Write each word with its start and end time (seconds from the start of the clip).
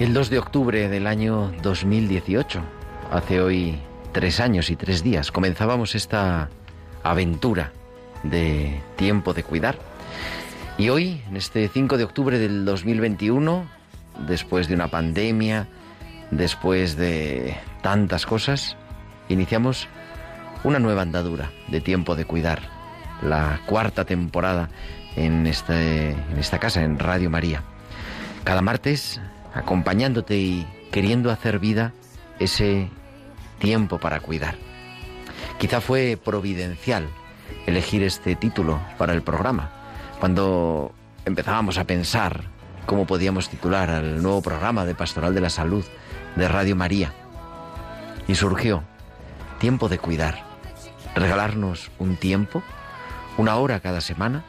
El 0.00 0.14
2 0.14 0.30
de 0.30 0.38
octubre 0.38 0.88
del 0.88 1.06
año 1.06 1.52
2018, 1.62 2.62
hace 3.10 3.42
hoy 3.42 3.78
tres 4.12 4.40
años 4.40 4.70
y 4.70 4.76
tres 4.76 5.02
días, 5.02 5.30
comenzábamos 5.30 5.94
esta 5.94 6.48
aventura 7.02 7.72
de 8.22 8.80
tiempo 8.96 9.34
de 9.34 9.42
cuidar. 9.42 9.76
Y 10.78 10.88
hoy, 10.88 11.20
en 11.28 11.36
este 11.36 11.68
5 11.68 11.98
de 11.98 12.04
octubre 12.04 12.38
del 12.38 12.64
2021, 12.64 13.66
después 14.26 14.68
de 14.68 14.74
una 14.74 14.88
pandemia, 14.88 15.68
después 16.30 16.96
de 16.96 17.58
tantas 17.82 18.24
cosas, 18.24 18.78
iniciamos 19.28 19.86
una 20.64 20.78
nueva 20.78 21.02
andadura 21.02 21.50
de 21.68 21.82
tiempo 21.82 22.16
de 22.16 22.24
cuidar, 22.24 22.62
la 23.20 23.60
cuarta 23.66 24.06
temporada 24.06 24.70
en, 25.14 25.46
este, 25.46 26.12
en 26.12 26.38
esta 26.38 26.58
casa, 26.58 26.84
en 26.84 26.98
Radio 26.98 27.28
María. 27.28 27.64
Cada 28.44 28.62
martes 28.62 29.20
acompañándote 29.54 30.36
y 30.36 30.66
queriendo 30.90 31.30
hacer 31.30 31.58
vida 31.58 31.92
ese 32.38 32.88
tiempo 33.58 33.98
para 33.98 34.20
cuidar. 34.20 34.56
Quizá 35.58 35.80
fue 35.80 36.18
providencial 36.22 37.08
elegir 37.66 38.02
este 38.02 38.34
título 38.36 38.80
para 38.98 39.12
el 39.12 39.22
programa. 39.22 39.70
Cuando 40.18 40.92
empezábamos 41.24 41.78
a 41.78 41.84
pensar 41.84 42.44
cómo 42.86 43.06
podíamos 43.06 43.48
titular 43.48 43.90
al 43.90 44.22
nuevo 44.22 44.42
programa 44.42 44.84
de 44.84 44.94
Pastoral 44.94 45.34
de 45.34 45.40
la 45.40 45.50
Salud 45.50 45.84
de 46.36 46.48
Radio 46.48 46.76
María. 46.76 47.12
Y 48.26 48.34
surgió 48.34 48.84
Tiempo 49.58 49.88
de 49.88 49.98
Cuidar. 49.98 50.44
Regalarnos 51.14 51.90
un 51.98 52.16
tiempo, 52.16 52.62
una 53.36 53.56
hora 53.56 53.80
cada 53.80 54.00
semana, 54.00 54.44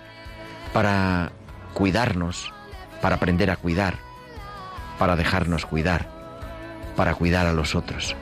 para 0.73 1.31
cuidarnos, 1.73 2.53
para 3.01 3.15
aprender 3.15 3.49
a 3.49 3.57
cuidar, 3.57 3.95
para 5.01 5.15
dejarnos 5.15 5.65
cuidar, 5.65 6.05
para 6.95 7.15
cuidar 7.15 7.47
a 7.47 7.53
los 7.53 7.73
otros, 7.73 8.15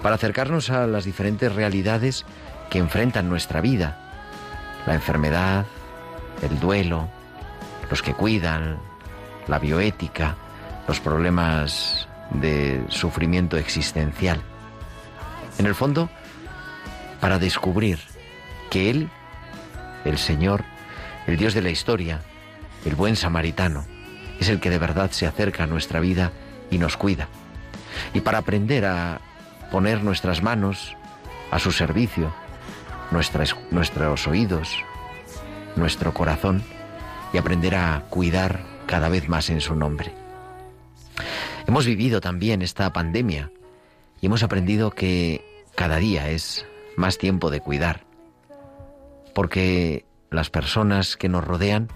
para 0.00 0.14
acercarnos 0.14 0.70
a 0.70 0.86
las 0.86 1.04
diferentes 1.04 1.52
realidades 1.52 2.24
que 2.70 2.78
enfrentan 2.78 3.28
nuestra 3.28 3.60
vida, 3.60 3.98
la 4.86 4.94
enfermedad, 4.94 5.66
el 6.40 6.60
duelo, 6.60 7.08
los 7.90 8.00
que 8.00 8.14
cuidan, 8.14 8.78
la 9.48 9.58
bioética, 9.58 10.36
los 10.86 11.00
problemas 11.00 12.06
de 12.30 12.84
sufrimiento 12.90 13.56
existencial. 13.56 14.40
En 15.58 15.66
el 15.66 15.74
fondo, 15.74 16.08
para 17.20 17.40
descubrir 17.40 17.98
que 18.70 18.88
Él, 18.88 19.10
el 20.04 20.18
Señor, 20.18 20.62
el 21.26 21.36
Dios 21.36 21.54
de 21.54 21.62
la 21.62 21.70
historia, 21.70 22.20
el 22.84 22.94
buen 22.94 23.16
samaritano, 23.16 23.93
es 24.44 24.50
el 24.50 24.60
que 24.60 24.68
de 24.68 24.78
verdad 24.78 25.10
se 25.10 25.26
acerca 25.26 25.64
a 25.64 25.66
nuestra 25.66 26.00
vida 26.00 26.30
y 26.70 26.76
nos 26.76 26.98
cuida. 26.98 27.28
Y 28.12 28.20
para 28.20 28.38
aprender 28.38 28.84
a 28.84 29.22
poner 29.70 30.04
nuestras 30.04 30.42
manos 30.42 30.94
a 31.50 31.58
su 31.58 31.72
servicio, 31.72 32.30
nuestros 33.10 34.26
oídos, 34.28 34.84
nuestro 35.76 36.12
corazón 36.12 36.62
y 37.32 37.38
aprender 37.38 37.74
a 37.74 38.04
cuidar 38.10 38.60
cada 38.86 39.08
vez 39.08 39.30
más 39.30 39.48
en 39.48 39.62
su 39.62 39.74
nombre. 39.76 40.12
Hemos 41.66 41.86
vivido 41.86 42.20
también 42.20 42.60
esta 42.60 42.92
pandemia 42.92 43.50
y 44.20 44.26
hemos 44.26 44.42
aprendido 44.42 44.90
que 44.90 45.42
cada 45.74 45.96
día 45.96 46.28
es 46.28 46.66
más 46.98 47.16
tiempo 47.16 47.50
de 47.50 47.60
cuidar, 47.60 48.04
porque 49.34 50.04
las 50.30 50.50
personas 50.50 51.16
que 51.16 51.30
nos 51.30 51.44
rodean 51.44 51.88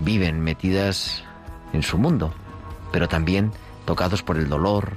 viven 0.00 0.40
metidas 0.40 1.24
en 1.72 1.82
su 1.82 1.98
mundo, 1.98 2.32
pero 2.92 3.08
también 3.08 3.52
tocados 3.84 4.22
por 4.22 4.36
el 4.36 4.48
dolor, 4.48 4.92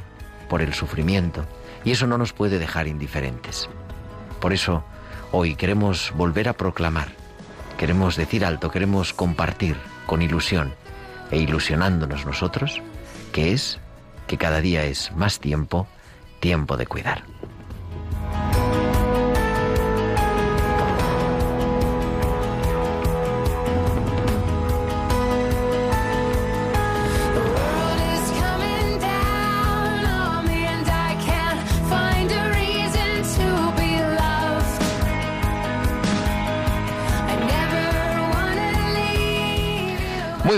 por 0.50 0.62
el 0.62 0.74
sufrimiento, 0.74 1.46
y 1.84 1.91
eso 1.91 2.07
no 2.07 2.18
nos 2.18 2.34
puede 2.34 2.59
dejar 2.59 2.88
indiferentes. 2.88 3.69
Por 4.40 4.53
eso, 4.53 4.84
hoy 5.31 5.56
queremos 5.56 6.12
volver 6.16 6.50
a 6.50 6.53
proclamar, 6.53 7.09
queremos 7.78 8.16
decir 8.16 8.46
alto, 8.46 8.72
queremos 8.72 9.13
compartir 9.13 9.78
con 10.06 10.22
ilusión 10.22 10.74
e 11.31 11.38
ilusionándonos 11.38 12.25
nosotros, 12.25 12.81
que 13.31 13.53
es 13.53 13.79
que 14.28 14.38
cada 14.38 14.62
día 14.62 14.84
es 14.85 15.12
más 15.16 15.40
tiempo, 15.40 15.88
tiempo 16.40 16.78
de 16.78 16.88
cuidar. 16.88 17.24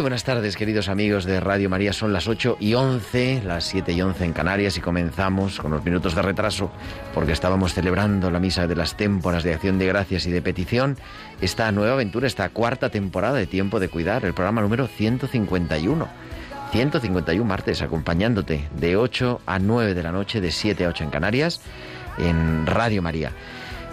Muy 0.02 0.06
buenas 0.06 0.24
tardes, 0.24 0.58
queridos 0.58 0.90
amigos 0.90 1.26
de 1.26 1.40
Radio 1.40 1.70
María. 1.70 1.94
Son 1.94 2.12
las 2.12 2.28
8 2.28 2.58
y 2.60 2.74
11, 2.74 3.44
las 3.46 3.66
7 3.66 3.94
y 3.94 4.02
11 4.02 4.26
en 4.26 4.34
Canarias 4.34 4.76
y 4.76 4.82
comenzamos 4.82 5.60
con 5.60 5.70
los 5.70 5.86
minutos 5.86 6.16
de 6.16 6.24
retraso 6.24 6.72
porque 7.14 7.34
estábamos 7.34 7.76
celebrando 7.76 8.32
la 8.32 8.40
misa 8.40 8.66
de 8.66 8.76
las 8.76 8.98
témporas 8.98 9.44
de 9.44 9.54
acción 9.54 9.78
de 9.78 9.86
gracias 9.86 10.26
y 10.26 10.32
de 10.32 10.42
petición. 10.42 10.98
Esta 11.40 11.72
nueva 11.72 11.94
aventura, 11.94 12.26
esta 12.26 12.50
cuarta 12.50 12.90
temporada 12.90 13.36
de 13.36 13.46
Tiempo 13.46 13.80
de 13.80 13.90
Cuidar, 13.90 14.26
el 14.26 14.34
programa 14.34 14.62
número 14.62 14.88
151. 14.88 16.08
151 16.72 17.46
martes, 17.48 17.84
acompañándote 17.84 18.70
de 18.76 18.96
8 18.96 19.42
a 19.46 19.60
9 19.60 19.94
de 19.94 20.02
la 20.02 20.12
noche, 20.12 20.42
de 20.42 20.50
7 20.50 20.84
a 20.86 20.90
8 20.90 21.04
en 21.04 21.10
Canarias, 21.12 21.62
en 22.18 22.66
Radio 22.66 23.04
María 23.04 23.34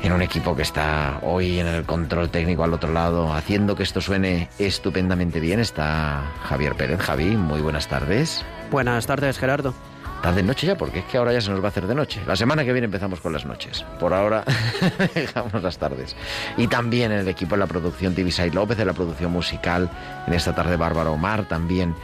en 0.03 0.13
un 0.13 0.23
equipo 0.23 0.55
que 0.55 0.63
está 0.63 1.19
hoy 1.23 1.59
en 1.59 1.67
el 1.67 1.85
control 1.85 2.31
técnico 2.31 2.65
al 2.65 2.73
otro 2.73 2.93
lado, 2.93 3.33
haciendo 3.33 3.75
que 3.75 3.83
esto 3.83 4.01
suene 4.01 4.49
estupendamente 4.59 5.41
bien, 5.41 5.61
está 5.61 6.23
Javier 6.45 6.75
Pérez. 6.75 7.01
Javi, 7.01 7.37
muy 7.37 7.61
buenas 7.61 7.89
tardes. 7.89 8.45
Buenas 8.71 9.07
tardes, 9.07 9.39
Gerardo. 9.39 9.75
Tarde 10.23 10.43
noche 10.43 10.67
ya, 10.67 10.77
porque 10.77 11.01
es 11.01 11.05
que 11.05 11.17
ahora 11.17 11.33
ya 11.33 11.41
se 11.41 11.51
nos 11.51 11.61
va 11.61 11.67
a 11.67 11.69
hacer 11.69 11.87
de 11.87 11.95
noche. 11.95 12.21
La 12.27 12.35
semana 12.35 12.65
que 12.65 12.73
viene 12.73 12.87
empezamos 12.87 13.21
con 13.21 13.33
las 13.33 13.45
noches. 13.45 13.85
Por 14.01 14.13
ahora 14.13 14.45
dejamos 15.15 15.63
las 15.63 15.79
tardes. 15.79 16.17
Y 16.57 16.67
también 16.67 17.13
en 17.13 17.21
el 17.21 17.29
equipo 17.29 17.55
de 17.55 17.61
la 17.61 17.67
producción 17.67 18.15
Tibisay 18.15 18.51
López, 18.51 18.77
de 18.77 18.85
la 18.85 18.95
producción 18.95 19.31
musical, 19.31 19.89
en 20.27 20.35
esta 20.35 20.55
tarde 20.55 20.77
Bárbara 20.77 21.11
Omar, 21.11 21.47
también 21.47 21.95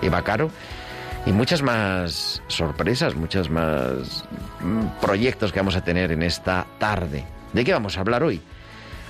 Eva 0.00 0.22
Caro. 0.22 0.50
Y 1.26 1.32
muchas 1.32 1.60
más 1.60 2.42
sorpresas, 2.46 3.14
muchos 3.14 3.50
más 3.50 4.24
mm, 4.60 5.00
proyectos 5.00 5.52
que 5.52 5.60
vamos 5.60 5.76
a 5.76 5.82
tener 5.82 6.10
en 6.10 6.22
esta 6.22 6.66
tarde. 6.78 7.24
¿De 7.52 7.64
qué 7.64 7.72
vamos 7.72 7.96
a 7.96 8.00
hablar 8.00 8.22
hoy? 8.22 8.40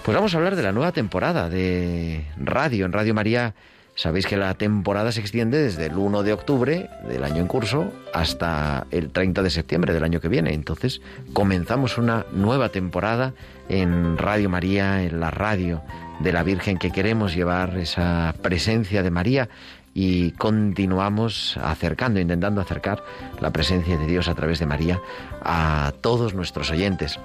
Pues 0.04 0.14
vamos 0.14 0.34
a 0.34 0.38
hablar 0.38 0.56
de 0.56 0.62
la 0.62 0.72
nueva 0.72 0.92
temporada 0.92 1.48
de 1.50 2.24
radio 2.36 2.86
en 2.86 2.92
Radio 2.92 3.14
María 3.14 3.54
Sabéis 3.98 4.26
que 4.26 4.36
la 4.36 4.54
temporada 4.54 5.10
se 5.10 5.18
extiende 5.18 5.58
desde 5.58 5.86
el 5.86 5.96
1 5.96 6.22
de 6.22 6.32
octubre 6.32 6.88
del 7.08 7.24
año 7.24 7.38
en 7.38 7.48
curso 7.48 7.92
hasta 8.14 8.86
el 8.92 9.10
30 9.10 9.42
de 9.42 9.50
septiembre 9.50 9.92
del 9.92 10.04
año 10.04 10.20
que 10.20 10.28
viene. 10.28 10.54
Entonces 10.54 11.00
comenzamos 11.32 11.98
una 11.98 12.24
nueva 12.30 12.68
temporada 12.68 13.32
en 13.68 14.16
Radio 14.16 14.48
María, 14.50 15.02
en 15.02 15.18
la 15.18 15.32
radio 15.32 15.82
de 16.20 16.32
la 16.32 16.44
Virgen, 16.44 16.78
que 16.78 16.92
queremos 16.92 17.34
llevar 17.34 17.76
esa 17.76 18.36
presencia 18.40 19.02
de 19.02 19.10
María 19.10 19.48
y 19.94 20.30
continuamos 20.30 21.56
acercando, 21.60 22.20
intentando 22.20 22.60
acercar 22.60 23.02
la 23.40 23.50
presencia 23.50 23.98
de 23.98 24.06
Dios 24.06 24.28
a 24.28 24.36
través 24.36 24.60
de 24.60 24.66
María 24.66 25.00
a 25.42 25.92
todos 26.02 26.34
nuestros 26.34 26.70
oyentes. 26.70 27.18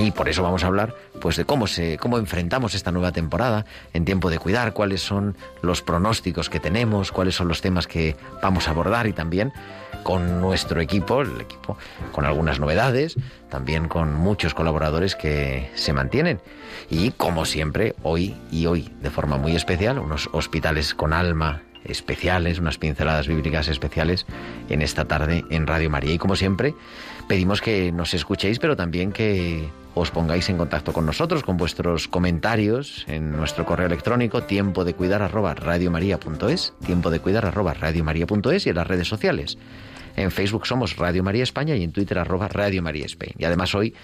Y 0.00 0.12
por 0.12 0.28
eso 0.28 0.42
vamos 0.42 0.64
a 0.64 0.68
hablar 0.68 0.94
pues 1.20 1.36
de 1.36 1.44
cómo 1.44 1.66
se 1.66 1.98
cómo 1.98 2.18
enfrentamos 2.18 2.74
esta 2.74 2.90
nueva 2.90 3.12
temporada 3.12 3.66
en 3.92 4.06
tiempo 4.06 4.30
de 4.30 4.38
cuidar, 4.38 4.72
cuáles 4.72 5.02
son 5.02 5.36
los 5.60 5.82
pronósticos 5.82 6.48
que 6.48 6.58
tenemos, 6.58 7.12
cuáles 7.12 7.34
son 7.34 7.48
los 7.48 7.60
temas 7.60 7.86
que 7.86 8.16
vamos 8.42 8.66
a 8.66 8.70
abordar 8.70 9.06
y 9.06 9.12
también 9.12 9.52
con 10.02 10.40
nuestro 10.40 10.80
equipo, 10.80 11.20
el 11.20 11.38
equipo 11.42 11.76
con 12.12 12.24
algunas 12.24 12.58
novedades, 12.58 13.16
también 13.50 13.88
con 13.88 14.14
muchos 14.14 14.54
colaboradores 14.54 15.14
que 15.14 15.70
se 15.74 15.92
mantienen. 15.92 16.40
Y 16.88 17.10
como 17.10 17.44
siempre 17.44 17.94
hoy 18.02 18.34
y 18.50 18.64
hoy 18.64 18.90
de 19.02 19.10
forma 19.10 19.36
muy 19.36 19.54
especial 19.54 19.98
unos 19.98 20.30
hospitales 20.32 20.94
con 20.94 21.12
alma 21.12 21.60
especiales, 21.84 22.58
unas 22.58 22.78
pinceladas 22.78 23.28
bíblicas 23.28 23.68
especiales 23.68 24.26
en 24.68 24.82
esta 24.82 25.06
tarde 25.06 25.44
en 25.50 25.66
Radio 25.66 25.90
María. 25.90 26.12
Y 26.14 26.18
como 26.18 26.36
siempre 26.36 26.74
pedimos 27.30 27.60
que 27.60 27.92
nos 27.92 28.12
escuchéis 28.12 28.58
pero 28.58 28.74
también 28.74 29.12
que 29.12 29.68
os 29.94 30.10
pongáis 30.10 30.48
en 30.50 30.56
contacto 30.56 30.92
con 30.92 31.06
nosotros 31.06 31.44
con 31.44 31.56
vuestros 31.56 32.08
comentarios 32.08 33.04
en 33.06 33.30
nuestro 33.30 33.64
correo 33.64 33.86
electrónico 33.86 34.42
tiempo 34.42 34.84
de 34.84 34.94
cuidar 34.94 35.22
arroba 35.22 35.54
radiomaria.es, 35.54 36.72
tiempo 36.84 37.08
de 37.08 37.20
cuidar 37.20 37.46
arroba 37.46 37.72
radiomaria.es 37.72 38.66
y 38.66 38.70
en 38.70 38.74
las 38.74 38.86
redes 38.88 39.06
sociales. 39.06 39.58
En 40.16 40.32
Facebook 40.32 40.66
somos 40.66 40.96
Radio 40.96 41.22
María 41.22 41.44
España 41.44 41.76
y 41.76 41.84
en 41.84 41.92
Twitter 41.92 42.18
arroba 42.18 42.48
Radio 42.48 42.82
María 42.82 43.06
España. 43.06 43.34
Y 43.38 43.44
además 43.44 43.76
hoy 43.76 43.94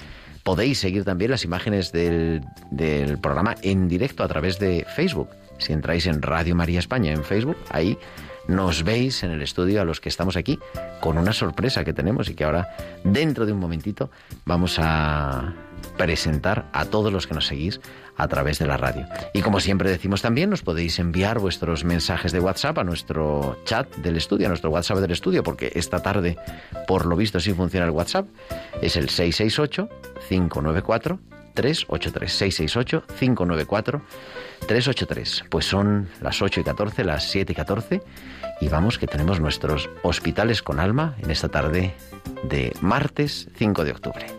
podéis 0.45 0.79
seguir 0.79 1.03
también 1.03 1.33
las 1.33 1.43
imágenes 1.43 1.91
del, 1.91 2.43
del 2.71 3.19
programa 3.19 3.57
en 3.63 3.89
directo 3.89 4.23
a 4.23 4.29
través 4.29 4.61
de 4.61 4.87
Facebook. 4.95 5.31
Si 5.59 5.73
entráis 5.73 6.07
en 6.07 6.23
Radio 6.23 6.55
María 6.55 6.79
España 6.79 7.13
en 7.13 7.25
Facebook, 7.25 7.57
ahí 7.71 7.99
nos 8.49 8.85
veis 8.85 9.23
en 9.23 9.31
el 9.31 9.43
estudio 9.43 9.81
a 9.81 9.85
los 9.85 10.01
que 10.01 10.09
estamos 10.09 10.37
aquí 10.37 10.59
con 11.01 11.19
una 11.19 11.33
sorpresa 11.33 11.85
que 11.85 11.93
tenemos 11.93 12.29
y 12.29 12.35
que 12.35 12.45
ahora 12.45 12.69
dentro 13.05 13.47
de 13.47 13.53
un 13.53 13.59
momentito 13.59 14.11
vamos 14.45 14.77
a 14.79 15.53
presentar 15.97 16.67
a 16.73 16.87
todos 16.87 17.13
los 17.13 17.27
que 17.27 17.35
nos 17.35 17.47
seguís 17.47 17.81
a 18.17 18.29
través 18.29 18.59
de 18.59 18.67
la 18.67 18.77
radio. 18.77 19.07
Y 19.35 19.43
como 19.43 19.61
siempre 19.61 19.91
decimos 19.91 20.23
también, 20.23 20.51
nos 20.51 20.63
podéis 20.63 20.99
enviar 20.99 21.39
vuestros 21.39 21.85
mensajes 21.85 22.33
de 22.33 22.41
WhatsApp 22.41 22.79
a 22.79 22.85
nuestro 22.85 23.59
chat 23.65 23.95
del 23.97 24.17
estudio, 24.17 24.47
a 24.47 24.49
nuestro 24.49 24.71
WhatsApp 24.71 24.99
del 24.99 25.11
estudio, 25.11 25.43
porque 25.43 25.73
esta 25.75 26.03
tarde, 26.03 26.39
por 26.87 27.07
lo 27.07 27.17
visto, 27.17 27.41
sí 27.41 27.53
funciona 27.53 27.87
el 27.87 27.93
WhatsApp. 27.93 28.27
Es 28.81 28.97
el 28.97 29.09
668-594. 29.09 31.19
383 31.57 32.33
668 32.33 33.03
594 33.19 34.03
383 34.67 35.45
pues 35.49 35.65
son 35.65 36.07
las 36.21 36.43
8 36.43 36.61
y 36.61 36.65
14 36.65 37.03
las 37.03 37.31
7 37.31 37.51
y 37.51 37.55
14 37.55 38.03
y 38.61 38.69
vamos 38.69 38.99
que 38.99 39.07
tenemos 39.07 39.41
nuestros 39.41 39.91
hospitales 40.03 40.63
con 40.63 40.81
alma 40.81 41.15
en 41.23 41.31
esta 41.31 41.49
tarde 41.49 41.95
de 42.45 42.73
martes 42.81 43.49
5 43.57 43.85
de 43.85 43.91
octubre 43.93 44.36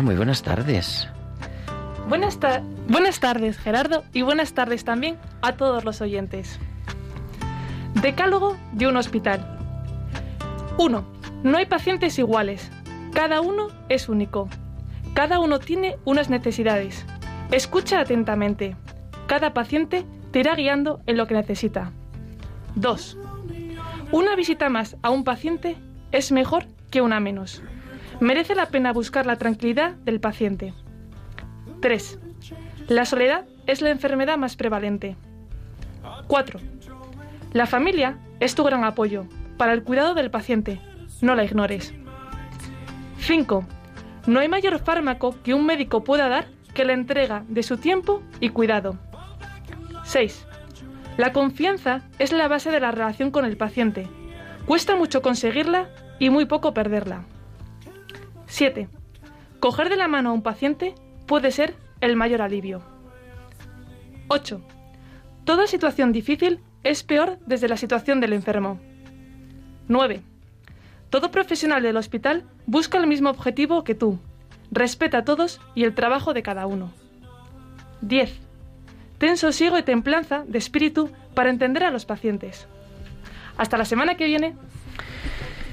muy 0.00 0.16
buenas 0.16 0.42
tardes. 0.42 1.08
Buenas, 2.08 2.38
buenas 2.88 3.20
tardes, 3.20 3.58
Gerardo, 3.58 4.04
y 4.12 4.22
buenas 4.22 4.54
tardes 4.54 4.84
también 4.84 5.18
a 5.42 5.52
todos 5.52 5.84
los 5.84 6.00
oyentes. 6.00 6.58
Decálogo 8.00 8.56
de 8.72 8.86
un 8.86 8.96
hospital. 8.96 9.58
1. 10.78 11.04
No 11.42 11.58
hay 11.58 11.66
pacientes 11.66 12.18
iguales. 12.18 12.70
Cada 13.12 13.40
uno 13.40 13.68
es 13.90 14.08
único. 14.08 14.48
Cada 15.14 15.38
uno 15.40 15.58
tiene 15.58 15.96
unas 16.04 16.30
necesidades. 16.30 17.04
Escucha 17.50 18.00
atentamente. 18.00 18.76
Cada 19.26 19.52
paciente 19.52 20.06
te 20.30 20.40
irá 20.40 20.54
guiando 20.54 21.00
en 21.06 21.18
lo 21.18 21.26
que 21.26 21.34
necesita. 21.34 21.92
2. 22.76 23.18
Una 24.10 24.36
visita 24.36 24.70
más 24.70 24.96
a 25.02 25.10
un 25.10 25.24
paciente 25.24 25.76
es 26.12 26.32
mejor 26.32 26.66
que 26.90 27.02
una 27.02 27.20
menos. 27.20 27.62
Merece 28.20 28.54
la 28.54 28.66
pena 28.66 28.92
buscar 28.92 29.26
la 29.26 29.36
tranquilidad 29.36 29.92
del 29.92 30.20
paciente. 30.20 30.74
3. 31.80 32.18
La 32.88 33.04
soledad 33.04 33.44
es 33.66 33.80
la 33.80 33.90
enfermedad 33.90 34.38
más 34.38 34.56
prevalente. 34.56 35.16
4. 36.26 36.60
La 37.52 37.66
familia 37.66 38.18
es 38.40 38.54
tu 38.54 38.64
gran 38.64 38.84
apoyo 38.84 39.26
para 39.56 39.72
el 39.72 39.82
cuidado 39.82 40.14
del 40.14 40.30
paciente. 40.30 40.80
No 41.20 41.34
la 41.34 41.44
ignores. 41.44 41.94
5. 43.18 43.64
No 44.26 44.40
hay 44.40 44.48
mayor 44.48 44.78
fármaco 44.78 45.36
que 45.42 45.54
un 45.54 45.66
médico 45.66 46.04
pueda 46.04 46.28
dar 46.28 46.46
que 46.74 46.84
la 46.84 46.92
entrega 46.92 47.44
de 47.48 47.62
su 47.62 47.76
tiempo 47.76 48.22
y 48.40 48.48
cuidado. 48.50 48.96
6. 50.04 50.46
La 51.16 51.32
confianza 51.32 52.02
es 52.18 52.32
la 52.32 52.48
base 52.48 52.70
de 52.70 52.80
la 52.80 52.90
relación 52.90 53.30
con 53.30 53.44
el 53.44 53.56
paciente. 53.56 54.08
Cuesta 54.66 54.96
mucho 54.96 55.22
conseguirla 55.22 55.88
y 56.18 56.30
muy 56.30 56.46
poco 56.46 56.72
perderla. 56.72 57.24
7. 58.52 58.86
Coger 59.60 59.88
de 59.88 59.96
la 59.96 60.08
mano 60.08 60.28
a 60.28 60.32
un 60.34 60.42
paciente 60.42 60.94
puede 61.26 61.50
ser 61.52 61.74
el 62.02 62.16
mayor 62.16 62.42
alivio. 62.42 62.82
8. 64.28 64.60
Toda 65.46 65.66
situación 65.66 66.12
difícil 66.12 66.60
es 66.84 67.02
peor 67.02 67.38
desde 67.46 67.66
la 67.66 67.78
situación 67.78 68.20
del 68.20 68.34
enfermo. 68.34 68.78
9. 69.88 70.20
Todo 71.08 71.30
profesional 71.30 71.82
del 71.82 71.96
hospital 71.96 72.44
busca 72.66 72.98
el 72.98 73.06
mismo 73.06 73.30
objetivo 73.30 73.84
que 73.84 73.94
tú. 73.94 74.18
Respeta 74.70 75.18
a 75.18 75.24
todos 75.24 75.58
y 75.74 75.84
el 75.84 75.94
trabajo 75.94 76.34
de 76.34 76.42
cada 76.42 76.66
uno. 76.66 76.92
10. 78.02 78.38
Ten 79.16 79.38
sosiego 79.38 79.78
y 79.78 79.82
templanza 79.82 80.44
de 80.46 80.58
espíritu 80.58 81.10
para 81.34 81.48
entender 81.48 81.84
a 81.84 81.90
los 81.90 82.04
pacientes. 82.04 82.66
Hasta 83.56 83.78
la 83.78 83.86
semana 83.86 84.18
que 84.18 84.26
viene. 84.26 84.54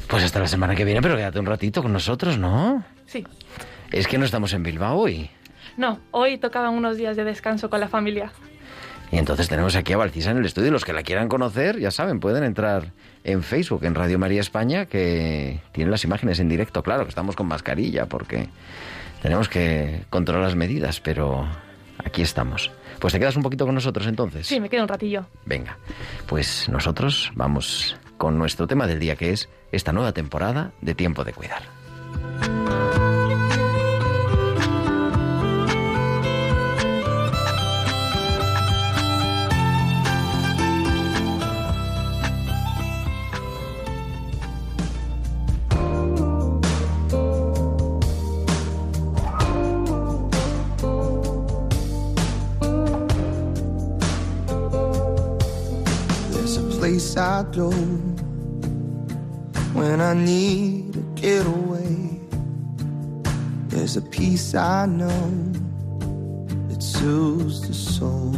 Pues 0.10 0.24
hasta 0.24 0.40
la 0.40 0.48
semana 0.48 0.76
que 0.76 0.86
viene, 0.86 1.04
pero 1.04 1.16
quédate 1.16 1.40
un 1.40 1.46
ratito 1.46 1.84
con 1.84 1.94
nosotros, 1.94 2.40
¿no? 2.40 2.84
Sí. 3.06 3.24
Es 3.92 4.08
que 4.08 4.18
no 4.18 4.26
estamos 4.26 4.54
en 4.54 4.64
Bilbao 4.64 4.98
hoy. 4.98 5.30
No, 5.78 6.00
hoy 6.10 6.40
tocaban 6.40 6.74
unos 6.74 6.98
días 6.98 7.16
de 7.16 7.24
descanso 7.24 7.70
con 7.70 7.80
la 7.80 7.88
familia. 7.88 8.32
Y 9.12 9.18
entonces 9.18 9.48
tenemos 9.48 9.76
aquí 9.76 9.94
a 9.94 9.98
Valcisa 9.98 10.32
en 10.32 10.38
el 10.38 10.46
estudio. 10.46 10.72
Los 10.72 10.84
que 10.84 10.94
la 10.94 11.04
quieran 11.04 11.30
conocer, 11.30 11.80
ya 11.80 11.92
saben, 11.92 12.20
pueden 12.20 12.44
entrar 12.44 12.92
en 13.24 13.44
Facebook, 13.44 13.84
en 13.84 13.94
Radio 13.94 14.18
María 14.18 14.42
España, 14.42 14.88
que 14.88 15.60
tienen 15.74 15.92
las 15.92 16.04
imágenes 16.04 16.40
en 16.40 16.50
directo. 16.50 16.82
Claro 16.82 17.04
que 17.04 17.10
estamos 17.10 17.36
con 17.36 17.48
mascarilla 17.48 18.08
porque 18.08 18.50
tenemos 19.22 19.48
que 19.48 20.06
controlar 20.10 20.44
las 20.44 20.56
medidas, 20.56 21.00
pero 21.02 21.48
aquí 22.04 22.24
estamos. 22.24 22.72
Pues 23.00 23.14
te 23.14 23.20
quedas 23.20 23.36
un 23.36 23.44
poquito 23.44 23.68
con 23.68 23.76
nosotros 23.76 24.08
entonces. 24.08 24.48
Sí, 24.48 24.60
me 24.60 24.70
quedo 24.70 24.82
un 24.82 24.88
ratillo. 24.88 25.28
Venga, 25.46 25.78
pues 26.26 26.68
nosotros 26.68 27.32
vamos 27.36 27.96
con 28.20 28.38
nuestro 28.38 28.68
tema 28.68 28.86
del 28.86 29.00
día 29.00 29.16
que 29.16 29.32
es 29.32 29.50
esta 29.72 29.92
nueva 29.94 30.12
temporada 30.12 30.74
de 30.82 30.94
Tiempo 30.94 31.24
de 31.24 31.34
Cuidar. 31.34 31.64
When 59.80 60.02
I 60.02 60.14
need 60.14 60.92
to 60.92 61.00
get 61.16 61.46
away. 61.46 62.20
There's 63.70 63.96
a 63.96 64.02
peace 64.02 64.54
I 64.54 64.86
know 64.86 65.30
that 66.68 66.84
soothes 66.84 67.66
the 67.66 67.74
soul. 67.74 68.36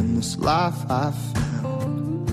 in 0.00 0.16
this 0.16 0.36
life 0.38 0.80
I 0.90 1.12
found. 1.32 2.26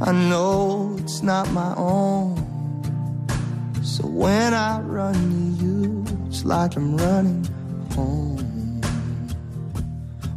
I 0.00 0.10
know 0.10 0.96
it's 0.98 1.22
not 1.22 1.52
my 1.52 1.72
own. 1.76 2.34
So 3.82 4.08
when 4.08 4.54
I 4.54 4.80
run 4.80 5.14
to 5.14 5.64
you, 5.64 6.04
it's 6.26 6.44
like 6.44 6.74
I'm 6.74 6.96
running 6.96 7.46
home. 7.94 8.80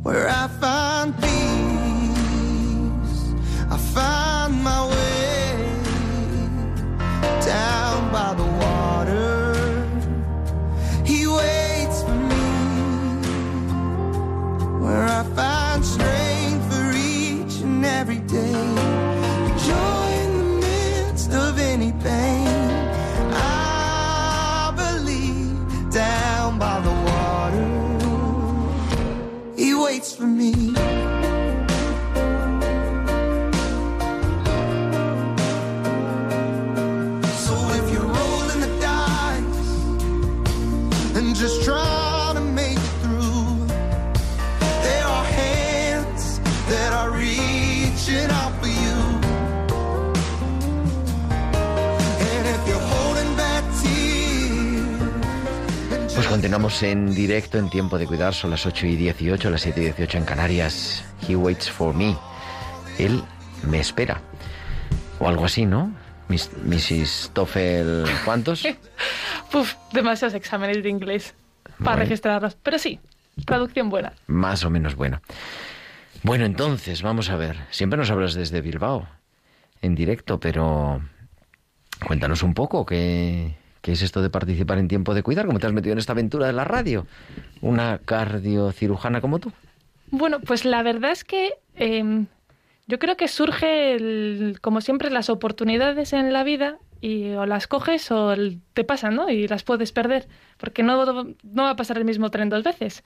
Where 0.03 0.29
I 0.29 0.47
find 0.61 1.09
peace, 1.19 1.68
my 4.59 4.87
way 4.87 5.55
down 7.45 8.11
by 8.11 8.33
the 8.33 8.43
water. 8.43 9.55
He 11.05 11.25
waits 11.27 12.03
for 12.03 12.19
me 12.31 12.45
where 14.83 15.03
I 15.03 15.23
find 15.35 15.85
strength 15.85 16.65
for 16.71 16.91
each 16.91 17.61
and 17.61 17.85
every 17.85 18.19
day. 18.19 18.48
En 56.69 57.15
directo 57.15 57.57
en 57.57 57.67
tiempo 57.67 57.97
de 57.97 58.05
cuidar, 58.05 58.33
son 58.33 58.51
las 58.51 58.65
8 58.65 58.85
y 58.85 58.95
18, 58.95 59.49
las 59.49 59.61
7 59.61 59.81
y 59.81 59.83
18 59.85 60.19
en 60.19 60.23
Canarias. 60.23 61.03
He 61.27 61.35
waits 61.35 61.69
for 61.69 61.95
me. 61.95 62.15
Él 62.99 63.23
me 63.63 63.79
espera. 63.79 64.21
O 65.19 65.27
algo 65.27 65.45
así, 65.45 65.65
¿no? 65.65 65.91
Mrs. 66.29 67.31
Toffel, 67.33 68.05
¿cuántos? 68.23 68.63
Puf, 69.51 69.73
demasiados 69.91 70.35
exámenes 70.35 70.81
de 70.83 70.89
inglés 70.89 71.33
para 71.83 71.97
registrarlos. 71.97 72.55
Pero 72.61 72.77
sí, 72.77 72.99
traducción 73.45 73.89
buena. 73.89 74.13
Más 74.27 74.63
o 74.63 74.69
menos 74.69 74.95
bueno. 74.95 75.21
Bueno, 76.21 76.45
entonces, 76.45 77.01
vamos 77.01 77.31
a 77.31 77.35
ver. 77.35 77.57
Siempre 77.71 77.97
nos 77.97 78.11
hablas 78.11 78.35
desde 78.35 78.61
Bilbao, 78.61 79.07
en 79.81 79.95
directo, 79.95 80.39
pero 80.39 81.01
cuéntanos 82.05 82.43
un 82.43 82.53
poco 82.53 82.85
qué, 82.85 83.58
qué 83.81 83.91
es 83.93 84.01
esto 84.01 84.21
de 84.21 84.29
participar 84.29 84.77
en 84.77 84.87
tiempo 84.87 85.13
de 85.13 85.23
cuidar, 85.23 85.45
cómo 85.45 85.59
te 85.59 85.67
has 85.67 85.73
metido 85.73 85.93
en 85.93 85.99
esta 85.99 86.13
aventura 86.13 86.47
de 86.47 86.53
la 86.53 86.63
radio. 86.65 87.05
Una 87.61 87.99
cardiocirujana 88.03 89.21
como 89.21 89.39
tú. 89.39 89.51
Bueno, 90.11 90.39
pues 90.39 90.65
la 90.65 90.81
verdad 90.83 91.11
es 91.11 91.23
que 91.23 91.53
eh, 91.75 92.25
yo 92.87 92.99
creo 92.99 93.15
que 93.17 93.27
surge, 93.27 93.93
el- 93.95 94.57
como 94.61 94.81
siempre, 94.81 95.09
las 95.11 95.29
oportunidades 95.29 96.13
en 96.13 96.33
la 96.33 96.43
vida 96.43 96.77
y 97.01 97.29
o 97.31 97.45
las 97.45 97.67
coges 97.67 98.11
o 98.11 98.33
te 98.73 98.83
pasan, 98.83 99.15
¿no? 99.15 99.29
Y 99.29 99.47
las 99.47 99.63
puedes 99.63 99.91
perder, 99.91 100.27
porque 100.57 100.83
no, 100.83 101.05
no 101.43 101.63
va 101.63 101.69
a 101.69 101.75
pasar 101.75 101.97
el 101.97 102.05
mismo 102.05 102.29
tren 102.31 102.49
dos 102.49 102.63
veces. 102.63 103.03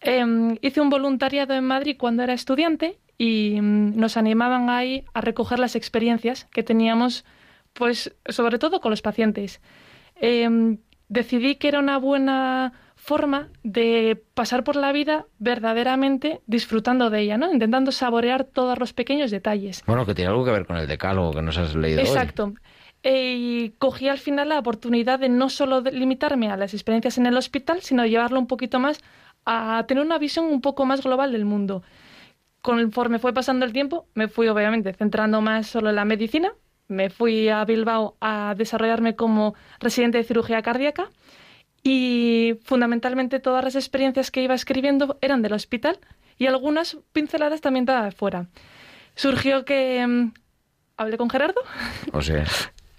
Eh, 0.00 0.24
hice 0.62 0.80
un 0.80 0.90
voluntariado 0.90 1.54
en 1.54 1.64
Madrid 1.64 1.96
cuando 1.98 2.22
era 2.22 2.32
estudiante 2.32 2.98
y 3.18 3.58
mm, 3.60 3.96
nos 3.98 4.16
animaban 4.16 4.70
ahí 4.70 5.04
a 5.12 5.20
recoger 5.20 5.58
las 5.58 5.74
experiencias 5.74 6.44
que 6.52 6.62
teníamos, 6.62 7.24
pues 7.72 8.14
sobre 8.28 8.58
todo 8.58 8.80
con 8.80 8.90
los 8.90 9.02
pacientes. 9.02 9.60
Eh, 10.20 10.78
decidí 11.08 11.56
que 11.56 11.68
era 11.68 11.78
una 11.78 11.98
buena 11.98 12.72
forma 12.96 13.48
de 13.62 14.22
pasar 14.34 14.64
por 14.64 14.76
la 14.76 14.92
vida 14.92 15.26
verdaderamente 15.38 16.40
disfrutando 16.46 17.08
de 17.10 17.20
ella, 17.20 17.38
¿no? 17.38 17.50
Intentando 17.50 17.92
saborear 17.92 18.44
todos 18.44 18.78
los 18.78 18.92
pequeños 18.92 19.30
detalles. 19.30 19.82
Bueno, 19.86 20.04
que 20.04 20.14
tiene 20.14 20.30
algo 20.30 20.44
que 20.44 20.50
ver 20.50 20.66
con 20.66 20.76
el 20.76 20.86
decálogo 20.86 21.32
que 21.32 21.42
nos 21.42 21.56
has 21.56 21.74
leído 21.74 22.02
hoy. 22.02 22.06
Exacto. 22.06 22.54
Eh, 23.02 23.34
y 23.38 23.70
cogí 23.78 24.08
al 24.08 24.18
final 24.18 24.50
la 24.50 24.58
oportunidad 24.58 25.20
de 25.20 25.28
no 25.28 25.48
solo 25.48 25.80
de 25.80 25.92
limitarme 25.92 26.50
a 26.50 26.56
las 26.56 26.74
experiencias 26.74 27.16
en 27.16 27.26
el 27.26 27.36
hospital, 27.36 27.80
sino 27.80 28.04
llevarlo 28.04 28.40
un 28.40 28.46
poquito 28.46 28.80
más 28.80 29.00
a 29.46 29.84
tener 29.86 30.04
una 30.04 30.18
visión 30.18 30.46
un 30.46 30.60
poco 30.60 30.84
más 30.84 31.02
global 31.02 31.32
del 31.32 31.44
mundo. 31.44 31.82
Conforme 32.60 33.18
fue 33.18 33.32
pasando 33.32 33.64
el 33.64 33.72
tiempo, 33.72 34.06
me 34.14 34.28
fui 34.28 34.48
obviamente 34.48 34.92
centrando 34.92 35.40
más 35.40 35.68
solo 35.68 35.88
en 35.90 35.96
la 35.96 36.04
medicina. 36.04 36.52
Me 36.88 37.10
fui 37.10 37.48
a 37.48 37.64
Bilbao 37.64 38.16
a 38.20 38.54
desarrollarme 38.56 39.14
como 39.14 39.54
residente 39.78 40.18
de 40.18 40.24
cirugía 40.24 40.62
cardíaca 40.62 41.10
y 41.82 42.58
fundamentalmente 42.64 43.40
todas 43.40 43.64
las 43.64 43.74
experiencias 43.74 44.30
que 44.30 44.42
iba 44.42 44.54
escribiendo 44.54 45.18
eran 45.20 45.42
del 45.42 45.52
hospital 45.52 45.98
y 46.38 46.46
algunas 46.46 46.96
pinceladas 47.12 47.60
también 47.60 47.84
de 47.84 48.10
fuera. 48.12 48.46
Surgió 49.14 49.64
que 49.64 50.06
mm, 50.06 50.32
hablé 50.96 51.18
con 51.18 51.30
Gerardo 51.30 51.60
O 52.12 52.22
sea, 52.22 52.44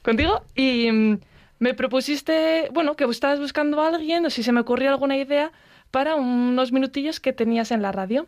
contigo 0.03 0.43
y 0.55 0.91
mm, 0.91 1.19
me 1.59 1.73
propusiste, 1.73 2.69
bueno, 2.71 2.95
que 2.95 3.05
estabas 3.05 3.39
buscando 3.39 3.81
a 3.81 3.87
alguien 3.87 4.25
o 4.25 4.29
si 4.29 4.43
se 4.43 4.51
me 4.51 4.61
ocurría 4.61 4.89
alguna 4.89 5.17
idea 5.17 5.51
para 5.91 6.15
unos 6.15 6.71
minutillos 6.71 7.19
que 7.19 7.33
tenías 7.33 7.71
en 7.71 7.81
la 7.81 7.91
radio. 7.91 8.27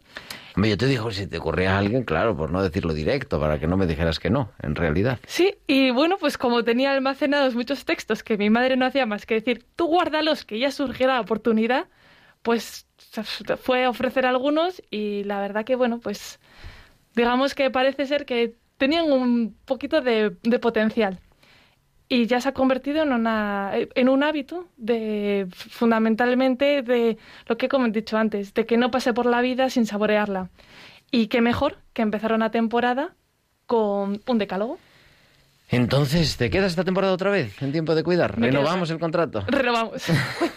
yo 0.56 0.78
te 0.78 0.88
digo, 0.88 1.12
si 1.12 1.28
te 1.28 1.38
ocurría 1.38 1.76
a 1.76 1.80
alguien, 1.80 2.04
claro, 2.04 2.36
por 2.36 2.52
no 2.52 2.62
decirlo 2.64 2.94
directo, 2.94 3.40
para 3.40 3.60
que 3.60 3.68
no 3.68 3.78
me 3.78 3.88
dijeras 3.88 4.20
que 4.20 4.30
no, 4.30 4.52
en 4.62 4.76
realidad. 4.76 5.20
Sí, 5.28 5.56
y 5.68 5.92
bueno, 5.92 6.18
pues 6.20 6.38
como 6.38 6.64
tenía 6.64 6.92
almacenados 6.92 7.56
muchos 7.56 7.86
textos 7.86 8.24
que 8.24 8.38
mi 8.38 8.50
madre 8.50 8.78
no 8.78 8.86
hacía 8.86 9.06
más 9.06 9.26
que 9.26 9.36
decir, 9.36 9.66
tú 9.76 9.88
guárdalos, 9.88 10.46
que 10.46 10.60
ya 10.60 10.72
surgirá 10.72 11.16
la 11.16 11.22
oportunidad, 11.22 11.86
pues 12.42 12.88
fue 13.62 13.88
ofrecer 13.88 14.26
algunos 14.26 14.82
y 14.90 15.24
la 15.26 15.40
verdad 15.40 15.66
que, 15.66 15.76
bueno, 15.76 16.00
pues 16.00 16.40
digamos 17.16 17.54
que 17.56 17.70
parece 17.70 18.06
ser 18.06 18.26
que 18.26 18.56
tenían 18.78 19.12
un 19.12 19.56
poquito 19.66 20.02
de, 20.02 20.36
de 20.42 20.60
potencial. 20.60 21.20
Y 22.14 22.28
ya 22.28 22.42
se 22.42 22.50
ha 22.50 22.52
convertido 22.54 23.04
en, 23.04 23.14
una, 23.14 23.72
en 23.74 24.10
un 24.10 24.22
hábito 24.22 24.68
de 24.76 25.48
fundamentalmente 25.50 26.82
de 26.82 27.18
lo 27.48 27.56
que 27.56 27.70
como 27.70 27.86
he 27.86 27.92
dicho 27.92 28.18
antes, 28.18 28.54
de 28.54 28.66
que 28.66 28.76
no 28.76 28.92
pase 28.92 29.14
por 29.14 29.26
la 29.26 29.40
vida 29.40 29.70
sin 29.70 29.86
saborearla. 29.86 30.50
Y 31.10 31.28
qué 31.28 31.40
mejor 31.40 31.78
que 31.94 32.02
empezar 32.02 32.34
una 32.34 32.52
temporada 32.52 33.16
con 33.66 34.22
un 34.28 34.38
decálogo. 34.38 34.78
Entonces, 35.70 36.36
¿te 36.36 36.50
quedas 36.50 36.72
esta 36.72 36.84
temporada 36.84 37.14
otra 37.14 37.30
vez 37.30 37.62
en 37.62 37.72
tiempo 37.72 37.96
de 37.96 38.04
cuidar? 38.04 38.38
Me. 38.38 38.48
¿Renovamos 38.48 38.90
el 38.90 39.00
contrato? 39.00 39.46
Renovamos. 39.48 40.04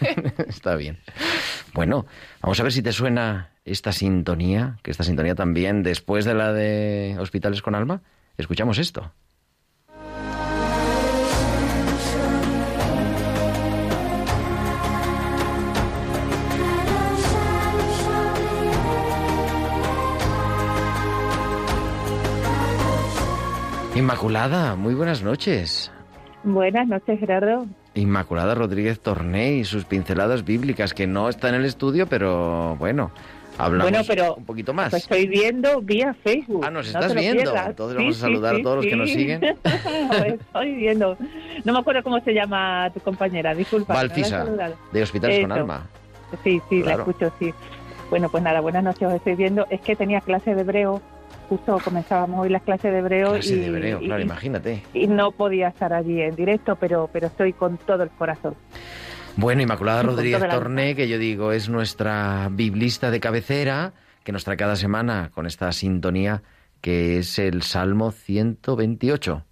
Está 0.49 0.75
bien. 0.75 0.99
Bueno, 1.73 2.05
vamos 2.41 2.59
a 2.59 2.63
ver 2.63 2.73
si 2.73 2.81
te 2.81 2.91
suena 2.91 3.51
esta 3.63 3.93
sintonía, 3.93 4.75
que 4.83 4.91
esta 4.91 5.05
sintonía 5.05 5.35
también, 5.35 5.83
después 5.83 6.25
de 6.25 6.33
la 6.33 6.51
de 6.51 7.15
Hospitales 7.17 7.61
con 7.61 7.75
Alma, 7.75 8.01
escuchamos 8.37 8.77
esto. 8.77 9.13
Inmaculada, 23.95 24.75
muy 24.75 24.93
buenas 24.93 25.23
noches. 25.23 25.91
Buenas 26.43 26.87
noches, 26.87 27.19
Gerardo. 27.19 27.65
Inmaculada 27.93 28.53
Rodríguez 28.53 28.99
Torné 28.99 29.53
y 29.53 29.63
sus 29.63 29.85
pinceladas 29.85 30.43
bíblicas, 30.43 30.93
que 30.93 31.07
no 31.07 31.29
está 31.29 31.47
en 31.49 31.55
el 31.55 31.65
estudio, 31.65 32.05
pero 32.07 32.75
bueno, 32.75 33.11
hablamos 33.57 33.89
Bueno, 33.89 34.03
pero 34.05 34.35
un 34.35 34.43
poquito 34.43 34.73
más. 34.73 34.93
Estoy 34.93 35.27
viendo 35.27 35.81
vía 35.81 36.13
Facebook. 36.23 36.63
Ah, 36.65 36.69
nos 36.71 36.91
No 36.93 36.99
estás 36.99 37.15
viendo. 37.15 37.43
pierdas. 37.43 37.67
Entonces 37.69 37.97
vamos 37.97 38.17
a 38.17 38.19
saludar 38.19 38.55
a 38.55 38.61
todos 38.61 38.75
los 38.77 38.85
que 38.85 38.95
nos 38.97 39.09
siguen. 39.09 39.41
Estoy 40.25 40.75
viendo. 40.75 41.17
No 41.63 41.71
me 41.73 41.79
acuerdo 41.79 42.03
cómo 42.03 42.19
se 42.19 42.33
llama 42.33 42.89
tu 42.93 42.99
compañera, 42.99 43.55
disculpa. 43.55 43.93
Valfisa, 43.93 44.45
de 44.91 45.03
Hospitales 45.03 45.39
con. 45.41 45.51
Alma. 45.53 45.87
Sí, 46.43 46.61
sí, 46.69 46.81
Claro. 46.81 46.97
la 46.97 47.03
escucho, 47.11 47.31
sí. 47.39 47.53
Bueno, 48.09 48.27
pues 48.29 48.43
nada, 48.43 48.59
buenas 48.59 48.83
noches, 48.83 49.07
os 49.07 49.13
estoy 49.13 49.35
viendo. 49.35 49.65
Es 49.69 49.79
que 49.81 49.95
tenía 49.95 50.19
clase 50.19 50.53
de 50.53 50.61
hebreo, 50.61 51.01
justo 51.45 51.77
comenzábamos 51.83 52.41
hoy 52.41 52.49
las 52.49 52.61
clases 52.63 52.91
de 52.91 52.99
hebreo. 52.99 53.33
Clase 53.33 53.55
y, 53.55 53.59
de 53.59 53.65
hebreo, 53.67 53.99
claro, 53.99 54.21
y- 54.21 54.25
imagínate. 54.25 54.83
y 54.93 55.07
no 55.07 55.31
podía 55.31 55.69
estar 55.69 55.93
allí 55.93 56.21
en 56.21 56.35
directo, 56.35 56.75
pero, 56.75 57.09
pero 57.11 57.27
estoy 57.27 57.53
con 57.53 57.77
todo 57.77 58.03
el 58.03 58.09
corazón. 58.09 58.55
Bueno, 59.37 59.61
Inmaculada 59.61 60.03
Rodríguez 60.03 60.39
la 60.41 60.49
Torné, 60.49 60.95
que 60.95 61.07
yo 61.09 61.17
digo 61.17 61.51
es 61.51 61.67
nuestra 61.69 62.49
biblista 62.51 63.11
de 63.11 63.19
cabecera, 63.19 63.93
que 64.23 64.31
nos 64.31 64.43
trae 64.45 64.55
cada 64.57 64.75
semana 64.75 65.29
con 65.33 65.45
esta 65.45 65.71
sintonía 65.71 66.41
que 66.81 67.17
es 67.17 67.39
el 67.39 67.61
Salmo 67.63 68.11
128. 68.11 69.43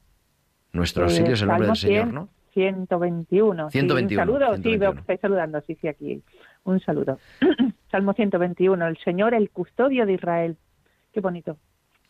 Nuestro 0.73 1.03
auxilio 1.03 1.31
Eh, 1.31 1.33
es 1.33 1.41
el 1.41 1.47
nombre 1.47 1.67
del 1.67 1.75
Señor, 1.75 2.03
100, 2.05 2.13
¿no? 2.15 2.29
121. 2.53 3.69
sí, 3.69 3.79
121, 3.79 4.21
un 4.21 4.39
saludo, 4.39 4.55
sí, 4.55 4.62
121. 4.62 4.79
veo 4.79 4.93
que 4.93 5.00
estáis 5.01 5.19
saludando, 5.19 5.62
sí, 5.67 5.75
sí, 5.81 5.88
aquí. 5.88 6.21
Un 6.63 6.79
saludo. 6.79 7.19
Salmo 7.91 8.13
121. 8.13 8.88
El 8.88 8.97
Señor, 9.00 9.33
el 9.33 9.50
custodio 9.50 10.05
de 10.05 10.13
Israel. 10.13 10.57
qué 11.12 11.19
bonito. 11.21 11.57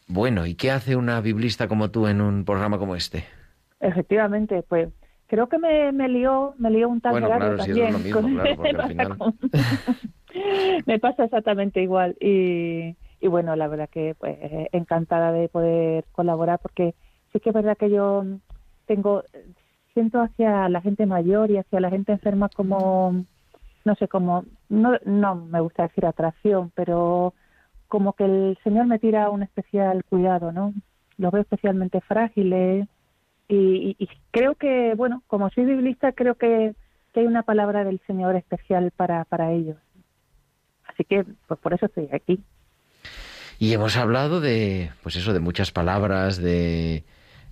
Bueno, 0.07 0.45
¿y 0.45 0.55
qué 0.55 0.71
hace 0.71 0.95
una 0.95 1.21
biblista 1.21 1.67
como 1.67 1.89
tú 1.91 2.07
en 2.07 2.21
un 2.21 2.45
programa 2.45 2.77
como 2.77 2.95
este? 2.95 3.25
Efectivamente, 3.79 4.63
pues 4.63 4.89
creo 5.27 5.49
que 5.49 5.57
me, 5.57 5.91
me 5.91 6.07
lió, 6.09 6.53
me 6.57 6.69
lió 6.69 6.89
un 6.89 7.01
tal 7.01 7.13
Bueno, 7.13 7.27
claro, 7.27 7.55
es 7.55 7.65
también. 7.67 7.93
lo 7.93 7.99
mismo, 7.99 8.21
con- 8.21 8.31
claro, 8.33 8.55
porque 8.55 8.63
me 8.63 8.69
al 8.69 8.77
pasa 8.77 8.87
final- 8.87 9.17
con- 9.17 9.37
me 10.85 10.99
pasa 10.99 11.23
exactamente 11.25 11.81
igual 11.81 12.15
y, 12.19 12.95
y 13.19 13.27
bueno, 13.27 13.55
la 13.55 13.67
verdad 13.67 13.89
que 13.89 14.15
pues 14.19 14.37
encantada 14.71 15.31
de 15.31 15.49
poder 15.49 16.05
colaborar 16.11 16.59
porque 16.61 16.95
sí 17.31 17.39
que 17.39 17.49
es 17.49 17.55
verdad 17.55 17.77
que 17.77 17.89
yo 17.89 18.23
tengo 18.85 19.23
siento 19.93 20.21
hacia 20.21 20.69
la 20.69 20.81
gente 20.81 21.05
mayor 21.05 21.51
y 21.51 21.57
hacia 21.57 21.79
la 21.79 21.89
gente 21.89 22.11
enferma 22.13 22.49
como 22.49 23.25
no 23.85 23.95
sé 23.95 24.07
como 24.07 24.43
no 24.69 24.97
no 25.05 25.35
me 25.35 25.59
gusta 25.61 25.83
decir 25.83 26.05
atracción 26.05 26.71
pero 26.75 27.33
como 27.93 28.13
que 28.13 28.25
el 28.25 28.57
Señor 28.63 28.87
me 28.87 28.97
tira 28.97 29.29
un 29.29 29.43
especial 29.43 30.03
cuidado 30.05 30.51
no 30.51 30.73
los 31.17 31.31
veo 31.31 31.43
especialmente 31.43 32.01
frágiles 32.01 32.87
y, 33.47 33.55
y- 33.55 33.95
y 33.99 34.09
creo 34.31 34.55
que 34.55 34.95
bueno 34.95 35.21
como 35.27 35.49
soy 35.51 35.65
biblista 35.65 36.11
creo 36.11 36.33
que, 36.35 36.73
que 37.13 37.19
hay 37.19 37.27
una 37.27 37.43
palabra 37.43 37.83
del 37.83 38.01
Señor 38.07 38.35
especial 38.35 38.89
para 38.97 39.25
para 39.25 39.51
ellos 39.51 39.77
así 40.89 41.03
que 41.03 41.23
pues 41.47 41.59
por 41.59 41.73
eso 41.75 41.85
estoy 41.85 42.09
aquí 42.11 42.39
Y 43.59 43.73
hemos 43.73 43.95
hablado 43.95 44.41
de, 44.41 44.89
pues 45.03 45.15
eso, 45.15 45.31
de 45.31 45.39
muchas 45.39 45.71
palabras, 45.71 46.37
de 46.37 47.03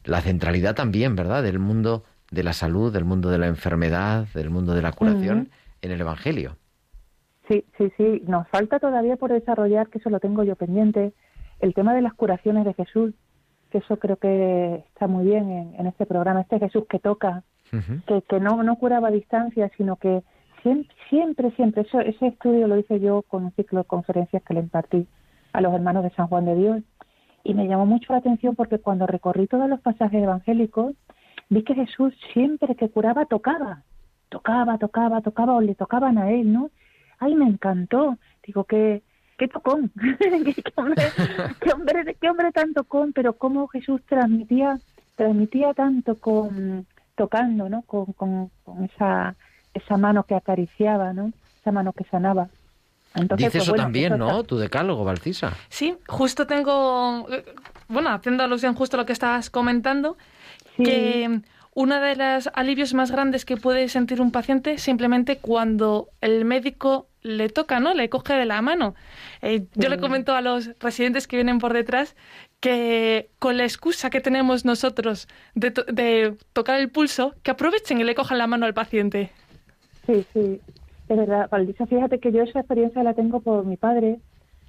la 0.04 0.22
centralidad 0.22 0.74
también, 0.76 1.16
¿verdad? 1.16 1.44
Del 1.44 1.60
mundo 1.60 2.04
de 2.32 2.44
la 2.44 2.54
salud, 2.54 2.92
del 2.92 3.06
mundo 3.06 3.30
de 3.30 3.38
la 3.38 3.48
enfermedad, 3.48 4.26
del 4.34 4.50
mundo 4.50 4.74
de 4.74 4.82
la 4.82 4.92
curación 4.92 5.50
en 5.84 5.92
el 5.92 6.02
Evangelio. 6.02 6.58
Sí, 7.48 7.66
sí, 7.78 7.92
sí. 7.98 8.24
Nos 8.28 8.48
falta 8.50 8.80
todavía 8.80 9.16
por 9.18 9.32
desarrollar, 9.32 9.90
que 9.90 9.98
eso 9.98 10.10
lo 10.10 10.20
tengo 10.20 10.44
yo 10.44 10.56
pendiente, 10.56 11.14
el 11.60 11.74
tema 11.74 11.94
de 11.94 12.02
las 12.02 12.14
curaciones 12.14 12.66
de 12.66 12.74
Jesús, 12.74 13.14
que 13.70 13.80
eso 13.80 13.98
creo 13.98 14.18
que 14.18 14.84
está 14.88 15.08
muy 15.08 15.26
bien 15.26 15.50
en, 15.50 15.76
en 15.78 15.88
este 15.88 16.06
programa. 16.06 16.42
Este 16.42 16.60
Jesús 16.60 16.86
que 16.90 17.00
toca, 17.00 17.44
que, 18.08 18.22
que 18.24 18.40
no, 18.40 18.64
no 18.64 18.76
curaba 18.76 19.08
a 19.08 19.12
distancia, 19.12 19.72
sino 19.78 19.96
que 19.96 20.24
siempre, 20.62 20.96
siempre, 21.10 21.52
siempre, 21.52 21.82
eso, 21.84 22.00
ese 22.02 22.28
estudio 22.28 22.68
lo 22.68 22.78
hice 22.78 23.00
yo 23.00 23.22
con 23.24 23.46
un 23.46 23.52
ciclo 23.54 23.80
de 23.80 23.86
conferencias 23.86 24.44
que 24.44 24.54
le 24.54 24.60
impartí 24.60 25.08
a 25.54 25.62
los 25.62 25.74
hermanos 25.74 26.04
de 26.04 26.12
San 26.12 26.28
Juan 26.28 26.46
de 26.46 26.56
Dios. 26.56 26.84
Y 27.44 27.54
me 27.54 27.68
llamó 27.68 27.86
mucho 27.86 28.14
la 28.14 28.20
atención 28.20 28.56
porque 28.56 28.80
cuando 28.80 29.08
recorrí 29.08 29.48
todos 29.48 29.68
los 29.70 29.80
pasajes 29.82 30.22
evangélicos, 30.22 30.94
vi 31.50 31.64
que 31.64 31.74
Jesús 31.74 32.14
siempre 32.34 32.76
que 32.76 32.90
curaba 32.90 33.26
tocaba, 33.26 33.84
tocaba, 34.30 34.78
tocaba, 34.78 35.22
tocaba, 35.22 35.56
o 35.56 35.62
le 35.62 35.76
tocaban 35.76 36.18
a 36.18 36.30
él, 36.30 36.54
¿no? 36.54 36.70
Ay, 37.22 37.36
me 37.36 37.46
encantó. 37.48 38.18
Digo, 38.46 38.66
qué, 38.66 39.02
qué 39.38 39.48
tocón, 39.48 39.90
qué, 40.20 40.54
qué 40.54 40.74
hombre, 40.76 41.04
qué, 41.62 41.72
hombre, 41.72 42.18
qué 42.20 42.30
hombre 42.30 42.52
tan 42.52 42.74
tocón, 42.74 43.14
pero 43.14 43.34
cómo 43.38 43.68
Jesús 43.70 44.02
transmitía, 44.10 44.80
transmitía 45.16 45.74
tanto 45.74 46.16
con 46.16 46.86
tocando, 47.16 47.70
¿no? 47.70 47.84
Con, 47.84 48.08
con, 48.14 48.50
con 48.66 48.84
esa, 48.84 49.36
esa 49.74 49.96
mano 49.98 50.24
que 50.24 50.36
acariciaba, 50.36 51.14
¿no? 51.14 51.32
Esa 51.62 51.72
mano 51.72 51.94
que 51.94 52.04
sanaba. 52.06 52.50
Entonces, 53.14 53.48
Dice 53.48 53.52
pues, 53.58 53.64
eso 53.64 53.72
bueno, 53.74 53.84
también, 53.84 54.14
eso 54.14 54.18
¿no? 54.18 54.30
está- 54.32 54.44
Tu 54.48 54.58
decálogo, 54.58 55.04
Valcisa. 55.04 55.54
Sí, 55.70 55.96
justo 56.08 56.48
tengo, 56.48 57.28
bueno, 57.90 58.10
haciendo 58.10 58.44
alusión 58.44 58.74
justo 58.74 58.98
a 58.98 59.02
lo 59.02 59.06
que 59.06 59.14
estabas 59.14 59.50
comentando, 59.50 60.18
Sí. 60.78 60.84
que 60.84 61.42
uno 61.76 62.00
de 62.00 62.16
los 62.16 62.50
alivios 62.54 62.94
más 62.94 63.12
grandes 63.12 63.44
que 63.46 63.58
puede 63.58 63.90
sentir 63.90 64.22
un 64.22 64.32
paciente 64.32 64.78
simplemente 64.78 65.38
cuando 65.40 66.08
el 66.22 66.46
médico 66.46 67.08
le 67.22 67.50
toca, 67.50 67.80
¿no? 67.80 67.94
Le 67.94 68.10
coge 68.10 68.34
de 68.34 68.46
la 68.46 68.62
mano. 68.62 68.96
Eh, 69.42 69.66
yo 69.76 69.90
le 69.90 69.96
Sí. 69.96 70.02
comento 70.02 70.34
a 70.34 70.42
los 70.42 70.72
residentes 70.80 71.28
que 71.28 71.38
vienen 71.38 71.60
por 71.60 71.74
detrás 71.74 72.16
que 72.60 73.30
con 73.40 73.58
la 73.58 73.64
excusa 73.64 74.10
que 74.10 74.22
tenemos 74.22 74.66
nosotros 74.66 75.28
de, 75.56 75.72
to- 75.72 75.84
de 75.86 76.36
tocar 76.54 76.80
el 76.80 76.90
pulso, 76.90 77.34
que 77.44 77.52
aprovechen 77.52 78.00
y 78.00 78.04
le 78.04 78.16
cojan 78.16 78.38
la 78.38 78.48
mano 78.48 78.66
al 78.66 78.74
paciente. 78.74 79.32
Sí, 80.06 80.26
sí, 80.34 80.62
es 81.10 81.18
verdad. 81.18 81.50
Valdisa, 81.50 81.86
fíjate 81.86 82.20
que 82.20 82.32
yo 82.32 82.44
esa 82.44 82.60
experiencia 82.60 83.04
la 83.04 83.14
tengo 83.14 83.40
por 83.42 83.66
mi 83.66 83.78
padre, 83.78 84.20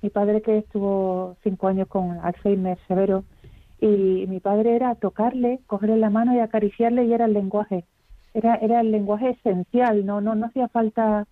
mi 0.03 0.11
padre 0.11 0.43
que 0.43 0.59
estuvo 0.59 1.37
cinco 1.43 1.69
años 1.69 1.89
con 1.89 2.19
Alzheimer 2.23 2.79
severo, 2.87 3.25
y 3.81 4.27
mi 4.29 4.41
padre 4.41 4.77
era 4.77 4.95
tocarle, 4.95 5.61
cogerle 5.67 5.97
la 5.97 6.11
mano 6.11 6.35
y 6.35 6.39
acariciarle 6.39 7.05
y 7.05 7.13
era 7.13 7.25
el 7.25 7.33
lenguaje. 7.33 7.85
Era, 8.35 8.55
era 8.57 8.81
el 8.81 8.93
lenguaje 8.93 9.31
esencial, 9.31 10.07
no, 10.07 10.21
no, 10.21 10.35
no 10.35 10.47
hacía 10.47 10.69
falta 10.69 11.27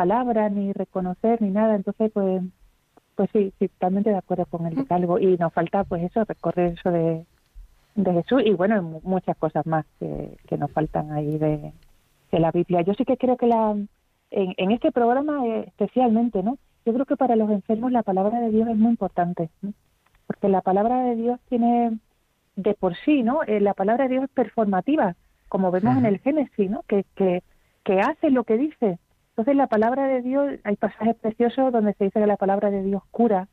palabras 0.00 0.52
ni 0.52 0.72
reconocer 0.72 1.40
ni 1.42 1.50
nada. 1.50 1.74
Entonces, 1.74 2.10
pues, 2.12 2.42
pues 3.16 3.28
sí, 3.32 3.52
sí, 3.58 3.68
totalmente 3.68 4.10
de 4.10 4.18
acuerdo 4.18 4.44
con 4.46 4.66
el 4.66 4.74
decálogo. 4.74 5.18
Y 5.18 5.36
nos 5.38 5.52
falta, 5.52 5.84
pues 5.84 6.02
eso, 6.04 6.24
recorrer 6.24 6.74
eso 6.78 6.90
de, 6.90 7.24
de 7.96 8.12
Jesús 8.12 8.42
y 8.44 8.52
bueno, 8.52 8.82
mu- 8.82 9.00
muchas 9.02 9.36
cosas 9.38 9.64
más 9.66 9.84
que, 9.98 10.36
que 10.48 10.56
nos 10.58 10.70
faltan 10.70 11.10
ahí 11.12 11.38
de, 11.38 11.72
de 12.32 12.38
la 12.40 12.50
Biblia. 12.52 12.82
Yo 12.82 12.94
sí 12.94 13.04
que 13.04 13.16
creo 13.16 13.36
que 13.36 13.46
la 13.46 13.74
en, 14.30 14.54
en 14.56 14.70
este 14.70 14.90
programa 14.92 15.46
eh, 15.46 15.64
especialmente, 15.68 16.42
¿no? 16.42 16.58
Yo 16.84 16.92
creo 16.92 17.06
que 17.06 17.16
para 17.16 17.36
los 17.36 17.50
enfermos 17.50 17.90
la 17.92 18.02
palabra 18.02 18.40
de 18.40 18.50
Dios 18.50 18.68
es 18.68 18.76
muy 18.76 18.90
importante, 18.90 19.48
¿no? 19.62 19.72
porque 20.26 20.48
la 20.48 20.60
palabra 20.60 21.02
de 21.04 21.14
Dios 21.16 21.38
tiene 21.48 21.98
de 22.56 22.74
por 22.74 22.96
sí, 23.04 23.22
¿no? 23.22 23.42
Eh, 23.44 23.60
la 23.60 23.74
palabra 23.74 24.04
de 24.04 24.10
Dios 24.14 24.24
es 24.24 24.30
performativa, 24.30 25.14
como 25.48 25.70
vemos 25.70 25.94
en 26.00 26.06
el 26.06 26.18
Génesis, 26.18 26.68
¿no? 26.70 26.82
Que, 26.88 27.04
que, 27.14 27.42
que 27.84 28.00
hace 28.00 28.30
lo 28.30 28.42
que 28.44 28.56
dice. 28.58 28.98
Entonces 29.36 29.56
la 29.56 29.66
palabra 29.66 30.06
de 30.06 30.22
Dios, 30.22 30.54
hay 30.64 30.76
pasajes 30.76 31.14
preciosos 31.16 31.70
donde 31.70 31.92
se 31.94 32.04
dice 32.04 32.20
que 32.20 32.26
la 32.26 32.38
palabra 32.38 32.70
de 32.70 32.82
Dios 32.82 33.02
cura, 33.10 33.48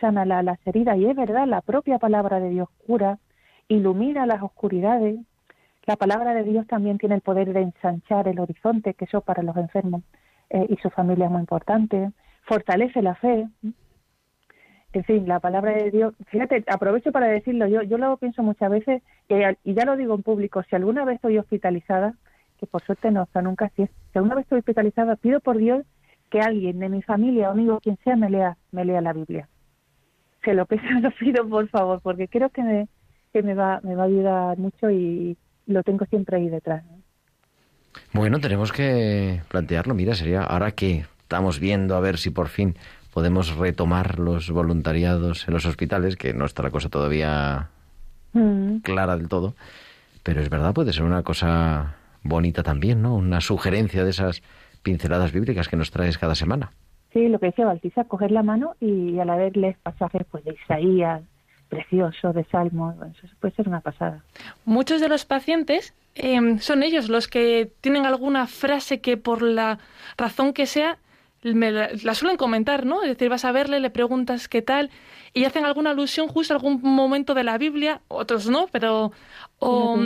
sana 0.00 0.24
la- 0.24 0.44
las 0.44 0.64
heridas, 0.64 0.96
y 0.96 1.06
es 1.06 1.16
verdad, 1.16 1.46
la 1.48 1.60
propia 1.60 1.98
palabra 1.98 2.38
de 2.38 2.50
Dios 2.50 2.68
cura, 2.86 3.18
ilumina 3.66 4.26
las 4.26 4.42
oscuridades. 4.42 5.18
La 5.86 5.96
palabra 5.96 6.34
de 6.34 6.44
Dios 6.44 6.68
también 6.68 6.98
tiene 6.98 7.16
el 7.16 7.20
poder 7.20 7.52
de 7.52 7.62
ensanchar 7.62 8.28
el 8.28 8.38
horizonte, 8.38 8.94
que 8.94 9.06
eso 9.06 9.22
para 9.22 9.42
los 9.42 9.56
enfermos 9.56 10.02
eh, 10.50 10.66
y 10.68 10.76
su 10.76 10.88
familia 10.90 11.24
es 11.24 11.30
muy 11.32 11.40
importante. 11.40 12.12
Fortalece 12.42 13.02
la 13.02 13.16
fe. 13.16 13.48
En 14.92 15.04
fin, 15.04 15.26
la 15.26 15.40
palabra 15.40 15.72
de 15.72 15.90
Dios, 15.90 16.14
fíjate, 16.28 16.62
aprovecho 16.68 17.10
para 17.10 17.26
decirlo, 17.26 17.66
yo, 17.66 17.82
yo 17.82 17.98
lo 17.98 18.16
pienso 18.18 18.42
muchas 18.44 18.70
veces, 18.70 19.02
que, 19.28 19.56
y 19.64 19.74
ya 19.74 19.84
lo 19.84 19.96
digo 19.96 20.14
en 20.14 20.22
público, 20.22 20.62
si 20.62 20.76
alguna 20.76 21.04
vez 21.04 21.16
estoy 21.16 21.38
hospitalizada, 21.38 22.14
que 22.62 22.66
por 22.68 22.82
suerte 22.82 23.10
no, 23.10 23.22
o 23.22 23.28
sea, 23.32 23.42
nunca 23.42 23.72
es, 23.76 23.90
si 23.90 23.90
alguna 24.14 24.36
vez 24.36 24.44
estoy 24.44 24.60
hospitalizada, 24.60 25.16
pido 25.16 25.40
por 25.40 25.58
Dios 25.58 25.84
que 26.30 26.40
alguien 26.40 26.78
de 26.78 26.88
mi 26.88 27.02
familia, 27.02 27.50
amigo, 27.50 27.80
quien 27.80 27.98
sea, 28.04 28.14
me 28.14 28.30
lea, 28.30 28.56
me 28.70 28.84
lea 28.84 29.00
la 29.00 29.12
Biblia. 29.12 29.48
Se 30.44 30.54
lo 30.54 30.64
pido, 30.66 30.82
lo 31.02 31.10
pido 31.10 31.48
por 31.48 31.68
favor, 31.68 32.00
porque 32.00 32.28
creo 32.28 32.50
que 32.50 32.62
me, 32.62 32.88
que 33.32 33.42
me 33.42 33.54
va, 33.54 33.80
me 33.82 33.96
va 33.96 34.04
a 34.04 34.06
ayudar 34.06 34.58
mucho 34.58 34.90
y 34.90 35.36
lo 35.66 35.82
tengo 35.82 36.04
siempre 36.06 36.36
ahí 36.36 36.48
detrás. 36.48 36.84
¿no? 36.84 37.02
Bueno, 38.12 38.38
tenemos 38.38 38.70
que 38.70 39.42
plantearlo. 39.48 39.94
Mira, 39.94 40.14
sería 40.14 40.44
ahora 40.44 40.70
que 40.70 41.04
estamos 41.22 41.58
viendo 41.58 41.96
a 41.96 42.00
ver 42.00 42.16
si 42.16 42.30
por 42.30 42.46
fin 42.46 42.76
podemos 43.12 43.56
retomar 43.56 44.20
los 44.20 44.50
voluntariados 44.50 45.48
en 45.48 45.54
los 45.54 45.66
hospitales, 45.66 46.14
que 46.16 46.32
no 46.32 46.44
está 46.44 46.62
la 46.62 46.70
cosa 46.70 46.88
todavía 46.88 47.70
Mm. 48.32 48.78
clara 48.78 49.16
del 49.16 49.28
todo, 49.28 49.54
pero 50.22 50.40
es 50.40 50.48
verdad, 50.48 50.72
puede 50.72 50.92
ser 50.92 51.02
una 51.02 51.22
cosa 51.22 51.96
bonita 52.22 52.62
también, 52.62 53.02
¿no? 53.02 53.14
Una 53.14 53.40
sugerencia 53.40 54.04
de 54.04 54.10
esas 54.10 54.42
pinceladas 54.82 55.32
bíblicas 55.32 55.68
que 55.68 55.76
nos 55.76 55.90
traes 55.90 56.18
cada 56.18 56.34
semana. 56.34 56.72
Sí, 57.12 57.28
lo 57.28 57.38
que 57.38 57.46
decía 57.46 57.66
Baltisa, 57.66 58.04
coger 58.04 58.30
la 58.30 58.42
mano 58.42 58.74
y 58.80 59.18
a 59.18 59.24
la 59.24 59.36
vez 59.36 59.54
leer 59.56 59.76
pasajes 59.82 60.22
pues, 60.30 60.44
de 60.44 60.54
Isaías, 60.54 61.22
preciosos, 61.68 62.34
de 62.34 62.44
Salmos, 62.44 62.96
bueno, 62.96 63.12
eso 63.22 63.34
puede 63.40 63.54
ser 63.54 63.68
una 63.68 63.80
pasada. 63.80 64.22
Muchos 64.64 65.00
de 65.00 65.08
los 65.08 65.24
pacientes 65.24 65.94
eh, 66.14 66.58
son 66.58 66.82
ellos 66.82 67.08
los 67.08 67.28
que 67.28 67.70
tienen 67.80 68.06
alguna 68.06 68.46
frase 68.46 69.00
que 69.00 69.16
por 69.16 69.42
la 69.42 69.78
razón 70.18 70.52
que 70.52 70.66
sea 70.66 70.98
me 71.42 71.70
la, 71.70 71.90
la 72.02 72.14
suelen 72.14 72.36
comentar, 72.36 72.86
¿no? 72.86 73.02
Es 73.02 73.08
decir, 73.08 73.28
vas 73.28 73.44
a 73.44 73.52
verle, 73.52 73.80
le 73.80 73.90
preguntas 73.90 74.48
qué 74.48 74.62
tal 74.62 74.90
y 75.34 75.44
hacen 75.44 75.64
alguna 75.64 75.90
alusión 75.90 76.28
justo 76.28 76.52
a 76.52 76.56
algún 76.56 76.80
momento 76.82 77.34
de 77.34 77.44
la 77.44 77.58
Biblia, 77.58 78.00
otros 78.08 78.48
no, 78.48 78.66
pero 78.70 79.12
o, 79.58 79.98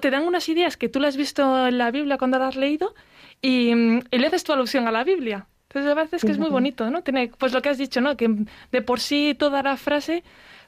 te 0.00 0.10
dan 0.10 0.24
unas 0.26 0.48
ideas 0.48 0.76
que 0.76 0.88
tú 0.88 1.00
las 1.00 1.10
has 1.10 1.16
visto 1.16 1.66
en 1.68 1.78
la 1.78 1.90
Biblia 1.90 2.18
cuando 2.18 2.38
la 2.38 2.48
has 2.48 2.56
leído 2.56 2.94
y, 3.40 3.70
y 3.70 4.18
le 4.18 4.26
haces 4.26 4.44
tu 4.44 4.52
alusión 4.52 4.86
a 4.86 4.92
la 4.92 5.04
Biblia. 5.04 5.46
Entonces, 5.68 5.90
a 5.90 5.94
veces 5.94 6.24
que 6.24 6.30
es 6.30 6.38
muy 6.38 6.50
bonito, 6.50 6.88
¿no? 6.88 7.02
Tiene, 7.02 7.32
pues 7.36 7.52
lo 7.52 7.60
que 7.60 7.68
has 7.68 7.78
dicho, 7.78 8.00
¿no? 8.00 8.16
Que 8.16 8.28
de 8.70 8.82
por 8.82 9.00
sí 9.00 9.34
toda 9.36 9.62
la 9.62 9.76
frase 9.76 10.22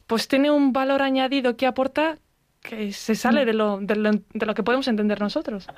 pues 0.07 0.29
tiene 0.29 0.51
un 0.51 0.73
valor 0.73 1.03
añadido 1.03 1.57
que 1.57 1.67
aporta 1.67 2.19
que 2.61 2.93
se 2.93 3.15
sale 3.15 3.45
de 3.45 3.53
lo, 3.53 3.79
de 3.79 3.97
lo, 3.97 4.11
de 4.11 4.47
lo 4.47 4.55
que 4.55 4.63
podemos 4.63 4.89
entender 4.89 5.21
nosotros. 5.21 5.69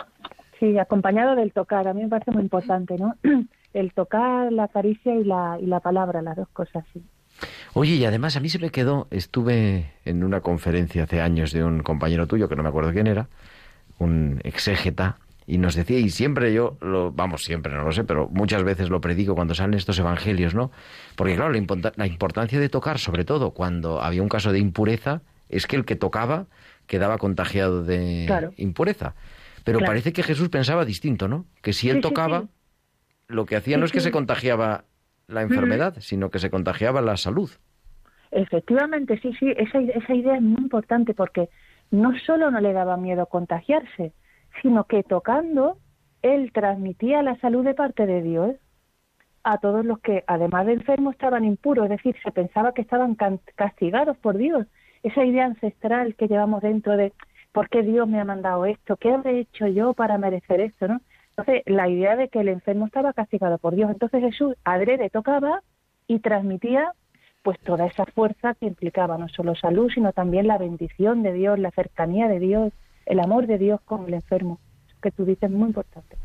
Sí, 0.59 0.79
acompañado 0.79 1.37
del 1.37 1.53
tocar, 1.53 1.87
a 1.89 1.95
mí 1.95 2.03
me 2.03 2.09
parece 2.09 2.31
muy 2.31 2.43
importante, 2.43 2.97
¿no? 2.97 3.15
El 3.75 3.93
tocar, 3.93 4.51
la 4.51 4.69
caricia 4.69 5.15
y 5.15 5.25
la, 5.25 5.59
y 5.61 5.67
la 5.67 5.81
palabra, 5.81 6.23
las 6.23 6.37
dos 6.37 6.49
cosas, 6.49 6.85
sí. 6.93 7.03
Oye, 7.75 7.95
y 7.95 8.05
además 8.05 8.37
a 8.37 8.41
mí 8.41 8.49
se 8.49 8.59
me 8.59 8.71
quedó, 8.71 9.07
estuve 9.11 9.93
en 10.05 10.25
una 10.25 10.41
conferencia 10.41 11.05
hace 11.05 11.21
años 11.21 11.53
de 11.53 11.65
un 11.65 11.83
compañero 11.83 12.27
tuyo, 12.27 12.49
que 12.49 12.57
no 12.57 12.63
me 12.63 12.69
acuerdo 12.71 12.93
quién 12.93 13.07
era, 13.07 13.29
un 13.99 14.41
exégeta, 14.45 15.19
Y 15.51 15.57
nos 15.57 15.75
decía, 15.75 15.99
y 15.99 16.11
siempre 16.11 16.53
yo, 16.53 16.77
lo, 16.83 17.11
vamos, 17.11 17.43
siempre, 17.43 17.73
no 17.73 17.83
lo 17.83 17.91
sé, 17.93 18.05
pero 18.05 18.29
muchas 18.31 18.65
veces 18.65 18.91
lo 18.91 19.01
predico 19.01 19.35
cuando 19.35 19.55
salen 19.55 19.73
estos 19.79 19.99
evangelios, 19.99 20.55
¿no? 20.55 20.71
Porque 21.17 21.37
claro, 21.37 21.53
la, 21.53 21.59
impo- 21.59 21.93
la 21.97 22.07
importancia 22.07 22.61
de 22.61 22.69
tocar, 22.69 22.99
sobre 22.99 23.25
todo 23.25 23.53
cuando 23.53 24.03
había 24.03 24.23
un 24.23 24.29
caso 24.29 24.53
de 24.53 24.59
impureza, 24.59 25.23
es 25.49 25.67
que 25.67 25.77
el 25.77 25.87
que 25.87 25.97
tocaba 25.97 26.49
quedaba 26.87 27.17
contagiado 27.17 27.83
de 27.83 28.25
Claro. 28.27 28.53
impureza. 28.59 29.15
Pero 29.65 29.79
Claro. 29.79 29.91
parece 29.93 30.13
que 30.13 30.23
Jesús 30.23 30.51
pensaba 30.51 30.85
distinto, 30.85 31.29
¿no? 31.29 31.47
Que 31.63 31.73
si 31.73 31.89
él 31.89 31.97
Sí, 31.97 32.03
tocaba, 32.03 32.43
sí. 32.43 32.49
lo 33.29 33.47
que 33.47 33.57
hacía 33.57 33.79
no 33.79 33.87
es 33.87 33.93
que 33.93 34.01
se 34.03 34.11
contagiaba 34.11 34.85
la 35.29 35.43
enfermedad, 35.43 35.97
sino 36.01 36.31
que 36.31 36.39
se 36.39 36.51
contagiaba 36.51 37.01
la 37.01 37.17
salud. 37.17 37.51
Efectivamente, 38.31 39.19
sí, 39.21 39.33
sí, 39.39 39.53
esa, 39.57 39.79
esa 39.79 40.15
idea 40.15 40.37
es 40.37 40.43
muy 40.43 40.61
importante 40.63 41.15
porque 41.15 41.49
no 41.91 42.19
solo 42.27 42.51
no 42.51 42.61
le 42.61 42.73
daba 42.73 42.97
miedo 42.97 43.27
contagiarse, 43.27 44.13
sino 44.63 44.85
que 44.85 45.03
tocando, 45.03 45.79
él 46.23 46.51
transmitía 46.53 47.23
la 47.23 47.39
salud 47.41 47.65
de 47.65 47.75
parte 47.75 48.07
de 48.07 48.23
Dios 48.23 48.57
a 49.45 49.59
todos 49.59 49.85
los 49.85 49.99
que, 50.01 50.25
además 50.27 50.67
de 50.67 50.75
enfermos, 50.75 51.15
estaban 51.15 51.45
impuros, 51.45 51.85
es 51.85 51.91
decir, 51.91 52.17
se 52.23 52.33
pensaba 52.33 52.73
que 52.73 52.83
estaban 52.83 53.17
castigados 53.55 54.17
por 54.19 54.37
Dios. 54.37 54.67
Esa 55.03 55.25
idea 55.25 55.47
ancestral 55.47 56.17
que 56.17 56.27
llevamos 56.27 56.61
dentro 56.61 56.97
de 56.97 57.13
¿por 57.53 57.69
qué 57.69 57.83
Dios 57.83 58.09
me 58.09 58.21
ha 58.21 58.25
mandado 58.25 58.67
esto? 58.67 58.97
¿Qué 58.97 59.11
habré 59.11 59.41
hecho 59.41 59.67
yo 59.67 59.95
para 59.95 60.19
merecer 60.19 60.61
esto? 60.61 60.89
¿no? 60.89 61.01
Entonces, 61.39 61.63
la 61.67 61.89
idea 61.89 62.17
de 62.17 62.29
que 62.29 62.41
el 62.41 62.49
enfermo 62.49 62.87
estaba 62.87 63.13
castigado 63.13 63.59
por 63.59 63.77
Dios. 63.77 63.91
Entonces 63.93 64.21
Jesús 64.21 64.57
adrede 64.65 65.09
tocaba 65.09 65.63
y 66.09 66.19
transmitía 66.19 66.93
pues 67.43 67.61
toda 67.61 67.87
esa 67.87 68.07
fuerza 68.07 68.55
que 68.55 68.67
implicaba 68.67 69.17
no 69.19 69.29
solo 69.29 69.55
salud, 69.55 69.89
sino 69.95 70.13
también 70.13 70.49
la 70.49 70.59
bendición 70.59 71.23
de 71.23 71.33
Dios, 71.33 71.61
la 71.61 71.71
cercanía 71.71 72.27
de 72.27 72.41
Dios, 72.41 72.73
el 73.07 73.21
amor 73.21 73.47
de 73.47 73.57
Dios 73.57 73.81
con 73.85 74.07
el 74.07 74.15
enfermo, 74.15 74.59
que 75.01 75.13
tú 75.13 75.25
dices 75.25 75.45
es 75.45 75.51
muy 75.51 75.69
importante. 75.69 76.17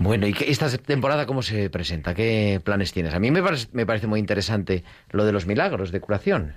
Bueno, 0.00 0.26
¿y 0.26 0.34
esta 0.48 0.68
temporada 0.78 1.24
cómo 1.24 1.42
se 1.42 1.70
presenta? 1.70 2.12
¿Qué 2.12 2.60
planes 2.64 2.92
tienes? 2.92 3.14
A 3.14 3.20
mí 3.20 3.30
me 3.30 3.40
parece, 3.40 3.68
me 3.72 3.86
parece 3.86 4.08
muy 4.08 4.18
interesante 4.18 4.82
lo 5.12 5.24
de 5.24 5.30
los 5.30 5.46
milagros 5.46 5.92
de 5.92 6.00
curación. 6.00 6.54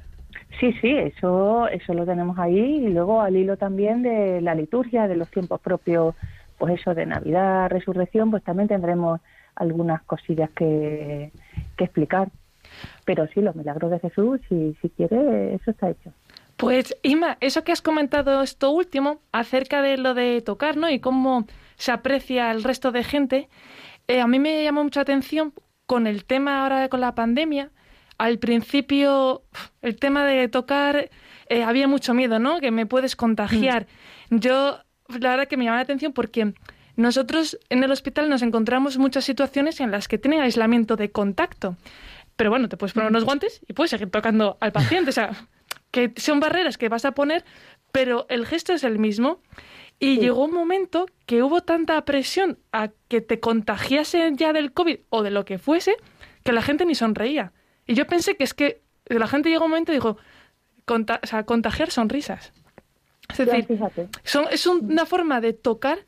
Sí, 0.59 0.73
sí, 0.81 0.97
eso, 0.97 1.67
eso 1.67 1.93
lo 1.93 2.05
tenemos 2.05 2.39
ahí 2.39 2.85
y 2.87 2.89
luego 2.89 3.21
al 3.21 3.35
hilo 3.35 3.55
también 3.55 4.01
de 4.01 4.41
la 4.41 4.55
liturgia, 4.55 5.07
de 5.07 5.15
los 5.15 5.29
tiempos 5.29 5.61
propios, 5.61 6.15
pues 6.57 6.79
eso 6.79 6.93
de 6.93 7.05
Navidad, 7.05 7.69
Resurrección, 7.69 8.31
pues 8.31 8.43
también 8.43 8.67
tendremos 8.67 9.21
algunas 9.55 10.01
cosillas 10.03 10.49
que, 10.51 11.31
que 11.77 11.83
explicar. 11.83 12.29
Pero 13.05 13.27
sí, 13.27 13.41
los 13.41 13.55
milagros 13.55 13.91
de 13.91 13.99
Jesús, 13.99 14.39
si, 14.49 14.75
si 14.81 14.89
quiere, 14.89 15.53
eso 15.55 15.71
está 15.71 15.89
hecho. 15.89 16.11
Pues, 16.57 16.95
Ima, 17.03 17.37
eso 17.41 17.63
que 17.63 17.71
has 17.71 17.81
comentado 17.81 18.41
esto 18.41 18.71
último, 18.71 19.19
acerca 19.31 19.81
de 19.81 19.97
lo 19.97 20.13
de 20.13 20.41
tocar, 20.41 20.77
¿no? 20.77 20.89
Y 20.89 20.99
cómo 20.99 21.45
se 21.75 21.91
aprecia 21.91 22.49
al 22.49 22.63
resto 22.63 22.91
de 22.91 23.03
gente, 23.03 23.49
eh, 24.07 24.21
a 24.21 24.27
mí 24.27 24.39
me 24.39 24.63
llamó 24.63 24.83
mucha 24.83 25.01
atención 25.01 25.53
con 25.85 26.07
el 26.07 26.25
tema 26.25 26.63
ahora 26.63 26.87
con 26.89 27.01
la 27.01 27.15
pandemia. 27.15 27.71
Al 28.17 28.39
principio, 28.39 29.43
el 29.81 29.97
tema 29.97 30.23
de 30.23 30.47
tocar, 30.47 31.09
eh, 31.49 31.63
había 31.63 31.87
mucho 31.87 32.13
miedo, 32.13 32.39
¿no? 32.39 32.59
Que 32.59 32.71
me 32.71 32.85
puedes 32.85 33.15
contagiar. 33.15 33.87
Yo, 34.29 34.79
la 35.07 35.29
verdad 35.31 35.47
que 35.47 35.57
me 35.57 35.65
llama 35.65 35.77
la 35.77 35.83
atención 35.83 36.13
porque 36.13 36.53
nosotros 36.95 37.57
en 37.69 37.83
el 37.83 37.91
hospital 37.91 38.29
nos 38.29 38.41
encontramos 38.41 38.97
muchas 38.97 39.25
situaciones 39.25 39.79
en 39.79 39.91
las 39.91 40.07
que 40.07 40.17
tienen 40.17 40.41
aislamiento 40.41 40.95
de 40.95 41.11
contacto. 41.11 41.77
Pero 42.35 42.49
bueno, 42.49 42.67
te 42.69 42.77
puedes 42.77 42.93
poner 42.93 43.09
unos 43.09 43.23
guantes 43.25 43.61
y 43.67 43.73
puedes 43.73 43.91
seguir 43.91 44.09
tocando 44.09 44.57
al 44.59 44.71
paciente. 44.71 45.09
O 45.09 45.13
sea, 45.13 45.31
que 45.91 46.13
son 46.17 46.39
barreras 46.39 46.77
que 46.77 46.89
vas 46.89 47.05
a 47.05 47.11
poner, 47.13 47.45
pero 47.91 48.25
el 48.29 48.45
gesto 48.45 48.73
es 48.73 48.83
el 48.83 48.99
mismo. 48.99 49.41
Y 49.99 50.15
llegó 50.19 50.43
un 50.43 50.53
momento 50.53 51.05
que 51.25 51.41
hubo 51.43 51.61
tanta 51.61 52.03
presión 52.03 52.59
a 52.73 52.89
que 53.07 53.21
te 53.21 53.39
contagiasen 53.39 54.35
ya 54.37 54.51
del 54.51 54.73
COVID 54.73 54.99
o 55.09 55.23
de 55.23 55.31
lo 55.31 55.45
que 55.45 55.57
fuese, 55.57 55.95
que 56.43 56.51
la 56.51 56.61
gente 56.61 56.85
ni 56.85 56.95
sonreía. 56.95 57.53
Y 57.87 57.93
yo 57.93 58.05
pensé 58.05 58.35
que 58.35 58.43
es 58.43 58.53
que 58.53 58.81
la 59.05 59.27
gente 59.27 59.49
llegó 59.49 59.63
un 59.65 59.71
momento 59.71 59.93
y 59.93 59.95
dijo, 59.95 60.17
conta- 60.85 61.21
o 61.23 61.27
sea, 61.27 61.45
contagiar 61.45 61.91
sonrisas. 61.91 62.51
Es 63.29 63.37
decir, 63.37 63.65
son, 64.23 64.45
es 64.51 64.65
un- 64.67 64.85
una 64.91 65.05
forma 65.05 65.41
de 65.41 65.53
tocar, 65.53 65.99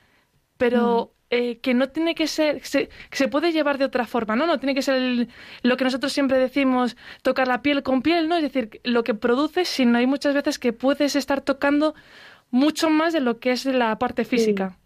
pero 0.57 1.11
eh, 1.29 1.57
que 1.59 1.73
no 1.73 1.89
tiene 1.89 2.15
que 2.15 2.25
ser, 2.27 2.63
se, 2.63 2.87
que 3.09 3.17
se 3.17 3.27
puede 3.27 3.51
llevar 3.51 3.77
de 3.77 3.85
otra 3.85 4.05
forma, 4.05 4.35
¿no? 4.37 4.45
No 4.47 4.59
tiene 4.59 4.73
que 4.73 4.81
ser 4.81 4.95
el- 4.95 5.29
lo 5.61 5.75
que 5.75 5.83
nosotros 5.83 6.13
siempre 6.13 6.37
decimos, 6.37 6.95
tocar 7.21 7.47
la 7.49 7.61
piel 7.61 7.83
con 7.83 8.01
piel, 8.01 8.29
¿no? 8.29 8.35
Es 8.37 8.43
decir, 8.43 8.79
lo 8.85 9.03
que 9.03 9.13
produces, 9.13 9.67
sino 9.67 9.97
hay 9.97 10.07
muchas 10.07 10.33
veces 10.33 10.57
que 10.57 10.71
puedes 10.73 11.15
estar 11.17 11.41
tocando 11.41 11.95
mucho 12.49 12.89
más 12.89 13.11
de 13.11 13.19
lo 13.19 13.39
que 13.39 13.51
es 13.51 13.65
la 13.65 13.97
parte 13.99 14.23
física. 14.23 14.77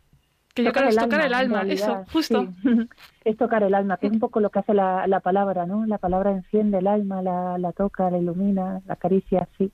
Que 0.55 0.63
yo 0.63 0.73
creo 0.73 0.89
es 0.89 0.95
tocar 0.97 1.21
el 1.21 1.33
alma, 1.33 1.59
realidad, 1.61 2.01
eso, 2.01 2.11
justo. 2.11 2.47
sí. 2.63 2.89
es 3.23 3.37
tocar 3.37 3.61
el 3.63 3.73
alma, 3.75 3.97
que 3.97 4.07
es 4.07 4.13
un 4.13 4.19
poco 4.19 4.39
lo 4.41 4.49
que 4.49 4.59
hace 4.59 4.73
la, 4.73 5.05
la 5.07 5.19
palabra, 5.21 5.65
¿no? 5.67 5.85
La 5.85 5.97
palabra 5.99 6.31
enciende 6.31 6.79
el 6.79 6.87
alma, 6.87 7.21
la, 7.21 7.57
la 7.59 7.71
toca, 7.71 8.09
la 8.09 8.17
ilumina, 8.17 8.81
la 8.87 8.93
acaricia, 8.95 9.47
sí. 9.57 9.71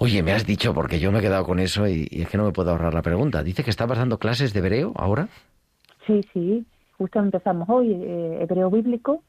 Oye, 0.00 0.22
me 0.22 0.32
has 0.32 0.46
dicho, 0.46 0.72
porque 0.72 1.00
yo 1.00 1.10
me 1.10 1.18
he 1.18 1.22
quedado 1.22 1.44
con 1.44 1.58
eso 1.58 1.88
y, 1.88 2.06
y 2.10 2.22
es 2.22 2.28
que 2.28 2.38
no 2.38 2.44
me 2.44 2.52
puedo 2.52 2.70
ahorrar 2.70 2.94
la 2.94 3.02
pregunta. 3.02 3.42
Dice 3.42 3.64
que 3.64 3.70
estabas 3.70 3.98
dando 3.98 4.18
clases 4.18 4.52
de 4.52 4.60
hebreo 4.60 4.92
ahora. 4.96 5.28
Sí, 6.06 6.20
sí, 6.32 6.66
justo 6.96 7.18
empezamos 7.18 7.68
hoy, 7.68 7.92
eh, 7.92 8.38
hebreo 8.40 8.70
bíblico. 8.70 9.22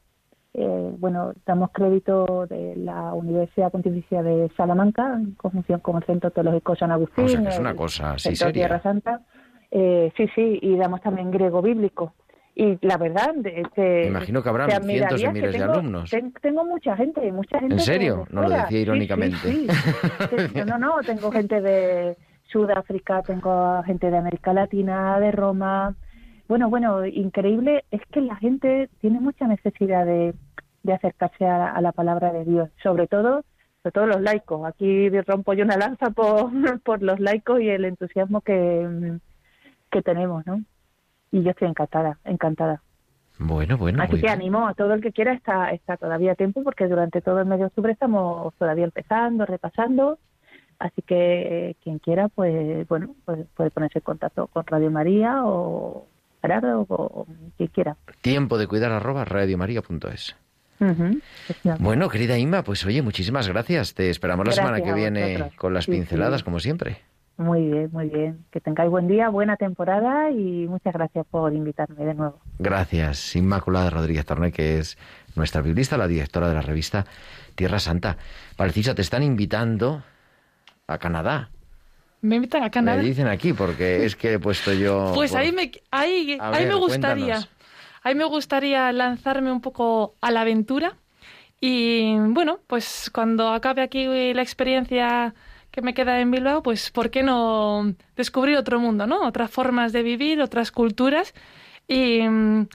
Eh, 0.52 0.92
bueno, 0.98 1.32
damos 1.46 1.70
crédito 1.72 2.46
de 2.48 2.74
la 2.76 3.14
Universidad 3.14 3.70
Pontificia 3.70 4.22
de 4.22 4.50
Salamanca, 4.56 5.14
en 5.14 5.32
conjunción 5.32 5.80
con 5.80 5.96
el 5.96 6.04
Centro 6.04 6.30
Teológico 6.30 6.74
San 6.74 6.90
Agustín. 6.90 7.24
O 7.24 7.28
sea, 7.28 7.42
que 7.42 7.48
es 7.48 7.58
una 7.58 7.74
cosa 7.74 8.12
así 8.12 8.34
Centro 8.34 8.48
seria. 8.48 8.66
Tierra 8.66 8.82
Santa. 8.82 9.20
Eh, 9.70 10.12
sí, 10.16 10.26
sí, 10.34 10.58
y 10.62 10.76
damos 10.76 11.00
también 11.02 11.30
griego 11.30 11.62
bíblico. 11.62 12.14
Y 12.62 12.78
la 12.86 12.98
verdad, 12.98 13.32
de- 13.36 13.62
te, 13.74 14.06
imagino 14.08 14.42
que 14.42 14.48
habrán 14.50 14.68
te 14.68 14.72
cientos 14.82 15.20
de 15.22 15.28
miles 15.32 15.52
de 15.52 15.58
tengo- 15.58 15.72
alumnos. 15.72 16.10
ten- 16.10 16.32
tengo 16.42 16.64
mucha 16.64 16.94
gente, 16.96 17.32
mucha 17.32 17.58
gente. 17.58 17.74
¿En 17.74 17.78
de- 17.78 17.84
serio? 17.84 18.24
de 18.28 18.34
No 18.34 18.42
lo 18.42 18.50
decía 18.50 18.80
irónicamente. 18.80 19.36
sí, 19.38 19.66
sí. 19.66 20.36
Sí, 20.52 20.60
No, 20.66 20.78
no, 20.78 20.96
tengo 21.06 21.30
gente 21.32 21.60
de 21.62 22.16
Sudáfrica, 22.52 23.22
tengo 23.22 23.82
gente 23.84 24.10
de 24.10 24.16
América 24.18 24.52
Latina, 24.52 25.18
de 25.20 25.30
Roma. 25.32 25.94
Bueno, 26.48 26.68
bueno, 26.68 27.06
increíble 27.06 27.84
es 27.90 28.02
que 28.12 28.20
la 28.20 28.36
gente 28.36 28.90
tiene 29.00 29.20
mucha 29.20 29.46
necesidad 29.46 30.04
de, 30.04 30.34
de 30.82 30.92
acercarse 30.92 31.46
a, 31.46 31.70
a 31.72 31.80
la 31.80 31.92
palabra 31.92 32.32
de 32.32 32.44
Dios, 32.44 32.68
sobre 32.82 33.06
todo 33.06 33.42
sobre 33.82 33.92
todo 33.92 34.06
los 34.06 34.20
laicos. 34.20 34.66
Aquí 34.66 35.08
rompo 35.20 35.54
yo 35.54 35.64
una 35.64 35.78
lanza 35.78 36.10
por, 36.10 36.50
por 36.84 37.00
los 37.02 37.18
laicos 37.20 37.60
y 37.62 37.70
el 37.70 37.86
entusiasmo 37.86 38.42
que, 38.42 39.16
que 39.90 40.02
tenemos, 40.02 40.44
¿no? 40.46 40.62
Y 41.32 41.42
yo 41.42 41.50
estoy 41.50 41.68
encantada, 41.68 42.18
encantada. 42.24 42.82
Bueno, 43.38 43.78
bueno. 43.78 44.02
Así 44.02 44.16
que 44.16 44.22
bien. 44.22 44.32
animo 44.34 44.66
a 44.68 44.74
todo 44.74 44.92
el 44.92 45.00
que 45.00 45.12
quiera, 45.12 45.32
está, 45.32 45.70
está 45.70 45.96
todavía 45.96 46.32
a 46.32 46.34
tiempo, 46.34 46.62
porque 46.62 46.86
durante 46.88 47.22
todo 47.22 47.40
el 47.40 47.46
mes 47.46 47.58
de 47.58 47.66
octubre 47.66 47.92
estamos 47.92 48.52
todavía 48.56 48.84
empezando, 48.84 49.46
repasando. 49.46 50.18
Así 50.78 51.02
que 51.02 51.70
eh, 51.70 51.76
quien 51.82 51.98
quiera, 51.98 52.28
pues 52.28 52.86
bueno, 52.88 53.14
pues 53.24 53.46
puede 53.54 53.70
ponerse 53.70 53.98
en 53.98 54.02
contacto 54.04 54.46
con 54.48 54.66
Radio 54.66 54.90
María 54.90 55.44
o 55.44 56.06
Gerardo 56.42 56.86
o, 56.88 56.94
o 57.22 57.26
quien 57.56 57.68
quiera. 57.68 57.96
Tiempo 58.22 58.58
de 58.58 58.66
cuidar 58.66 58.90
arroba 58.92 59.24
radiomaria.es. 59.24 60.36
Ujú, 60.80 61.20
efectivamente. 61.44 61.84
Bueno, 61.84 62.08
querida 62.08 62.38
Inma, 62.38 62.62
pues 62.62 62.84
oye, 62.86 63.02
muchísimas 63.02 63.46
gracias. 63.48 63.94
Te 63.94 64.08
esperamos 64.08 64.46
la 64.46 64.52
semana 64.52 64.80
que 64.82 64.94
viene 64.94 65.50
con 65.56 65.74
las 65.74 65.84
Sí, 65.84 65.90
pinceladas, 65.92 66.40
sí. 66.40 66.44
como 66.44 66.60
siempre. 66.60 66.98
Muy 67.40 67.70
bien, 67.70 67.88
muy 67.90 68.10
bien. 68.10 68.44
Que 68.50 68.60
tengáis 68.60 68.90
buen 68.90 69.08
día, 69.08 69.30
buena 69.30 69.56
temporada 69.56 70.30
y 70.30 70.68
muchas 70.68 70.92
gracias 70.92 71.24
por 71.30 71.54
invitarme 71.54 72.04
de 72.04 72.12
nuevo. 72.12 72.38
Gracias, 72.58 73.34
Inmaculada 73.34 73.88
Rodríguez 73.88 74.26
Torné, 74.26 74.52
que 74.52 74.78
es 74.78 74.98
nuestra 75.36 75.62
biblista, 75.62 75.96
la 75.96 76.06
directora 76.06 76.48
de 76.48 76.54
la 76.54 76.60
revista 76.60 77.06
Tierra 77.54 77.78
Santa. 77.78 78.18
Parecisa, 78.58 78.94
te 78.94 79.00
están 79.00 79.22
invitando 79.22 80.02
a 80.86 80.98
Canadá. 80.98 81.48
Me 82.20 82.36
invitan 82.36 82.62
a 82.62 82.70
Canadá. 82.70 82.98
Me 82.98 83.08
dicen 83.08 83.26
aquí, 83.26 83.54
porque 83.54 84.04
es 84.04 84.16
que 84.16 84.34
he 84.34 84.38
puesto 84.38 84.74
yo... 84.74 85.12
Pues 85.14 85.34
ahí 85.34 85.50
me, 85.50 85.72
ahí, 85.90 86.36
ahí 86.38 86.66
me 86.66 86.74
gustaría. 86.74 87.36
cuéntanos. 87.36 87.50
Ahí 88.02 88.14
me 88.14 88.24
gustaría 88.24 88.92
lanzarme 88.92 89.50
un 89.50 89.62
poco 89.62 90.14
a 90.20 90.30
la 90.30 90.42
aventura. 90.42 90.92
Y 91.58 92.16
bueno, 92.18 92.60
pues 92.66 93.10
cuando 93.10 93.48
acabe 93.48 93.80
aquí 93.80 94.04
la 94.34 94.42
experiencia 94.42 95.34
que 95.70 95.82
me 95.82 95.94
queda 95.94 96.20
en 96.20 96.30
Bilbao, 96.30 96.62
pues 96.62 96.90
¿por 96.90 97.10
qué 97.10 97.22
no 97.22 97.94
descubrir 98.16 98.56
otro 98.56 98.80
mundo, 98.80 99.06
¿no? 99.06 99.26
Otras 99.26 99.50
formas 99.50 99.92
de 99.92 100.02
vivir, 100.02 100.40
otras 100.40 100.72
culturas 100.72 101.34
y 101.86 102.22
mm, 102.22 102.68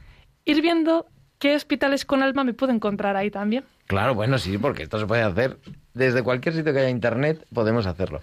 ir 0.45 0.61
viendo 0.61 1.07
qué 1.39 1.55
hospitales 1.55 2.05
con 2.05 2.23
alma 2.23 2.43
me 2.43 2.53
puedo 2.53 2.71
encontrar 2.71 3.15
ahí 3.15 3.31
también. 3.31 3.65
Claro, 3.87 4.15
bueno, 4.15 4.37
sí, 4.37 4.57
porque 4.57 4.83
esto 4.83 4.99
se 4.99 5.05
puede 5.05 5.21
hacer 5.21 5.57
desde 5.93 6.23
cualquier 6.23 6.55
sitio 6.55 6.73
que 6.73 6.79
haya 6.79 6.89
internet, 6.89 7.45
podemos 7.53 7.85
hacerlo. 7.85 8.21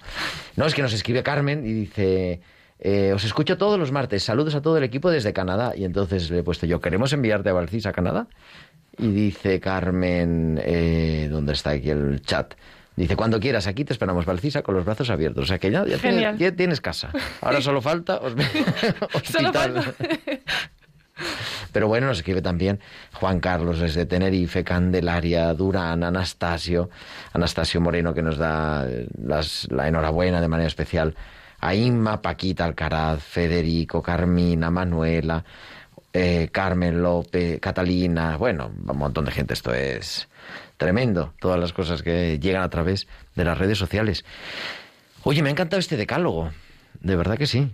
No, 0.56 0.66
es 0.66 0.74
que 0.74 0.82
nos 0.82 0.92
escribe 0.92 1.22
Carmen 1.22 1.64
y 1.66 1.72
dice, 1.72 2.40
eh, 2.78 3.12
os 3.14 3.24
escucho 3.24 3.56
todos 3.56 3.78
los 3.78 3.92
martes, 3.92 4.24
saludos 4.24 4.54
a 4.54 4.60
todo 4.60 4.76
el 4.76 4.84
equipo 4.84 5.10
desde 5.10 5.32
Canadá. 5.32 5.72
Y 5.76 5.84
entonces 5.84 6.30
le 6.30 6.40
he 6.40 6.42
puesto 6.42 6.66
yo, 6.66 6.80
¿queremos 6.80 7.12
enviarte 7.12 7.48
a 7.48 7.52
Valcis 7.52 7.86
a 7.86 7.92
Canadá? 7.92 8.26
Y 8.98 9.08
dice 9.08 9.60
Carmen, 9.60 10.60
eh, 10.62 11.28
¿dónde 11.30 11.52
está 11.52 11.70
aquí 11.70 11.90
el 11.90 12.20
chat? 12.22 12.54
Dice, 12.94 13.16
cuando 13.16 13.40
quieras, 13.40 13.66
aquí 13.66 13.84
te 13.84 13.92
esperamos, 13.94 14.26
Valcisa, 14.26 14.62
con 14.62 14.74
los 14.74 14.84
brazos 14.84 15.08
abiertos. 15.10 15.44
O 15.44 15.46
sea 15.46 15.58
que 15.58 15.70
ya, 15.70 15.82
tienes, 15.84 16.38
ya 16.38 16.52
tienes 16.52 16.80
casa. 16.80 17.10
Ahora 17.40 17.60
solo 17.62 17.80
falta 17.80 18.20
hospital. 19.14 19.94
Pero 21.72 21.88
bueno, 21.88 22.08
nos 22.08 22.18
escribe 22.18 22.42
también 22.42 22.80
Juan 23.14 23.40
Carlos 23.40 23.78
desde 23.78 24.04
Tenerife, 24.06 24.64
Candelaria, 24.64 25.52
Durán, 25.54 26.02
Anastasio, 26.04 26.90
Anastasio 27.32 27.80
Moreno 27.80 28.12
que 28.12 28.22
nos 28.22 28.36
da 28.36 28.86
eh, 28.88 29.06
las- 29.24 29.68
la 29.70 29.88
enhorabuena 29.88 30.40
de 30.40 30.48
manera 30.48 30.66
especial 30.68 31.14
a 31.60 31.74
Inma, 31.74 32.20
Paquita 32.20 32.64
Alcaraz, 32.64 33.22
Federico, 33.22 34.02
Carmina, 34.02 34.70
Manuela, 34.70 35.44
eh, 36.12 36.48
Carmen 36.50 37.02
López, 37.02 37.60
Catalina, 37.60 38.36
bueno, 38.36 38.70
un 38.86 38.98
montón 38.98 39.24
de 39.24 39.30
gente. 39.32 39.54
Esto 39.54 39.72
es 39.72 40.28
tremendo, 40.82 41.32
todas 41.38 41.60
las 41.60 41.72
cosas 41.72 42.02
que 42.02 42.40
llegan 42.40 42.62
a 42.62 42.68
través 42.68 43.06
de 43.36 43.44
las 43.44 43.56
redes 43.56 43.78
sociales. 43.78 44.24
Oye, 45.22 45.40
me 45.40 45.48
ha 45.48 45.52
encantado 45.52 45.78
este 45.78 45.96
decálogo, 45.96 46.50
de 47.00 47.14
verdad 47.14 47.38
que 47.38 47.46
sí. 47.46 47.70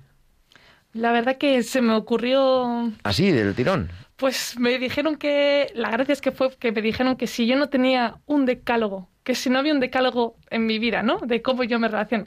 La 0.92 1.10
verdad 1.10 1.38
que 1.38 1.62
se 1.62 1.80
me 1.80 1.94
ocurrió 1.94 2.92
Así, 3.04 3.30
del 3.30 3.54
tirón. 3.54 3.90
Pues 4.16 4.58
me 4.58 4.78
dijeron 4.78 5.16
que, 5.16 5.72
la 5.74 5.90
gracia 5.90 6.12
es 6.12 6.20
que 6.20 6.32
fue 6.32 6.50
que 6.56 6.70
me 6.72 6.82
dijeron 6.82 7.16
que 7.16 7.26
si 7.26 7.46
yo 7.46 7.56
no 7.56 7.68
tenía 7.68 8.16
un 8.26 8.44
decálogo, 8.44 9.08
que 9.22 9.34
si 9.34 9.48
no 9.48 9.58
había 9.58 9.72
un 9.72 9.80
decálogo 9.80 10.36
en 10.50 10.66
mi 10.66 10.78
vida, 10.78 11.02
¿no? 11.02 11.18
De 11.18 11.40
cómo 11.40 11.64
yo 11.64 11.78
me 11.78 11.88
relaciono. 11.88 12.24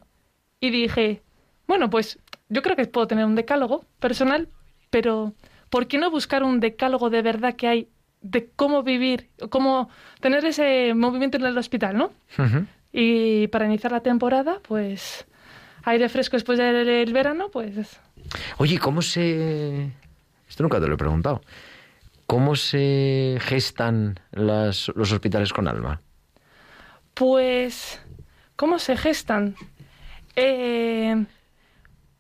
Y 0.60 0.72
dije, 0.72 1.22
bueno, 1.68 1.90
pues 1.90 2.18
yo 2.50 2.62
creo 2.62 2.76
que 2.76 2.86
puedo 2.86 3.08
tener 3.08 3.26
un 3.26 3.36
decálogo 3.36 3.86
personal, 4.00 4.48
pero 4.90 5.34
¿por 5.70 5.88
qué 5.88 6.00
no 6.00 6.10
buscar 6.10 6.44
un 6.44 6.60
decálogo 6.60 7.10
de 7.10 7.22
verdad 7.22 7.56
que 7.56 7.68
hay 7.68 7.88
de 8.22 8.50
cómo 8.56 8.84
vivir, 8.84 9.30
cómo 9.50 9.90
tener 10.20 10.46
ese 10.46 10.94
movimiento 10.96 11.38
en 11.38 11.46
el 11.46 11.58
hospital, 11.58 11.98
¿no? 11.98 12.12
Y 12.94 13.48
para 13.48 13.66
iniciar 13.66 13.92
la 13.92 14.02
temporada, 14.02 14.60
pues 14.68 15.26
aire 15.84 16.08
fresco 16.10 16.36
después 16.36 16.58
del 16.60 16.86
del 16.86 17.14
verano, 17.14 17.50
pues 17.52 18.00
Oye, 18.58 18.78
¿cómo 18.78 19.02
se... 19.02 19.92
Esto 20.48 20.64
nunca 20.64 20.80
te 20.80 20.88
lo 20.88 20.94
he 20.94 20.98
preguntado. 20.98 21.42
¿Cómo 22.28 22.56
se 22.56 23.38
gestan 23.42 24.20
las- 24.32 24.92
los 24.96 25.12
hospitales 25.12 25.52
con 25.52 25.68
alma? 25.68 26.02
Pues, 27.14 28.02
¿cómo 28.56 28.80
se 28.80 28.96
gestan? 28.98 29.56
Eh, 30.36 31.26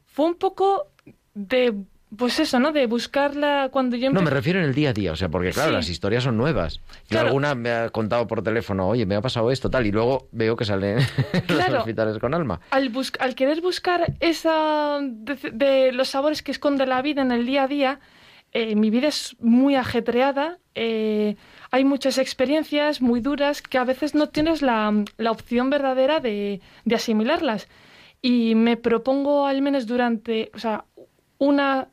fue 0.08 0.26
un 0.26 0.36
poco 0.36 0.88
de, 1.34 1.74
pues 2.18 2.40
eso, 2.40 2.60
¿no? 2.60 2.72
De 2.72 2.88
buscarla 2.88 3.70
cuando 3.72 3.96
yo 3.96 4.10
No, 4.10 4.16
me 4.16 4.20
empecé- 4.22 4.34
refiero 4.36 4.60
en 4.60 4.66
el 4.66 4.74
día 4.76 4.90
a 4.90 4.94
día, 4.94 5.12
o 5.14 5.16
sea, 5.16 5.30
porque 5.30 5.52
claro, 5.52 5.70
Sí. 5.70 5.76
las 5.76 5.90
historias 5.90 6.24
son 6.24 6.38
nuevas. 6.38 6.76
Yo 6.76 6.82
Claro. 7.10 7.28
alguna 7.28 7.56
me 7.56 7.72
ha 7.72 7.90
contado 7.90 8.28
por 8.28 8.44
teléfono, 8.44 8.88
oye, 8.88 9.06
me 9.06 9.16
ha 9.16 9.22
pasado 9.22 9.50
esto, 9.52 9.70
tal, 9.70 9.86
y 9.86 9.92
luego 9.92 10.28
veo 10.32 10.56
que 10.56 10.66
salen 10.66 10.98
los 11.34 11.44
Claro. 11.48 11.80
hospitales 11.80 12.18
con 12.20 12.34
alma. 12.34 12.60
al, 12.72 12.90
bus- 12.90 13.14
al 13.20 13.34
querer 13.36 13.62
buscar 13.62 14.14
esa 14.20 15.00
de, 15.02 15.36
de 15.54 15.92
los 15.94 16.10
sabores 16.10 16.42
que 16.44 16.52
esconde 16.52 16.86
la 16.86 17.02
vida 17.02 17.22
en 17.22 17.32
el 17.32 17.46
día 17.46 17.64
a 17.64 17.68
día, 17.68 18.00
eh, 18.54 18.76
mi 18.76 18.90
vida 18.90 19.08
es 19.08 19.36
muy 19.40 19.76
ajetreada. 19.76 20.58
eh, 20.76 21.36
hay 21.72 21.84
muchas 21.86 22.18
experiencias 22.18 23.02
muy 23.02 23.20
duras 23.22 23.62
que 23.62 23.78
a 23.78 23.84
veces 23.86 24.16
no 24.16 24.28
tienes 24.30 24.62
la, 24.62 24.94
la 25.18 25.32
opción 25.32 25.70
verdadera 25.70 26.20
de, 26.22 26.60
de 26.86 26.96
asimilarlas. 26.96 27.68
Y 28.22 28.56
me 28.56 28.76
propongo 28.78 29.48
al 29.48 29.62
menos 29.62 29.86
durante, 29.88 30.50
o 30.54 30.60
sea, 30.60 30.84
una, 31.38 31.88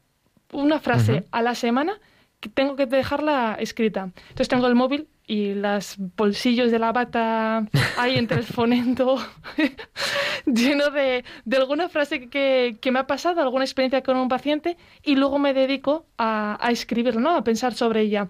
una 0.52 0.80
frase 0.80 1.24
a 1.30 1.42
la 1.42 1.54
semana 1.54 2.00
que 2.40 2.48
tengo 2.48 2.76
que 2.76 2.86
dejarla 2.86 3.56
escrita. 3.58 4.10
Entonces 4.28 4.48
tengo 4.48 4.66
el 4.66 4.74
móvil 4.74 5.08
y 5.26 5.54
los 5.54 5.96
bolsillos 6.16 6.70
de 6.70 6.78
la 6.78 6.92
bata 6.92 7.66
ahí 7.98 8.16
entre 8.16 8.38
el 8.38 8.44
fonendo 8.44 9.18
lleno 10.46 10.90
de, 10.90 11.24
de 11.44 11.56
alguna 11.56 11.88
frase 11.88 12.28
que, 12.28 12.78
que 12.80 12.90
me 12.90 13.00
ha 13.00 13.06
pasado, 13.06 13.42
alguna 13.42 13.64
experiencia 13.64 14.02
con 14.02 14.16
un 14.16 14.28
paciente 14.28 14.76
y 15.02 15.16
luego 15.16 15.38
me 15.38 15.52
dedico 15.52 16.06
a, 16.16 16.56
a 16.64 16.70
escribirlo, 16.70 17.20
¿no? 17.20 17.36
a 17.36 17.44
pensar 17.44 17.74
sobre 17.74 18.02
ella. 18.02 18.28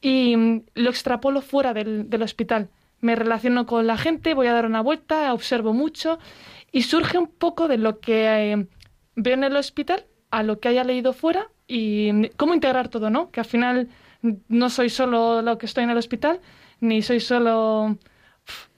Y 0.00 0.36
mm, 0.36 0.62
lo 0.74 0.90
extrapolo 0.90 1.42
fuera 1.42 1.74
del, 1.74 2.08
del 2.08 2.22
hospital. 2.22 2.70
Me 3.00 3.14
relaciono 3.16 3.66
con 3.66 3.86
la 3.86 3.98
gente, 3.98 4.34
voy 4.34 4.46
a 4.46 4.52
dar 4.52 4.64
una 4.64 4.80
vuelta, 4.80 5.34
observo 5.34 5.74
mucho 5.74 6.18
y 6.70 6.82
surge 6.82 7.18
un 7.18 7.26
poco 7.26 7.68
de 7.68 7.76
lo 7.76 8.00
que 8.00 8.52
eh, 8.52 8.66
veo 9.16 9.34
en 9.34 9.44
el 9.44 9.56
hospital 9.56 10.06
a 10.32 10.42
lo 10.42 10.58
que 10.58 10.68
haya 10.68 10.82
leído 10.82 11.12
fuera 11.12 11.46
y 11.68 12.28
cómo 12.36 12.54
integrar 12.54 12.88
todo, 12.88 13.08
¿no? 13.10 13.30
Que 13.30 13.38
al 13.40 13.46
final 13.46 13.88
no 14.48 14.68
soy 14.70 14.88
solo 14.90 15.42
lo 15.42 15.58
que 15.58 15.66
estoy 15.66 15.84
en 15.84 15.90
el 15.90 15.96
hospital, 15.98 16.40
ni 16.80 17.02
soy 17.02 17.20
solo 17.20 17.96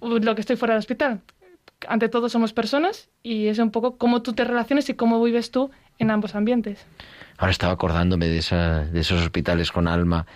lo 0.01 0.35
que 0.35 0.40
estoy 0.40 0.57
fuera 0.57 0.75
del 0.75 0.81
hospital. 0.81 1.21
Ante 1.88 2.09
todo 2.09 2.29
somos 2.29 2.53
personas 2.53 3.09
y 3.23 3.47
es 3.49 3.59
un 3.59 3.71
poco 3.71 3.97
cómo 3.97 4.23
tú 4.23 4.33
te 4.33 4.45
relaciones 4.45 4.88
y 4.88 4.95
cómo 4.95 5.23
vives 5.23 5.51
tú 5.51 5.71
en 5.99 6.11
ambos 6.11 6.35
ambientes. 6.35 6.85
Ahora 7.38 7.51
estaba 7.51 7.73
acordándome 7.73 8.27
de, 8.29 8.38
esa- 8.38 8.85
de 8.85 9.01
esos 9.01 9.21
hospitales 9.23 9.71
con 9.73 9.88
alma, 9.88 10.27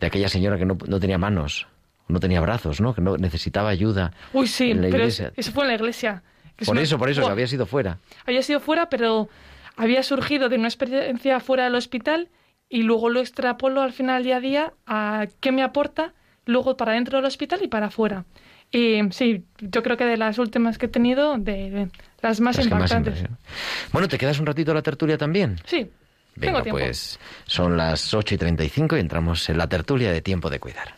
de 0.00 0.06
aquella 0.06 0.28
señora 0.28 0.58
que 0.58 0.64
no, 0.66 0.76
no 0.86 1.00
tenía 1.00 1.18
manos, 1.18 1.66
no 2.08 2.20
tenía 2.20 2.40
brazos, 2.40 2.80
¿no? 2.80 2.94
Que 2.94 3.00
no 3.00 3.16
necesitaba 3.16 3.68
ayuda. 3.70 4.12
Uy, 4.32 4.46
sí, 4.46 4.70
En 4.72 4.82
la 4.82 4.88
pero 4.90 5.04
eso 5.04 5.52
fue 5.52 5.64
en 5.64 5.68
la 5.68 5.74
iglesia. 5.74 6.22
Por 6.66 6.76
eso, 6.78 6.98
por 6.98 7.08
eso, 7.08 7.20
que 7.20 7.24
Buah. 7.26 7.32
había 7.32 7.46
sido 7.46 7.66
fuera. 7.66 7.98
había 8.26 8.42
sido 8.42 8.58
fuera, 8.60 8.88
pero 8.90 9.28
había 9.78 10.02
surgido 10.02 10.48
de 10.50 10.56
una 10.56 10.68
experiencia 10.68 11.40
fuera 11.40 11.64
del 11.64 11.74
hospital 11.76 12.28
y 12.68 12.82
luego 12.82 13.08
lo 13.08 13.20
extrapolo 13.20 13.80
al 13.80 13.92
final 13.94 14.22
día 14.24 14.36
a 14.36 14.40
día 14.40 14.72
a 14.86 15.26
qué 15.40 15.52
me 15.52 15.62
aporta 15.62 16.12
luego 16.44 16.76
para 16.76 16.92
dentro 16.92 17.16
del 17.18 17.24
hospital 17.24 17.60
y 17.62 17.68
para 17.68 17.86
afuera. 17.86 18.24
Y 18.70 19.00
sí, 19.12 19.44
yo 19.60 19.82
creo 19.82 19.96
que 19.96 20.04
de 20.04 20.18
las 20.18 20.38
últimas 20.38 20.76
que 20.76 20.86
he 20.86 20.88
tenido, 20.90 21.38
de 21.38 21.88
las 22.20 22.40
más 22.40 22.58
Las 22.58 22.66
más 22.68 22.90
impactantes. 22.90 23.24
Bueno, 23.92 24.08
¿te 24.08 24.18
quedas 24.18 24.38
un 24.40 24.44
ratito 24.46 24.72
a 24.72 24.74
la 24.74 24.82
tertulia 24.82 25.16
también? 25.16 25.56
sí, 25.64 25.90
Venga, 26.36 26.52
tengo 26.52 26.62
tiempo. 26.62 26.78
pues 26.80 27.18
son 27.46 27.76
las 27.76 28.12
8 28.12 28.34
y 28.34 28.38
35 28.38 28.96
y 28.96 29.00
entramos 29.00 29.48
en 29.48 29.56
la 29.58 29.66
tertulia 29.68 30.12
de 30.12 30.20
tiempo 30.20 30.50
de 30.50 30.60
cuidar. 30.60 30.94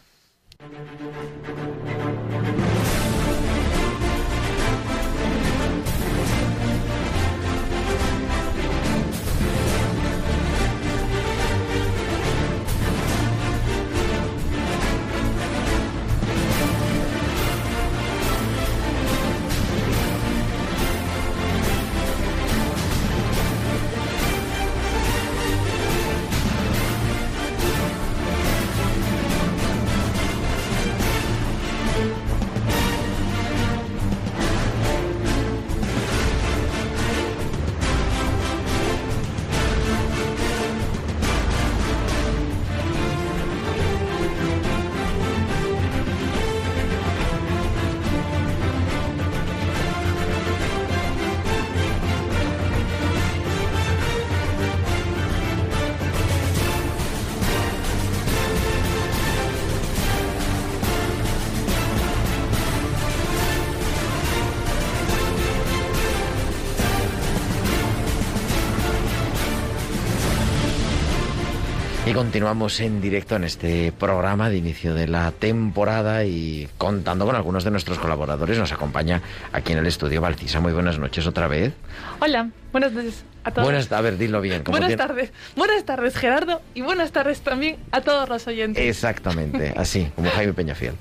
Y 72.10 72.12
continuamos 72.12 72.80
en 72.80 73.00
directo 73.00 73.36
en 73.36 73.44
este 73.44 73.92
programa 73.92 74.50
de 74.50 74.56
inicio 74.56 74.94
de 74.94 75.06
la 75.06 75.30
temporada 75.30 76.24
y 76.24 76.68
contando 76.76 77.24
con 77.24 77.36
algunos 77.36 77.62
de 77.62 77.70
nuestros 77.70 78.00
colaboradores. 78.00 78.58
Nos 78.58 78.72
acompaña 78.72 79.22
aquí 79.52 79.70
en 79.70 79.78
el 79.78 79.86
estudio 79.86 80.20
Valcisa. 80.20 80.58
Muy 80.58 80.72
buenas 80.72 80.98
noches 80.98 81.28
otra 81.28 81.46
vez. 81.46 81.72
Hola, 82.18 82.50
buenas 82.72 82.90
noches 82.90 83.24
a 83.44 83.50
todos. 83.50 83.64
Buenas, 83.66 83.90
a 83.92 84.00
ver, 84.00 84.18
dilo 84.18 84.40
bien. 84.40 84.62
¿cómo 84.62 84.72
Buenas 84.74 84.88
tiene- 84.88 85.02
tardes. 85.02 85.32
Buenas 85.56 85.84
tardes, 85.84 86.16
Gerardo, 86.16 86.60
y 86.74 86.82
buenas 86.82 87.12
tardes 87.12 87.40
también 87.40 87.76
a 87.92 88.00
todos 88.00 88.28
los 88.28 88.46
oyentes. 88.46 88.82
Exactamente, 88.84 89.72
así, 89.76 90.10
como 90.14 90.30
Jaime 90.30 90.52
Peñafiel. 90.52 90.94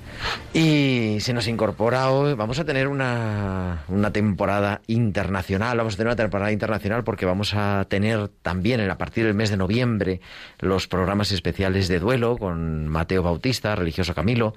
Y 0.54 1.17
se 1.19 1.34
nos 1.34 1.47
incorpora 1.47 2.10
hoy, 2.12 2.34
vamos 2.34 2.60
a 2.60 2.65
tener 2.65 2.88
una, 2.88 3.84
una 3.88 4.12
temporada 4.12 4.82
internacional, 4.88 5.78
vamos 5.78 5.93
a 5.93 5.97
tener 5.97 6.08
una 6.08 6.15
temporada 6.15 6.52
internacional 6.52 7.04
porque 7.04 7.25
vamos 7.25 7.54
a 7.54 7.86
tener 7.89 8.30
también 8.41 8.82
a 8.89 8.97
partir 8.97 9.25
del 9.25 9.34
mes 9.34 9.49
de 9.49 9.58
noviembre 9.58 10.21
los 10.60 10.88
programas 10.88 11.32
especiales 11.32 11.88
de 11.88 11.99
duelo 11.99 12.38
con 12.38 12.88
Mateo 12.88 13.23
Bautista, 13.23 13.75
religioso 13.75 14.13
Camilo, 14.15 14.56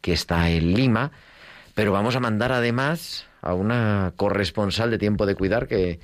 que 0.00 0.12
está 0.12 0.50
en 0.50 0.74
Lima. 0.74 1.10
Pero 1.74 1.92
vamos 1.92 2.16
a 2.16 2.20
mandar 2.20 2.52
además 2.52 3.26
a 3.40 3.54
una 3.54 4.12
corresponsal 4.16 4.90
de 4.90 4.98
tiempo 4.98 5.24
de 5.26 5.34
cuidar 5.34 5.66
que 5.66 6.00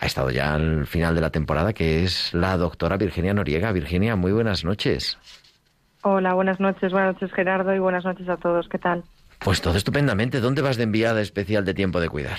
ha 0.00 0.06
estado 0.06 0.30
ya 0.30 0.54
al 0.54 0.86
final 0.86 1.14
de 1.14 1.20
la 1.20 1.30
temporada, 1.30 1.72
que 1.74 2.02
es 2.04 2.32
la 2.32 2.56
doctora 2.56 2.96
Virginia 2.96 3.34
Noriega. 3.34 3.70
Virginia, 3.72 4.16
muy 4.16 4.32
buenas 4.32 4.64
noches. 4.64 5.18
Hola, 6.02 6.32
buenas 6.32 6.58
noches, 6.58 6.90
buenas 6.92 7.14
noches 7.14 7.30
Gerardo 7.34 7.74
y 7.74 7.78
buenas 7.78 8.04
noches 8.04 8.26
a 8.28 8.38
todos. 8.38 8.66
¿Qué 8.68 8.78
tal? 8.78 9.04
Pues 9.40 9.60
todo 9.60 9.76
estupendamente. 9.76 10.40
¿Dónde 10.40 10.62
vas 10.62 10.78
de 10.78 10.84
enviada 10.84 11.20
especial 11.20 11.64
de 11.66 11.74
tiempo 11.74 12.00
de 12.00 12.08
cuidar? 12.08 12.38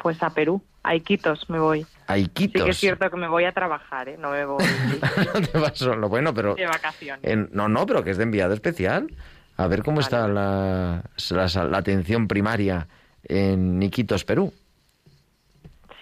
Pues 0.00 0.22
a 0.22 0.30
Perú, 0.30 0.62
a 0.84 0.94
Iquitos 0.94 1.50
me 1.50 1.58
voy. 1.58 1.84
A 2.06 2.16
Iquitos. 2.18 2.60
Sí 2.62 2.64
que 2.66 2.70
es 2.70 2.78
cierto 2.78 3.10
que 3.10 3.16
me 3.16 3.26
voy 3.26 3.44
a 3.44 3.52
trabajar, 3.52 4.08
¿eh? 4.08 4.16
No 4.16 4.30
me 4.30 4.44
voy 4.44 4.64
no 5.34 5.40
te 5.40 5.58
vas 5.58 5.76
solo. 5.76 6.08
Bueno, 6.08 6.32
pero... 6.32 6.54
de 6.54 6.66
vacaciones. 6.66 7.24
en- 7.24 7.48
no, 7.52 7.68
no, 7.68 7.84
pero 7.84 8.04
que 8.04 8.10
es 8.10 8.16
de 8.16 8.22
enviada 8.22 8.54
especial. 8.54 9.08
A 9.56 9.66
ver 9.66 9.82
cómo 9.82 9.98
está 10.00 10.28
la, 10.28 11.02
la- 11.30 11.64
la 11.64 11.78
atención 11.78 12.28
primaria 12.28 12.86
en 13.24 13.82
Iquitos, 13.82 14.24
Perú. 14.24 14.52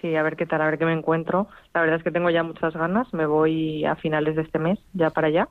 Sí, 0.01 0.15
a 0.15 0.23
ver 0.23 0.35
qué 0.37 0.45
tal, 0.45 0.61
a 0.61 0.67
ver 0.67 0.77
qué 0.79 0.85
me 0.85 0.93
encuentro. 0.93 1.47
La 1.73 1.81
verdad 1.81 1.97
es 1.97 2.03
que 2.03 2.11
tengo 2.11 2.29
ya 2.29 2.43
muchas 2.43 2.73
ganas. 2.75 3.11
Me 3.13 3.25
voy 3.25 3.85
a 3.85 3.95
finales 3.95 4.35
de 4.35 4.43
este 4.43 4.59
mes, 4.59 4.79
ya 4.93 5.09
para 5.11 5.27
allá, 5.27 5.49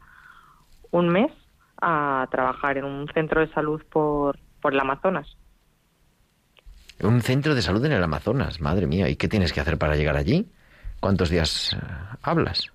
un 0.93 1.09
mes, 1.11 1.33
a 1.81 2.29
trabajar 2.31 2.79
en 2.79 2.85
un 2.85 3.09
centro 3.15 3.41
de 3.41 3.53
salud 3.53 3.83
por, 3.91 4.39
por 4.63 4.73
el 4.75 4.81
Amazonas. 4.81 5.29
Un 7.01 7.23
centro 7.23 7.55
de 7.55 7.63
salud 7.63 7.85
en 7.85 7.93
el 7.93 8.03
Amazonas, 8.03 8.61
madre 8.61 8.87
mía. 8.87 9.09
¿Y 9.09 9.17
qué 9.17 9.29
tienes 9.29 9.53
que 9.53 9.61
hacer 9.61 9.79
para 9.79 9.97
llegar 9.97 10.17
allí? 10.17 10.51
¿Cuántos 11.01 11.31
días 11.31 11.75
eh, 11.75 11.79
hablas? 12.23 12.73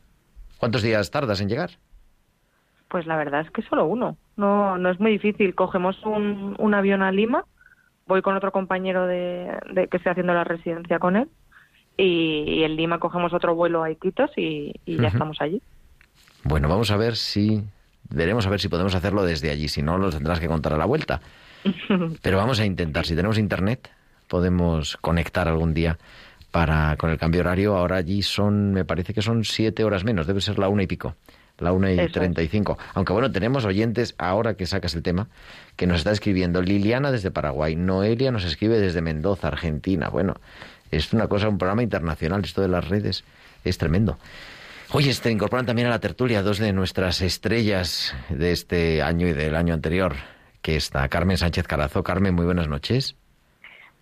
¿Cuántos 0.57 0.83
días 0.83 1.11
tardas 1.11 1.41
en 1.41 1.49
llegar? 1.49 1.71
Pues 2.89 3.05
la 3.07 3.17
verdad 3.17 3.41
es 3.41 3.51
que 3.51 3.61
solo 3.63 3.85
uno. 3.85 4.17
No, 4.37 4.77
no 4.77 4.89
es 4.91 4.99
muy 4.99 5.11
difícil. 5.13 5.55
Cogemos 5.55 6.01
un, 6.05 6.55
un 6.59 6.73
avión 6.73 7.01
a 7.03 7.11
Lima, 7.11 7.45
voy 8.07 8.21
con 8.21 8.35
otro 8.35 8.51
compañero 8.51 9.07
de, 9.07 9.57
de- 9.73 9.87
que 9.89 9.97
estoy 9.97 10.11
haciendo 10.11 10.33
la 10.33 10.43
residencia 10.43 10.99
con 10.99 11.15
él, 11.15 11.29
y, 12.01 12.43
y 12.47 12.63
en 12.63 12.75
Lima 12.75 12.99
cogemos 12.99 13.33
otro 13.33 13.53
vuelo 13.53 13.83
a 13.83 13.91
Iquitos 13.91 14.31
y, 14.35 14.73
y 14.85 14.97
ya 14.97 15.09
estamos 15.09 15.37
allí. 15.39 15.61
Bueno, 16.43 16.67
vamos 16.67 16.89
a 16.91 16.97
ver 16.97 17.15
si... 17.15 17.63
Veremos 18.09 18.45
a 18.45 18.49
ver 18.49 18.59
si 18.59 18.67
podemos 18.67 18.93
hacerlo 18.95 19.23
desde 19.23 19.51
allí. 19.51 19.67
Si 19.67 19.81
no, 19.81 19.97
lo 19.97 20.09
tendrás 20.09 20.39
que 20.39 20.47
contar 20.47 20.73
a 20.73 20.77
la 20.77 20.85
vuelta. 20.85 21.21
Pero 22.21 22.37
vamos 22.37 22.59
a 22.59 22.65
intentar. 22.65 23.05
Si 23.05 23.15
tenemos 23.15 23.37
internet, 23.37 23.89
podemos 24.27 24.97
conectar 24.97 25.47
algún 25.47 25.73
día 25.73 25.97
para 26.51 26.97
con 26.97 27.09
el 27.09 27.17
cambio 27.17 27.41
horario. 27.41 27.77
Ahora 27.77 27.97
allí 27.97 28.21
son, 28.21 28.73
me 28.73 28.83
parece 28.83 29.13
que 29.13 29.21
son 29.21 29.45
siete 29.45 29.83
horas 29.83 30.03
menos. 30.03 30.27
Debe 30.27 30.41
ser 30.41 30.59
la 30.59 30.67
una 30.67 30.83
y 30.83 30.87
pico. 30.87 31.15
La 31.59 31.71
una 31.71 31.91
y 31.91 32.09
treinta 32.09 32.41
y 32.41 32.47
cinco. 32.47 32.77
Aunque 32.95 33.13
bueno, 33.13 33.31
tenemos 33.31 33.65
oyentes, 33.65 34.15
ahora 34.17 34.55
que 34.55 34.65
sacas 34.65 34.95
el 34.95 35.03
tema, 35.03 35.27
que 35.75 35.85
nos 35.85 35.99
está 35.99 36.11
escribiendo 36.11 36.61
Liliana 36.61 37.11
desde 37.11 37.29
Paraguay. 37.29 37.75
Noelia 37.75 38.31
nos 38.31 38.43
escribe 38.45 38.79
desde 38.79 39.01
Mendoza, 39.01 39.47
Argentina. 39.47 40.09
Bueno, 40.09 40.35
es 40.91 41.13
una 41.13 41.27
cosa, 41.27 41.49
un 41.49 41.57
programa 41.57 41.83
internacional. 41.83 42.41
Esto 42.43 42.61
de 42.61 42.67
las 42.67 42.87
redes 42.87 43.23
es 43.63 43.77
tremendo. 43.77 44.17
Oye, 44.93 45.13
se 45.13 45.31
incorporan 45.31 45.65
también 45.65 45.87
a 45.87 45.91
la 45.91 45.99
tertulia 45.99 46.41
dos 46.41 46.59
de 46.59 46.73
nuestras 46.73 47.21
estrellas 47.21 48.13
de 48.29 48.51
este 48.51 49.01
año 49.01 49.27
y 49.27 49.33
del 49.33 49.55
año 49.55 49.73
anterior, 49.73 50.15
que 50.61 50.75
está 50.75 51.07
Carmen 51.07 51.37
Sánchez 51.37 51.65
Carazo. 51.65 52.03
Carmen, 52.03 52.35
muy 52.35 52.45
buenas 52.45 52.67
noches. 52.67 53.15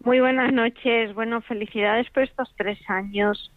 Muy 0.04 0.20
buenas 0.20 0.52
noches. 0.52 1.14
Bueno, 1.14 1.42
felicidades 1.42 2.10
por 2.10 2.24
estos 2.24 2.52
tres 2.58 2.80
años 2.90 3.52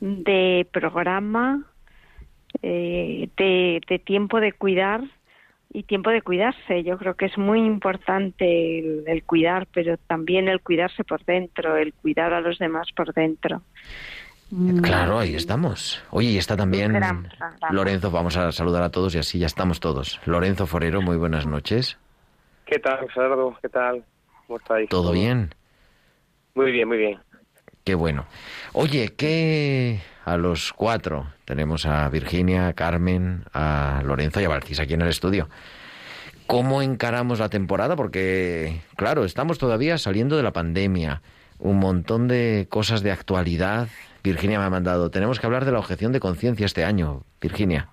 de 0.00 0.66
programa, 0.72 1.64
eh, 2.62 3.28
de, 3.36 3.80
de 3.88 3.98
tiempo 3.98 4.38
de 4.38 4.52
cuidar 4.52 5.02
y 5.76 5.82
tiempo 5.82 6.08
de 6.08 6.22
cuidarse. 6.22 6.82
Yo 6.84 6.96
creo 6.96 7.14
que 7.14 7.26
es 7.26 7.36
muy 7.36 7.60
importante 7.60 8.78
el, 8.78 9.04
el 9.06 9.22
cuidar, 9.24 9.66
pero 9.74 9.98
también 9.98 10.48
el 10.48 10.60
cuidarse 10.60 11.04
por 11.04 11.22
dentro, 11.26 11.76
el 11.76 11.92
cuidar 11.92 12.32
a 12.32 12.40
los 12.40 12.58
demás 12.58 12.88
por 12.96 13.12
dentro. 13.12 13.60
Mm, 14.50 14.78
Claro, 14.78 15.18
ahí 15.18 15.34
estamos. 15.34 16.02
Oye, 16.10 16.30
y 16.30 16.38
está 16.38 16.56
también. 16.56 16.98
Lorenzo, 17.70 18.10
vamos 18.10 18.38
a 18.38 18.52
saludar 18.52 18.84
a 18.84 18.90
todos 18.90 19.14
y 19.16 19.18
así 19.18 19.38
ya 19.38 19.46
estamos 19.46 19.78
todos. 19.78 20.18
Lorenzo 20.24 20.66
Forero, 20.66 21.02
muy 21.02 21.18
buenas 21.18 21.46
noches. 21.46 21.98
¿Qué 22.64 22.78
tal, 22.78 23.06
Gerardo? 23.10 23.54
¿Qué 23.60 23.68
tal? 23.68 24.02
¿Cómo 24.46 24.58
estáis? 24.58 24.88
¿Todo 24.88 25.12
bien? 25.12 25.50
Muy 26.54 26.72
bien, 26.72 26.88
muy 26.88 26.96
bien. 26.96 27.18
Qué 27.86 27.94
bueno. 27.94 28.26
Oye, 28.72 29.10
que 29.14 30.00
a 30.24 30.36
los 30.36 30.72
cuatro 30.72 31.28
tenemos 31.44 31.86
a 31.86 32.08
Virginia, 32.08 32.72
Carmen, 32.72 33.44
a 33.54 34.02
Lorenzo 34.04 34.40
y 34.40 34.44
a 34.44 34.48
Valcis 34.48 34.80
aquí 34.80 34.94
en 34.94 35.02
el 35.02 35.08
estudio. 35.08 35.48
¿Cómo 36.48 36.82
encaramos 36.82 37.38
la 37.38 37.48
temporada? 37.48 37.94
Porque, 37.94 38.80
claro, 38.96 39.24
estamos 39.24 39.58
todavía 39.58 39.98
saliendo 39.98 40.36
de 40.36 40.42
la 40.42 40.52
pandemia. 40.52 41.22
Un 41.60 41.78
montón 41.78 42.26
de 42.26 42.66
cosas 42.68 43.04
de 43.04 43.12
actualidad. 43.12 43.86
Virginia 44.24 44.58
me 44.58 44.64
ha 44.64 44.70
mandado. 44.70 45.12
Tenemos 45.12 45.38
que 45.38 45.46
hablar 45.46 45.64
de 45.64 45.70
la 45.70 45.78
objeción 45.78 46.10
de 46.10 46.18
conciencia 46.18 46.66
este 46.66 46.84
año. 46.84 47.22
Virginia. 47.40 47.90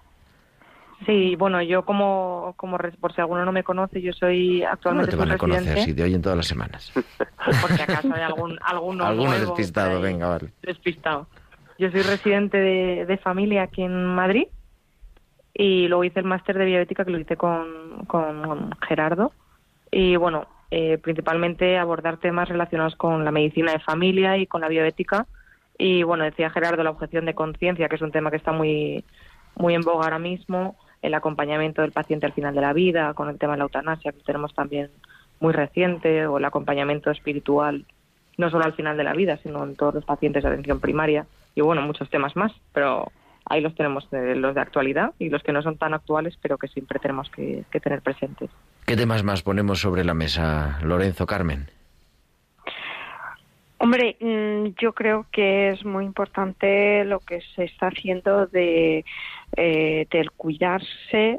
Sí, 1.05 1.35
bueno, 1.35 1.61
yo 1.61 1.83
como, 1.85 2.53
como 2.55 2.77
por 2.99 3.13
si 3.13 3.21
alguno 3.21 3.45
no 3.45 3.51
me 3.51 3.63
conoce, 3.63 4.01
yo 4.01 4.13
soy 4.13 4.59
¿Cómo 4.59 4.67
no 4.67 4.73
actualmente 4.73 5.11
te 5.11 5.17
van 5.17 5.31
a 5.31 5.37
conocer 5.37 5.79
si 5.79 5.93
te 5.93 6.03
oyen 6.03 6.21
todas 6.21 6.37
las 6.37 6.47
semanas? 6.47 6.91
por 7.61 7.71
si 7.71 7.81
acaso 7.81 8.13
hay 8.13 8.21
algún, 8.21 8.57
alguno 8.61 9.05
Alguno 9.07 9.29
nuevo 9.29 9.45
despistado, 9.45 10.01
venga, 10.01 10.27
vale. 10.29 10.51
despistado. 10.61 11.27
Yo 11.79 11.89
soy 11.91 12.01
residente 12.01 12.57
de, 12.57 13.05
de 13.05 13.17
familia 13.17 13.63
aquí 13.63 13.81
en 13.81 14.05
Madrid 14.05 14.47
y 15.53 15.87
luego 15.87 16.03
hice 16.03 16.19
el 16.19 16.25
máster 16.25 16.57
de 16.57 16.65
bioética 16.65 17.05
que 17.05 17.11
lo 17.11 17.19
hice 17.19 17.37
con, 17.37 18.05
con 18.07 18.71
Gerardo. 18.87 19.31
Y 19.91 20.15
bueno, 20.15 20.47
eh, 20.71 20.97
principalmente 20.97 21.77
abordar 21.77 22.17
temas 22.17 22.49
relacionados 22.49 22.95
con 22.95 23.23
la 23.23 23.31
medicina 23.31 23.71
de 23.71 23.79
familia 23.79 24.37
y 24.37 24.47
con 24.47 24.61
la 24.61 24.67
bioética. 24.67 25.27
Y 25.77 26.03
bueno, 26.03 26.23
decía 26.23 26.49
Gerardo 26.49 26.83
la 26.83 26.89
objeción 26.89 27.25
de 27.25 27.35
conciencia, 27.35 27.87
que 27.89 27.95
es 27.95 28.01
un 28.01 28.11
tema 28.11 28.31
que 28.31 28.37
está 28.37 28.51
muy, 28.51 29.03
muy 29.55 29.75
en 29.75 29.81
boga 29.81 30.05
ahora 30.05 30.19
mismo, 30.19 30.75
el 31.03 31.13
acompañamiento 31.13 31.81
del 31.81 31.91
paciente 31.91 32.25
al 32.25 32.33
final 32.33 32.55
de 32.55 32.61
la 32.61 32.73
vida, 32.73 33.13
con 33.13 33.29
el 33.29 33.37
tema 33.37 33.53
de 33.53 33.59
la 33.59 33.65
eutanasia, 33.65 34.13
que 34.13 34.23
tenemos 34.25 34.55
también 34.55 34.89
muy 35.39 35.53
reciente, 35.53 36.25
o 36.25 36.37
el 36.37 36.45
acompañamiento 36.45 37.11
espiritual, 37.11 37.85
no 38.37 38.49
solo 38.49 38.63
al 38.63 38.73
final 38.73 38.97
de 38.97 39.03
la 39.03 39.13
vida, 39.13 39.37
sino 39.43 39.63
en 39.63 39.75
todos 39.75 39.93
los 39.93 40.05
pacientes 40.05 40.43
de 40.43 40.49
atención 40.49 40.79
primaria, 40.79 41.27
y 41.55 41.61
bueno, 41.61 41.81
muchos 41.81 42.09
temas 42.09 42.35
más, 42.37 42.53
pero 42.71 43.11
ahí 43.45 43.59
los 43.59 43.75
tenemos, 43.75 44.07
eh, 44.13 44.33
los 44.35 44.55
de 44.55 44.61
actualidad 44.61 45.11
y 45.19 45.29
los 45.29 45.43
que 45.43 45.51
no 45.51 45.61
son 45.61 45.77
tan 45.77 45.93
actuales, 45.93 46.39
pero 46.41 46.57
que 46.57 46.69
siempre 46.69 46.99
tenemos 46.99 47.29
que, 47.29 47.65
que 47.69 47.81
tener 47.81 48.01
presentes. 48.01 48.49
¿Qué 48.85 48.95
temas 48.95 49.23
más 49.23 49.43
ponemos 49.43 49.81
sobre 49.81 50.05
la 50.05 50.13
mesa, 50.13 50.79
Lorenzo, 50.83 51.25
Carmen? 51.25 51.67
Hombre, 53.83 54.15
mm, 54.21 54.75
yo 54.81 54.93
creo 54.93 55.25
que 55.29 55.67
es 55.67 55.83
muy 55.83 56.05
importante 56.05 57.03
lo 57.03 57.19
que 57.19 57.41
se 57.53 57.65
está 57.65 57.87
haciendo 57.87 58.47
de 58.47 59.03
eh, 59.57 60.07
del 60.09 60.31
cuidarse 60.31 61.37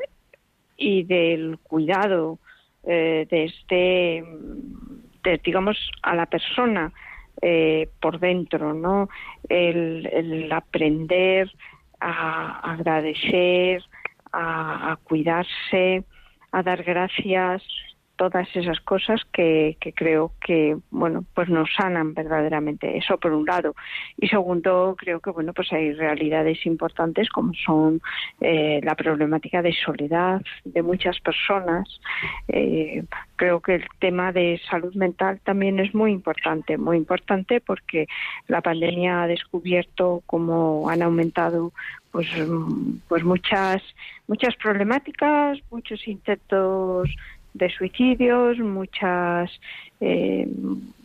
y 0.76 1.04
del 1.04 1.58
cuidado 1.62 2.38
eh, 2.82 3.26
de 3.30 3.44
este, 3.44 4.22
digamos, 5.42 5.78
a 6.02 6.14
la 6.14 6.26
persona 6.26 6.92
eh, 7.40 7.88
por 7.98 8.20
dentro, 8.20 8.74
¿no? 8.74 9.08
El, 9.48 10.52
aprender 10.52 11.50
a 11.98 12.72
agradecer, 12.72 13.82
a 14.34 14.98
cuidarse, 15.02 16.04
a 16.52 16.62
dar 16.62 16.82
gracias, 16.82 17.62
todas 18.16 18.48
esas 18.54 18.80
cosas 18.80 19.20
que, 19.32 19.76
creo 19.94 20.32
que 20.44 20.76
bueno 20.90 21.24
pues 21.34 21.48
nos 21.48 21.68
sanan 21.74 22.14
verdaderamente. 22.14 22.96
Eso 22.96 23.18
por 23.18 23.32
un 23.32 23.44
lado. 23.44 23.74
Y 24.16 24.28
segundo 24.28 24.94
creo 24.98 25.20
que 25.20 25.30
bueno 25.30 25.52
pues 25.52 25.72
hay 25.72 25.92
realidades 25.92 26.64
importantes 26.66 27.28
como 27.28 27.52
son 27.54 28.00
eh, 28.40 28.80
la 28.82 28.94
problemática 28.94 29.62
de 29.62 29.72
soledad 29.72 30.42
de 30.64 30.82
muchas 30.82 31.20
personas. 31.20 31.88
Eh, 32.48 33.04
creo 33.36 33.60
que 33.60 33.76
el 33.76 33.84
tema 33.98 34.32
de 34.32 34.60
salud 34.70 34.94
mental 34.94 35.40
también 35.44 35.80
es 35.80 35.94
muy 35.94 36.12
importante 36.12 36.78
muy 36.78 36.96
importante 36.96 37.60
porque 37.60 38.06
la 38.48 38.60
pandemia 38.60 39.22
ha 39.22 39.26
descubierto 39.26 40.22
cómo 40.26 40.88
han 40.88 41.02
aumentado 41.02 41.72
pues 42.10 42.28
mm, 42.36 42.98
pues 43.08 43.24
muchas 43.24 43.82
muchas 44.28 44.54
problemáticas 44.56 45.58
muchos 45.70 46.06
intentos 46.06 47.10
de 47.54 47.70
suicidios, 47.70 48.58
muchas 48.58 49.50
eh, 50.00 50.46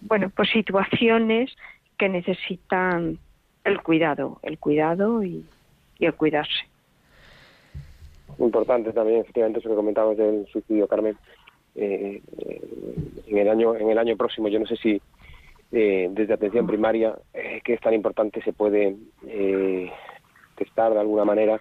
bueno 0.01 0.31
pues 0.35 0.49
situaciones 0.49 1.55
que 1.97 2.09
necesitan 2.09 3.17
el 3.63 3.81
cuidado, 3.81 4.39
el 4.41 4.57
cuidado 4.57 5.23
y, 5.23 5.45
el 5.99 6.13
cuidarse. 6.13 6.65
Importante 8.39 8.93
también, 8.93 9.19
efectivamente, 9.19 9.59
eso 9.59 9.69
que 9.69 9.75
comentabas 9.75 10.17
del 10.17 10.47
suicidio, 10.47 10.87
Carmen. 10.87 11.17
Eh, 11.75 12.21
eh, 12.37 12.61
en 13.27 13.37
el 13.37 13.49
año 13.49 13.75
en 13.75 13.89
el 13.89 13.97
año 13.97 14.15
próximo, 14.15 14.47
yo 14.47 14.59
no 14.59 14.65
sé 14.65 14.77
si 14.77 15.01
eh, 15.71 16.07
desde 16.11 16.33
atención 16.33 16.65
primaria, 16.65 17.15
eh, 17.33 17.61
que 17.63 17.73
es 17.73 17.81
tan 17.81 17.93
importante, 17.93 18.41
se 18.41 18.53
puede 18.53 18.95
testar 20.55 20.93
de 20.93 20.99
alguna 20.99 21.25
manera 21.25 21.59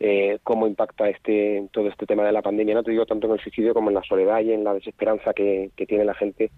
eh, 0.00 0.38
cómo 0.42 0.66
impacta 0.66 1.08
este 1.08 1.66
todo 1.72 1.88
este 1.88 2.06
tema 2.06 2.24
de 2.24 2.32
la 2.32 2.42
pandemia, 2.42 2.74
no 2.74 2.82
te 2.82 2.90
digo 2.90 3.06
tanto 3.06 3.26
en 3.26 3.34
el 3.34 3.40
suicidio 3.40 3.74
como 3.74 3.90
en 3.90 3.94
la 3.94 4.02
soledad 4.02 4.40
y 4.40 4.52
en 4.52 4.64
la 4.64 4.74
desesperanza 4.74 5.32
que, 5.32 5.70
que 5.76 5.86
tiene 5.86 6.04
la 6.04 6.14
gente 6.14 6.50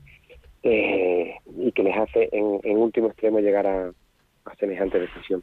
eh, 0.62 1.34
y 1.58 1.72
que 1.72 1.82
les 1.82 1.96
hace 1.96 2.28
en, 2.32 2.60
en 2.62 2.76
último 2.76 3.08
extremo 3.08 3.40
llegar 3.40 3.66
a, 3.66 3.88
a 4.44 4.54
semejante 4.56 4.98
decisión. 4.98 5.42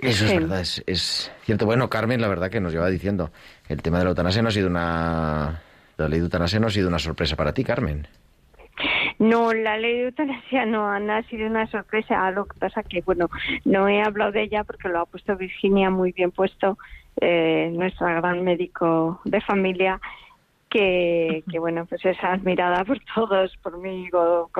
Eso 0.00 0.24
es 0.24 0.34
verdad, 0.34 0.60
es, 0.60 0.82
es 0.86 1.32
cierto. 1.42 1.66
Bueno, 1.66 1.90
Carmen, 1.90 2.20
la 2.20 2.28
verdad 2.28 2.50
que 2.50 2.60
nos 2.60 2.72
lleva 2.72 2.88
diciendo, 2.88 3.30
el 3.68 3.82
tema 3.82 3.98
de 3.98 4.04
la 4.04 4.10
eutanasia 4.10 4.40
no 4.40 4.48
ha 4.48 4.52
sido 4.52 4.68
una... 4.68 5.62
La 5.98 6.08
ley 6.08 6.18
de 6.18 6.24
eutanasia 6.24 6.58
no 6.58 6.68
ha 6.68 6.70
sido 6.70 6.88
una 6.88 6.98
sorpresa 6.98 7.36
para 7.36 7.52
ti, 7.52 7.62
Carmen. 7.62 8.08
No, 9.22 9.52
la 9.52 9.78
ley 9.78 9.98
de 9.98 10.04
eutanasia 10.06 10.66
no, 10.66 10.90
ha 10.90 11.22
sido 11.28 11.46
una 11.46 11.68
sorpresa. 11.68 12.28
Lo 12.32 12.46
que 12.46 12.58
pasa 12.58 12.82
que, 12.82 13.02
bueno, 13.02 13.30
no 13.64 13.86
he 13.86 14.02
hablado 14.02 14.32
de 14.32 14.42
ella 14.42 14.64
porque 14.64 14.88
lo 14.88 14.98
ha 14.98 15.06
puesto 15.06 15.36
Virginia 15.36 15.90
muy 15.90 16.10
bien 16.10 16.32
puesto, 16.32 16.76
eh, 17.20 17.70
nuestra 17.72 18.14
gran 18.14 18.42
médico 18.42 19.20
de 19.24 19.40
familia, 19.40 20.00
que, 20.68 21.44
que, 21.48 21.60
bueno, 21.60 21.86
pues 21.86 22.04
es 22.04 22.16
admirada 22.24 22.84
por 22.84 22.98
todos, 23.14 23.56
por 23.58 23.78
mí, 23.78 24.08
yo 24.10 24.50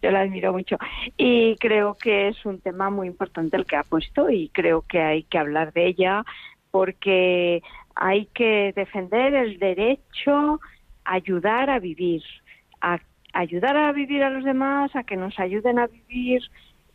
la 0.00 0.20
admiro 0.20 0.54
mucho. 0.54 0.78
Y 1.18 1.56
creo 1.56 1.92
que 1.92 2.28
es 2.28 2.46
un 2.46 2.58
tema 2.58 2.88
muy 2.88 3.06
importante 3.06 3.58
el 3.58 3.66
que 3.66 3.76
ha 3.76 3.82
puesto 3.82 4.30
y 4.30 4.48
creo 4.48 4.80
que 4.80 5.02
hay 5.02 5.24
que 5.24 5.36
hablar 5.36 5.74
de 5.74 5.88
ella 5.88 6.24
porque 6.70 7.62
hay 7.94 8.24
que 8.32 8.72
defender 8.74 9.34
el 9.34 9.58
derecho 9.58 10.58
a 11.04 11.12
ayudar 11.12 11.68
a 11.68 11.78
vivir, 11.78 12.22
a 12.80 12.98
ayudar 13.32 13.76
a 13.76 13.92
vivir 13.92 14.22
a 14.22 14.30
los 14.30 14.44
demás, 14.44 14.94
a 14.94 15.04
que 15.04 15.16
nos 15.16 15.38
ayuden 15.38 15.78
a 15.78 15.86
vivir. 15.86 16.42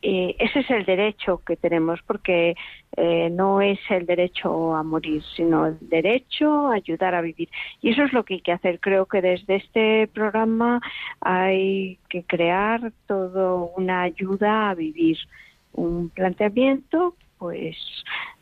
Ese 0.01 0.59
es 0.59 0.69
el 0.69 0.85
derecho 0.85 1.41
que 1.43 1.55
tenemos, 1.55 1.99
porque 2.05 2.55
eh, 2.95 3.29
no 3.31 3.59
es 3.59 3.79
el 3.89 4.05
derecho 4.05 4.75
a 4.75 4.83
morir, 4.83 5.23
sino 5.35 5.65
el 5.65 5.77
derecho 5.81 6.67
a 6.67 6.75
ayudar 6.75 7.15
a 7.15 7.21
vivir. 7.21 7.49
Y 7.81 7.91
eso 7.91 8.03
es 8.03 8.13
lo 8.13 8.23
que 8.23 8.35
hay 8.35 8.41
que 8.41 8.51
hacer. 8.51 8.79
Creo 8.79 9.07
que 9.07 9.21
desde 9.21 9.55
este 9.55 10.07
programa 10.07 10.79
hay 11.21 11.97
que 12.07 12.23
crear 12.23 12.91
todo 13.07 13.71
una 13.75 14.03
ayuda 14.03 14.69
a 14.69 14.75
vivir, 14.75 15.17
un 15.73 16.09
planteamiento, 16.09 17.15
pues, 17.39 17.75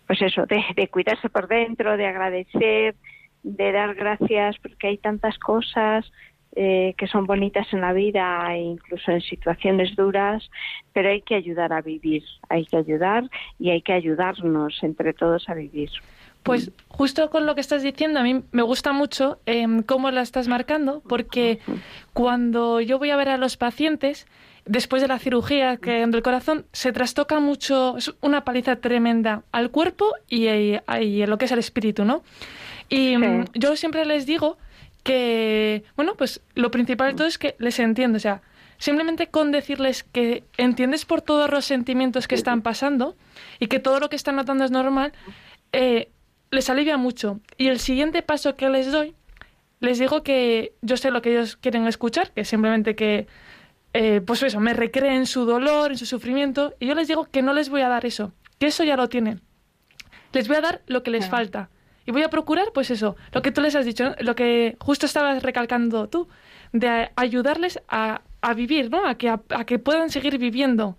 pues 0.05 0.21
eso, 0.21 0.45
de, 0.45 0.61
de 0.75 0.87
cuidarse 0.89 1.29
por 1.29 1.47
dentro, 1.47 1.95
de 1.95 2.07
agradecer, 2.07 2.95
de 3.43 3.71
dar 3.71 3.95
gracias, 3.95 4.57
porque 4.59 4.87
hay 4.87 4.97
tantas 4.97 5.37
cosas 5.39 6.11
eh, 6.55 6.93
que 6.97 7.07
son 7.07 7.25
bonitas 7.25 7.67
en 7.73 7.81
la 7.81 7.93
vida 7.93 8.53
e 8.55 8.59
incluso 8.61 9.11
en 9.11 9.21
situaciones 9.21 9.95
duras, 9.95 10.49
pero 10.93 11.09
hay 11.09 11.21
que 11.21 11.35
ayudar 11.35 11.73
a 11.73 11.81
vivir, 11.81 12.23
hay 12.49 12.65
que 12.65 12.77
ayudar 12.77 13.29
y 13.59 13.71
hay 13.71 13.81
que 13.81 13.93
ayudarnos 13.93 14.77
entre 14.83 15.13
todos 15.13 15.49
a 15.49 15.53
vivir. 15.55 15.89
Pues 16.43 16.71
justo 16.89 17.29
con 17.29 17.45
lo 17.45 17.55
que 17.55 17.61
estás 17.61 17.83
diciendo, 17.83 18.19
a 18.19 18.23
mí 18.23 18.43
me 18.51 18.63
gusta 18.63 18.91
mucho 18.91 19.39
em, 19.45 19.81
cómo 19.81 20.11
la 20.11 20.21
estás 20.21 20.47
marcando, 20.49 21.01
porque 21.07 21.59
cuando 22.13 22.81
yo 22.81 22.99
voy 22.99 23.09
a 23.11 23.15
ver 23.15 23.29
a 23.29 23.37
los 23.37 23.55
pacientes, 23.57 24.27
después 24.65 25.01
de 25.01 25.07
la 25.07 25.19
cirugía 25.19 25.77
que 25.77 26.05
del 26.05 26.21
corazón, 26.21 26.65
se 26.71 26.91
trastoca 26.91 27.39
mucho, 27.39 27.97
es 27.97 28.13
una 28.21 28.43
paliza 28.43 28.75
tremenda 28.77 29.43
al 29.51 29.71
cuerpo 29.71 30.11
y, 30.29 30.47
y- 30.49 30.79
y 31.01 31.25
lo 31.25 31.37
que 31.37 31.45
es 31.45 31.51
el 31.51 31.59
espíritu, 31.59 32.03
¿no? 32.05 32.23
Y 32.89 33.17
mm, 33.17 33.45
yo 33.53 33.75
siempre 33.75 34.05
les 34.05 34.25
digo 34.25 34.57
que, 35.03 35.83
bueno, 35.95 36.15
pues 36.15 36.41
lo 36.55 36.71
principal 36.71 37.11
de 37.11 37.17
todo 37.17 37.27
es 37.27 37.37
que 37.37 37.55
les 37.59 37.77
entiendo, 37.79 38.17
o 38.17 38.19
sea, 38.19 38.41
simplemente 38.77 39.27
con 39.27 39.51
decirles 39.51 40.03
que 40.03 40.43
entiendes 40.57 41.05
por 41.05 41.21
todos 41.21 41.49
los 41.49 41.65
sentimientos 41.65 42.27
que 42.27 42.35
están 42.35 42.61
pasando 42.61 43.15
y 43.59 43.67
que 43.67 43.79
todo 43.79 43.99
lo 43.99 44.09
que 44.09 44.15
están 44.15 44.37
notando 44.37 44.63
es 44.63 44.71
normal, 44.71 45.13
eh, 45.73 46.09
les 46.51 46.69
alivia 46.69 46.97
mucho. 46.97 47.39
Y 47.57 47.67
el 47.67 47.79
siguiente 47.79 48.21
paso 48.21 48.55
que 48.55 48.69
les 48.69 48.91
doy, 48.91 49.15
les 49.79 49.99
digo 49.99 50.23
que 50.23 50.73
yo 50.81 50.97
sé 50.97 51.11
lo 51.11 51.21
que 51.21 51.31
ellos 51.31 51.57
quieren 51.57 51.87
escuchar, 51.87 52.31
que 52.31 52.45
simplemente 52.45 52.95
que, 52.95 53.27
eh, 53.93 54.21
pues 54.25 54.41
eso, 54.43 54.59
me 54.59 54.73
recreen 54.73 55.25
su 55.25 55.45
dolor, 55.45 55.91
en 55.91 55.97
su 55.97 56.05
sufrimiento, 56.05 56.73
y 56.79 56.87
yo 56.87 56.95
les 56.95 57.07
digo 57.07 57.25
que 57.25 57.41
no 57.41 57.53
les 57.53 57.69
voy 57.69 57.81
a 57.81 57.89
dar 57.89 58.05
eso, 58.05 58.33
que 58.59 58.67
eso 58.67 58.83
ya 58.83 58.95
lo 58.95 59.09
tienen. 59.09 59.41
Les 60.31 60.47
voy 60.47 60.57
a 60.57 60.61
dar 60.61 60.81
lo 60.87 61.03
que 61.03 61.11
les 61.11 61.29
falta. 61.29 61.69
Y 62.05 62.11
voy 62.11 62.23
a 62.23 62.29
procurar, 62.29 62.67
pues 62.73 62.91
eso, 62.91 63.15
lo 63.31 63.41
que 63.41 63.51
tú 63.51 63.61
les 63.61 63.75
has 63.75 63.85
dicho, 63.85 64.03
¿no? 64.05 64.15
lo 64.19 64.35
que 64.35 64.75
justo 64.79 65.05
estabas 65.05 65.41
recalcando 65.43 66.07
tú, 66.09 66.27
de 66.73 67.09
ayudarles 67.15 67.81
a, 67.87 68.21
a 68.41 68.53
vivir, 68.53 68.89
¿no? 68.91 69.05
A 69.07 69.15
que, 69.15 69.29
a, 69.29 69.39
a 69.49 69.65
que 69.65 69.79
puedan 69.79 70.09
seguir 70.09 70.37
viviendo. 70.37 70.97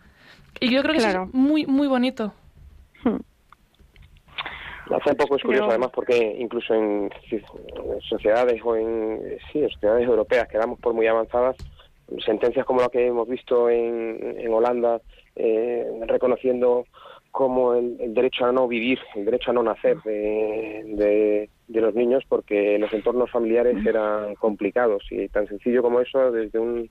Y 0.60 0.70
yo 0.70 0.82
creo 0.82 0.92
que 0.92 0.98
eso 0.98 1.08
es 1.24 1.34
muy, 1.34 1.66
muy 1.66 1.88
bonito. 1.88 2.32
Hace 4.90 5.14
poco 5.14 5.36
es 5.36 5.42
curioso, 5.42 5.64
Pero- 5.64 5.70
además, 5.70 5.90
porque 5.94 6.36
incluso 6.38 6.74
en, 6.74 7.10
en 7.30 8.00
sociedades 8.02 8.60
o 8.62 8.76
en, 8.76 9.18
sí, 9.50 9.60
en 9.62 9.70
sociedades 9.70 10.06
europeas 10.06 10.46
que 10.48 10.58
damos 10.58 10.78
por 10.78 10.92
muy 10.92 11.06
avanzadas, 11.06 11.56
sentencias 12.24 12.66
como 12.66 12.80
la 12.82 12.88
que 12.88 13.06
hemos 13.06 13.26
visto 13.26 13.70
en, 13.70 14.36
en 14.38 14.52
Holanda, 14.52 15.00
eh, 15.36 15.86
reconociendo 16.06 16.84
como 17.34 17.74
el, 17.74 17.96
el 17.98 18.14
derecho 18.14 18.44
a 18.44 18.52
no 18.52 18.68
vivir, 18.68 19.00
el 19.16 19.24
derecho 19.24 19.50
a 19.50 19.54
no 19.54 19.64
nacer 19.64 20.00
de, 20.04 20.82
de- 20.86 21.50
de 21.66 21.80
los 21.80 21.92
niños, 21.92 22.22
porque 22.28 22.78
los 22.78 22.92
entornos 22.92 23.28
familiares 23.28 23.84
eran 23.84 24.36
complicados 24.36 25.02
y 25.10 25.28
tan 25.30 25.48
sencillo 25.48 25.82
como 25.82 26.00
eso, 26.00 26.30
desde 26.30 26.60
un 26.60 26.88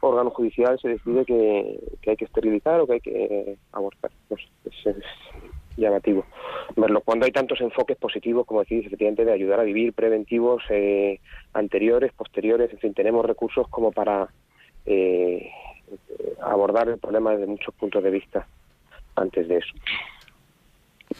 órgano 0.00 0.30
judicial 0.30 0.78
se 0.80 0.90
decide 0.90 1.24
que, 1.24 1.80
que 2.00 2.10
hay 2.10 2.16
que 2.16 2.26
esterilizar 2.26 2.78
o 2.80 2.86
que 2.86 2.92
hay 2.92 3.00
que 3.00 3.56
abortar. 3.72 4.12
Pues, 4.28 4.40
es- 4.66 4.86
es 4.86 5.04
llamativo 5.76 6.24
verlo. 6.76 7.00
Cuando 7.00 7.24
hay 7.26 7.32
tantos 7.32 7.60
enfoques 7.60 7.96
positivos, 7.96 8.46
como 8.46 8.60
decís, 8.60 8.86
efectivamente, 8.86 9.24
de 9.24 9.32
ayudar 9.32 9.58
a 9.58 9.64
vivir, 9.64 9.94
preventivos, 9.94 10.62
eh, 10.70 11.18
anteriores, 11.54 12.12
posteriores, 12.12 12.70
en 12.72 12.78
fin, 12.78 12.94
tenemos 12.94 13.26
recursos 13.26 13.66
como 13.68 13.90
para 13.90 14.32
eh, 14.86 15.50
abordar 16.40 16.88
el 16.88 16.98
problema 16.98 17.32
desde 17.32 17.46
muchos 17.48 17.74
puntos 17.74 18.00
de 18.04 18.10
vista 18.10 18.46
antes 19.16 19.48
de 19.48 19.58
eso. 19.58 19.74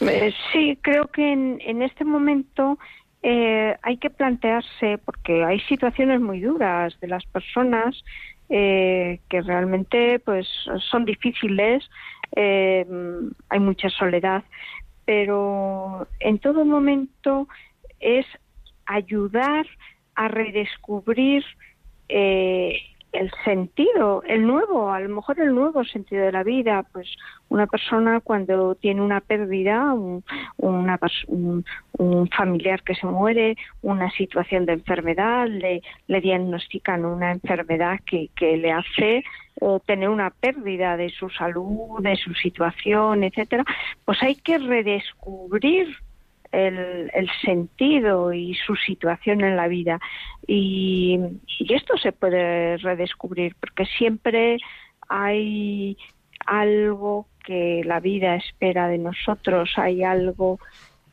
Eh, 0.01 0.33
sí, 0.51 0.77
creo 0.81 1.07
que 1.07 1.31
en, 1.31 1.59
en 1.61 1.81
este 1.81 2.03
momento 2.03 2.77
eh, 3.21 3.77
hay 3.81 3.97
que 3.97 4.09
plantearse, 4.09 4.97
porque 4.97 5.45
hay 5.45 5.59
situaciones 5.61 6.19
muy 6.19 6.41
duras 6.41 6.99
de 6.99 7.07
las 7.07 7.25
personas 7.25 8.03
eh, 8.49 9.21
que 9.29 9.41
realmente 9.41 10.19
pues 10.19 10.47
son 10.91 11.05
difíciles, 11.05 11.89
eh, 12.35 12.85
hay 13.49 13.59
mucha 13.59 13.89
soledad, 13.89 14.43
pero 15.05 16.07
en 16.19 16.39
todo 16.39 16.65
momento 16.65 17.47
es 17.99 18.25
ayudar 18.85 19.65
a 20.15 20.27
redescubrir 20.27 21.45
eh, 22.09 22.79
el 23.13 23.31
sentido, 23.45 24.23
el 24.27 24.45
nuevo, 24.45 24.91
a 24.91 24.99
lo 24.99 25.09
mejor 25.09 25.39
el 25.39 25.53
nuevo 25.53 25.83
sentido 25.83 26.25
de 26.25 26.31
la 26.31 26.43
vida, 26.43 26.83
pues 26.91 27.07
una 27.49 27.67
persona 27.67 28.19
cuando 28.19 28.75
tiene 28.75 29.01
una 29.01 29.21
pérdida, 29.21 29.93
un, 29.93 30.23
un, 30.57 31.65
un 31.97 32.27
familiar 32.29 32.81
que 32.83 32.95
se 32.95 33.05
muere, 33.05 33.55
una 33.83 34.09
situación 34.11 34.65
de 34.65 34.73
enfermedad, 34.73 35.47
le, 35.47 35.83
le 36.07 36.21
diagnostican 36.21 37.05
una 37.05 37.31
enfermedad 37.31 37.99
que, 38.05 38.29
que 38.35 38.57
le 38.57 38.71
hace 38.71 39.17
eh, 39.61 39.79
tener 39.85 40.09
una 40.09 40.31
pérdida 40.31 40.97
de 40.97 41.09
su 41.09 41.29
salud, 41.29 42.01
de 42.01 42.15
su 42.15 42.33
situación, 42.33 43.23
etcétera, 43.23 43.63
pues 44.05 44.21
hay 44.23 44.35
que 44.35 44.57
redescubrir 44.57 45.95
el, 46.53 47.11
el 47.13 47.29
sentido 47.43 48.31
y 48.31 48.53
su 48.53 48.75
situación 48.75 49.41
en 49.41 49.57
la 49.57 49.67
vida. 49.67 49.99
Y, 50.47 51.19
y 51.59 51.73
esto 51.73 51.97
se 51.97 52.11
puede 52.13 52.77
redescubrir 52.77 53.55
porque 53.59 53.85
siempre 53.85 54.57
hay 55.09 55.97
algo 56.45 57.27
que 57.43 57.81
la 57.83 57.99
vida 57.99 58.35
espera 58.35 58.87
de 58.87 58.97
nosotros, 58.97 59.71
hay 59.75 60.03
algo 60.03 60.59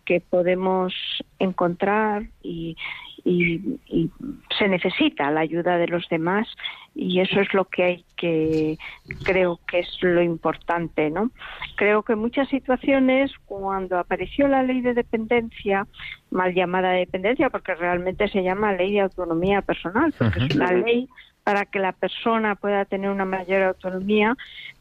que 0.04 0.20
podemos 0.20 0.92
encontrar 1.38 2.24
y, 2.42 2.76
y- 3.24 3.78
y 3.86 4.10
se 4.58 4.68
necesita 4.68 5.30
la 5.30 5.40
ayuda 5.40 5.76
de 5.78 5.88
los 5.88 6.08
demás 6.08 6.48
y 6.94 7.20
eso 7.20 7.40
es 7.40 7.52
lo 7.54 7.64
que 7.66 7.82
hay 7.84 8.04
que 8.16 8.78
creo 9.22 9.60
que 9.66 9.80
es 9.80 9.98
lo 10.00 10.22
importante 10.22 11.10
no 11.10 11.30
creo 11.76 12.02
que 12.02 12.14
en 12.14 12.20
muchas 12.20 12.48
situaciones 12.48 13.30
cuando 13.44 13.98
apareció 13.98 14.48
la 14.48 14.62
ley 14.62 14.80
de 14.80 14.94
dependencia 14.94 15.86
mal 16.30 16.54
llamada 16.54 16.90
dependencia 16.92 17.50
porque 17.50 17.74
realmente 17.74 18.28
se 18.28 18.42
llama 18.42 18.72
ley 18.72 18.92
de 18.92 19.00
autonomía 19.00 19.62
personal 19.62 20.14
porque 20.16 20.38
es 20.38 20.50
una 20.54 20.72
ley 20.72 21.08
para 21.50 21.66
que 21.66 21.80
la 21.80 21.90
persona 21.90 22.54
pueda 22.54 22.84
tener 22.84 23.10
una 23.10 23.24
mayor 23.24 23.62
autonomía, 23.62 24.36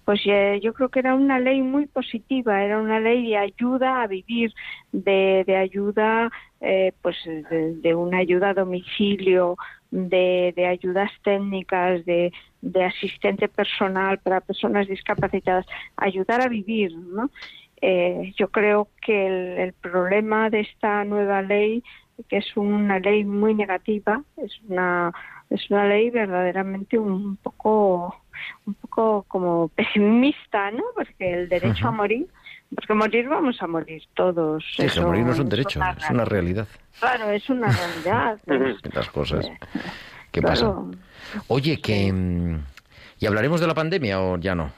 pues 0.06 0.22
eh, 0.28 0.60
yo 0.62 0.72
creo 0.72 0.90
que 0.90 1.00
era 1.00 1.16
una 1.16 1.40
ley 1.40 1.64
muy 1.64 1.88
positiva, 1.88 2.64
era 2.64 2.78
una 2.78 3.00
ley 3.00 3.28
de 3.28 3.38
ayuda 3.38 4.04
a 4.04 4.06
vivir, 4.06 4.54
de, 4.92 5.44
de 5.48 5.56
ayuda, 5.58 6.30
eh, 6.62 6.92
pues 7.02 7.16
de, 7.26 7.96
una 7.96 8.20
ayuda 8.20 8.50
a 8.50 8.54
domicilio, 8.54 9.58
de, 9.90 10.54
de 10.56 10.68
ayudas 10.68 11.10
técnicas, 11.24 12.06
de, 12.06 12.32
de 12.62 12.84
asistente 12.84 13.48
personal 13.48 14.20
para 14.20 14.40
personas 14.42 14.88
discapacitadas, 14.88 15.66
ayudar 15.98 16.42
a 16.42 16.50
vivir, 16.50 16.96
¿no? 16.96 17.32
Eh, 17.82 18.32
yo 18.38 18.50
creo 18.50 18.90
que 19.02 19.26
el, 19.26 19.58
el 19.58 19.74
problema 19.74 20.52
de 20.52 20.60
esta 20.60 21.04
nueva 21.04 21.42
ley, 21.42 21.84
que 22.28 22.38
es 22.38 22.56
una 22.56 23.00
ley 23.00 23.26
muy 23.26 23.56
negativa, 23.56 24.22
es 24.38 24.62
una 24.68 25.12
es 25.50 25.70
una 25.70 25.86
ley 25.88 26.10
verdaderamente 26.10 26.98
un 26.98 27.38
poco 27.38 28.16
un 28.66 28.74
poco 28.76 29.24
como 29.28 29.68
pesimista, 29.70 30.72
¿no? 30.72 30.84
Porque 30.96 31.34
el 31.34 31.50
derecho 31.50 31.88
a 31.88 31.92
morir, 31.92 32.28
porque 32.74 32.94
morir 32.94 33.28
vamos 33.28 33.62
a 33.62 33.68
morir 33.68 34.02
todos. 34.14 34.64
Sí, 34.72 34.84
que 34.84 34.86
eso 34.88 35.02
morir 35.06 35.26
no 35.26 35.34
es 35.34 35.40
un 35.40 35.50
derecho, 35.50 35.80
una 35.80 35.92
es 35.92 36.10
una 36.10 36.26
realidad. 36.26 36.68
Claro, 37.00 37.30
es 37.32 37.50
una 37.50 37.68
realidad. 37.70 38.40
Las 38.94 39.10
cosas. 39.10 39.46
¿Qué 40.32 40.42
Claro. 40.42 40.90
pasa? 40.92 41.44
Oye, 41.48 41.82
que... 41.82 42.12
mm, 42.14 42.60
¿Y 43.22 43.26
hablaremos 43.26 43.60
de 43.60 43.68
la 43.68 43.74
pandemia 43.74 44.22
o 44.22 44.38
ya 44.38 44.56
no? 44.56 44.72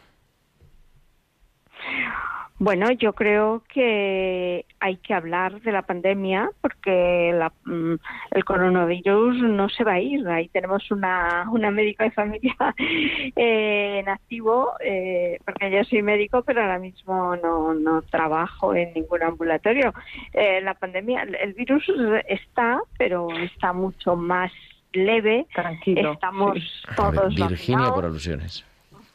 Bueno, 2.64 2.92
yo 2.92 3.14
creo 3.14 3.64
que 3.74 4.68
hay 4.80 4.98
que 4.98 5.16
hablar 5.16 5.60
de 5.62 5.72
la 5.72 5.82
pandemia 5.82 6.52
porque 6.62 7.32
la- 7.34 7.52
mm, 7.66 7.96
el 8.30 8.46
coronavirus 8.46 9.36
no 9.42 9.68
se 9.68 9.84
va 9.84 9.94
a 9.94 10.00
ir. 10.00 10.28
Ahí 10.28 10.48
tenemos 10.50 10.92
una, 10.92 11.48
una 11.52 11.72
médica 11.72 12.04
de 12.04 12.12
familia 12.12 12.56
eh, 13.36 13.98
en 14.02 14.10
activo, 14.10 14.74
eh, 14.80 15.40
porque 15.44 15.72
yo 15.72 15.84
soy 15.86 16.04
médico, 16.04 16.44
pero 16.44 16.62
ahora 16.62 16.78
mismo 16.78 17.36
no, 17.38 17.74
no 17.74 18.04
trabajo 18.04 18.76
en 18.76 18.94
ningún 18.94 19.24
ambulatorio. 19.24 19.92
Eh, 20.32 20.62
la 20.62 20.76
pandemia, 20.76 21.24
el- 21.24 21.54
virus 21.54 21.84
está, 22.28 22.80
pero 22.96 23.28
está 23.40 23.74
mucho 23.74 24.16
más 24.16 24.52
leve. 24.94 25.48
Tranquilo, 25.52 26.12
Estamos 26.12 26.54
ver, 26.54 26.96
todos 26.96 27.34
Virginia 27.34 27.48
vacunados 27.80 27.94
por 27.96 28.06
alusiones. 28.06 28.66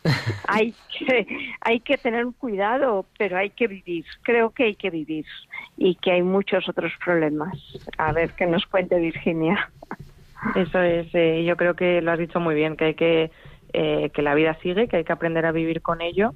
hay 0.48 0.74
que 0.98 1.26
hay 1.60 1.80
que 1.80 1.98
tener 1.98 2.26
cuidado, 2.38 3.06
pero 3.18 3.38
hay 3.38 3.50
que 3.50 3.66
vivir. 3.66 4.04
Creo 4.22 4.50
que 4.50 4.64
hay 4.64 4.74
que 4.74 4.90
vivir 4.90 5.26
y 5.76 5.94
que 5.96 6.12
hay 6.12 6.22
muchos 6.22 6.68
otros 6.68 6.92
problemas. 7.04 7.56
A 7.98 8.12
ver 8.12 8.32
qué 8.32 8.46
nos 8.46 8.66
cuente 8.66 8.98
Virginia. 8.98 9.70
Eso 10.54 10.80
es, 10.80 11.08
eh, 11.14 11.44
yo 11.44 11.56
creo 11.56 11.74
que 11.74 12.00
lo 12.02 12.12
has 12.12 12.18
dicho 12.18 12.40
muy 12.40 12.54
bien, 12.54 12.76
que 12.76 12.84
hay 12.84 12.94
que 12.94 13.30
eh, 13.72 14.10
que 14.10 14.22
la 14.22 14.34
vida 14.34 14.56
sigue, 14.62 14.88
que 14.88 14.98
hay 14.98 15.04
que 15.04 15.12
aprender 15.12 15.44
a 15.44 15.52
vivir 15.52 15.82
con 15.82 16.00
ello, 16.00 16.32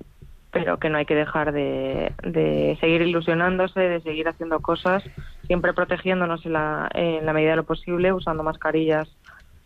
pero 0.51 0.79
que 0.79 0.91
no 0.91 0.99
hay 0.99 1.07
que 1.07 1.15
dejar 1.15 1.53
de, 1.53 2.13
de 2.23 2.77
seguir 2.81 3.03
ilusionándose, 3.03 3.81
de 3.81 4.01
seguir 4.01 4.29
haciendo 4.29 4.61
cosas, 4.61 5.05
siempre 5.47 5.73
protegiéndonos 5.73 6.45
en 6.45 6.55
la, 6.55 6.91
en 6.93 7.25
la 7.25 7.33
medida 7.33 7.51
de 7.51 7.57
lo 7.57 7.65
posible, 7.65 8.13
usando 8.13 8.43
mascarillas 8.43 9.09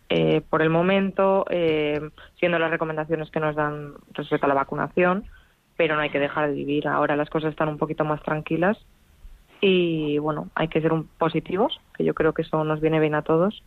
eh, 0.09 0.43
por 0.49 0.63
el 0.63 0.71
momento, 0.71 1.47
eh, 1.51 2.01
siendo 2.39 2.59
las 2.59 2.71
recomendaciones 2.71 3.31
que 3.31 3.41
nos 3.41 3.57
dan 3.57 3.95
respecto 4.13 4.47
a 4.47 4.49
la 4.49 4.55
vacunación, 4.55 5.25
pero 5.77 5.97
no 5.97 6.03
hay 6.03 6.11
que 6.11 6.19
dejar 6.19 6.49
de 6.49 6.55
vivir. 6.55 6.87
Ahora 6.89 7.17
las 7.17 7.31
cosas 7.31 7.51
están 7.51 7.69
un 7.69 7.79
poquito 7.79 8.05
más 8.05 8.23
tranquilas 8.23 8.79
y 9.61 10.19
bueno, 10.19 10.51
hay 10.55 10.69
que 10.69 10.81
ser 10.81 10.93
un 10.93 11.09
positivos, 11.19 11.81
que 11.97 12.05
yo 12.05 12.15
creo 12.15 12.35
que 12.35 12.43
eso 12.43 12.65
nos 12.65 12.81
viene 12.81 13.01
bien 13.01 13.15
a 13.15 13.23
todos 13.23 13.63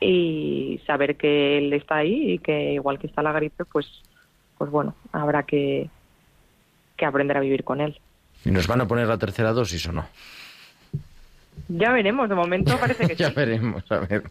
y 0.00 0.80
saber 0.86 1.16
que 1.16 1.58
él 1.58 1.72
está 1.72 1.96
ahí 1.96 2.32
y 2.32 2.38
que 2.38 2.72
igual 2.72 2.98
que 2.98 3.06
está 3.06 3.22
la 3.22 3.32
gripe, 3.32 3.64
pues 3.64 3.86
pues 4.56 4.70
bueno, 4.70 4.94
habrá 5.12 5.42
que 5.42 5.90
que 6.96 7.06
aprender 7.06 7.36
a 7.36 7.40
vivir 7.40 7.64
con 7.64 7.80
él. 7.80 7.98
¿Y 8.44 8.50
nos 8.50 8.66
van 8.66 8.82
a 8.82 8.86
poner 8.86 9.08
la 9.08 9.18
tercera 9.18 9.52
dosis 9.52 9.86
o 9.88 9.92
no? 9.92 10.06
Ya 11.68 11.92
veremos, 11.92 12.28
de 12.28 12.34
momento 12.34 12.76
parece 12.78 13.06
que 13.06 13.14
ya 13.16 13.28
sí. 13.28 13.34
veremos, 13.34 13.90
a 13.90 14.00
ver. 14.00 14.22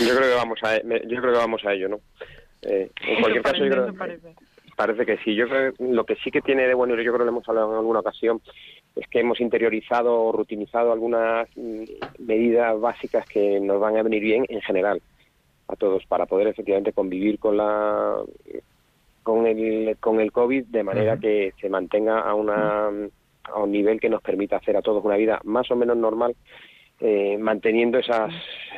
Yo 0.00 0.16
creo 0.16 0.28
que 0.28 0.34
vamos 0.34 0.58
a, 0.62 0.76
yo 0.78 1.20
creo 1.20 1.32
que 1.32 1.38
vamos 1.38 1.64
a 1.64 1.72
ello, 1.72 1.88
¿no? 1.88 2.00
Eh, 2.62 2.90
en 3.06 3.20
cualquier 3.20 3.42
caso, 3.42 3.64
yo 3.64 3.70
parece, 3.70 3.82
creo, 3.82 3.98
parece. 3.98 4.34
Parece 4.76 5.06
que 5.06 5.18
sí. 5.18 5.34
Yo 5.34 5.48
creo 5.48 5.72
que 5.74 5.84
lo 5.84 6.04
que 6.04 6.16
sí 6.16 6.30
que 6.30 6.40
tiene 6.40 6.66
de 6.66 6.74
bueno, 6.74 6.94
y 6.94 7.04
yo 7.04 7.12
creo 7.12 7.18
que 7.18 7.24
lo 7.24 7.30
hemos 7.30 7.48
hablado 7.48 7.72
en 7.72 7.78
alguna 7.78 8.00
ocasión, 8.00 8.40
es 8.96 9.06
que 9.08 9.20
hemos 9.20 9.40
interiorizado 9.40 10.22
o 10.22 10.32
rutinizado 10.32 10.92
algunas 10.92 11.48
mm, 11.56 11.84
medidas 12.18 12.80
básicas 12.80 13.26
que 13.26 13.60
nos 13.60 13.80
van 13.80 13.96
a 13.96 14.02
venir 14.02 14.22
bien 14.22 14.46
en 14.48 14.60
general 14.60 15.00
a 15.68 15.76
todos 15.76 16.04
para 16.06 16.26
poder 16.26 16.48
efectivamente 16.48 16.92
convivir 16.92 17.38
con 17.38 17.56
la 17.56 18.16
con 19.22 19.46
el 19.46 19.96
con 20.00 20.20
el 20.20 20.32
COVID 20.32 20.64
de 20.66 20.82
manera 20.82 21.16
que 21.16 21.52
se 21.60 21.68
mantenga 21.68 22.20
a 22.20 22.34
una 22.34 22.88
a 23.44 23.58
un 23.58 23.72
nivel 23.72 24.00
que 24.00 24.10
nos 24.10 24.20
permita 24.20 24.56
hacer 24.56 24.76
a 24.76 24.82
todos 24.82 25.04
una 25.04 25.16
vida 25.16 25.40
más 25.44 25.70
o 25.70 25.76
menos 25.76 25.96
normal 25.96 26.34
eh, 27.02 27.36
manteniendo 27.38 27.98
esas 27.98 28.32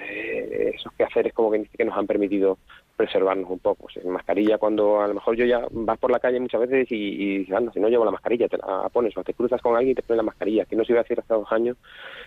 eh, 0.09 0.73
esos 0.75 0.93
quehaceres 0.95 1.33
como 1.35 1.51
que, 1.51 1.67
que 1.67 1.85
nos 1.85 1.97
han 1.97 2.07
permitido 2.07 2.59
preservarnos 2.97 3.51
un 3.51 3.59
poco. 3.59 3.87
O 3.87 3.91
sea, 3.91 4.03
mascarilla 4.05 4.59
cuando 4.59 5.01
a 5.01 5.09
lo 5.09 5.15
mejor 5.15 5.37
yo 5.37 5.45
ya 5.45 5.67
vas 5.71 5.99
por 5.99 6.11
la 6.11 6.21
calle 6.21 6.41
muchas 6.41 6.61
veces 6.61 6.91
y, 6.91 7.47
y 7.47 7.53
anda, 7.53 7.73
si 7.73 7.81
no 7.81 7.89
llevo 7.89 8.05
la 8.05 8.11
mascarilla, 8.11 8.49
te 8.49 8.59
la 8.59 8.89
pones, 8.93 9.17
o 9.17 9.25
te 9.25 9.35
cruzas 9.35 9.61
con 9.61 9.77
alguien 9.77 9.93
y 9.93 9.95
te 9.95 10.03
pones 10.03 10.19
la 10.19 10.23
mascarilla, 10.25 10.65
que 10.65 10.77
no 10.77 10.85
se 10.85 10.93
iba 10.93 11.01
a 11.01 11.03
decir 11.03 11.19
hace 11.19 11.35
dos 11.35 11.51
años 11.53 11.77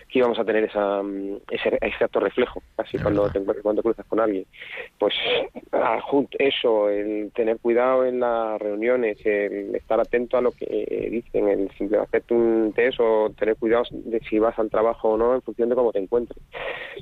que 0.08 0.18
íbamos 0.18 0.38
a 0.38 0.44
tener 0.44 0.64
esa, 0.64 1.02
mm, 1.02 1.36
ese 1.50 1.68
exacto 1.80 2.20
reflejo, 2.20 2.62
casi 2.76 2.98
cuando, 2.98 3.30
te 3.30 3.40
cuando 3.62 3.82
cruzas 3.82 4.06
con 4.06 4.20
alguien. 4.20 4.46
Pues 4.98 5.14
ah, 5.72 6.00
eso, 6.38 6.88
el 6.88 7.30
tener 7.32 7.58
cuidado 7.58 8.04
en 8.04 8.20
las 8.20 8.60
reuniones, 8.60 9.18
el 9.24 9.74
estar 9.74 10.00
atento 10.00 10.36
a 10.36 10.40
lo 10.40 10.52
que 10.52 10.66
eh, 10.68 11.08
dicen, 11.10 11.48
el 11.48 11.70
simple 11.76 11.98
hacerte 11.98 12.34
un 12.34 12.72
test 12.74 12.98
o 13.00 13.30
tener 13.38 13.56
cuidado 13.56 13.84
de 13.90 14.20
si 14.20 14.38
vas 14.38 14.58
al 14.58 14.70
trabajo 14.70 15.10
o 15.10 15.16
no 15.16 15.34
en 15.34 15.42
función 15.42 15.68
de 15.68 15.74
cómo 15.74 15.92
te 15.92 15.98
encuentres. 15.98 16.42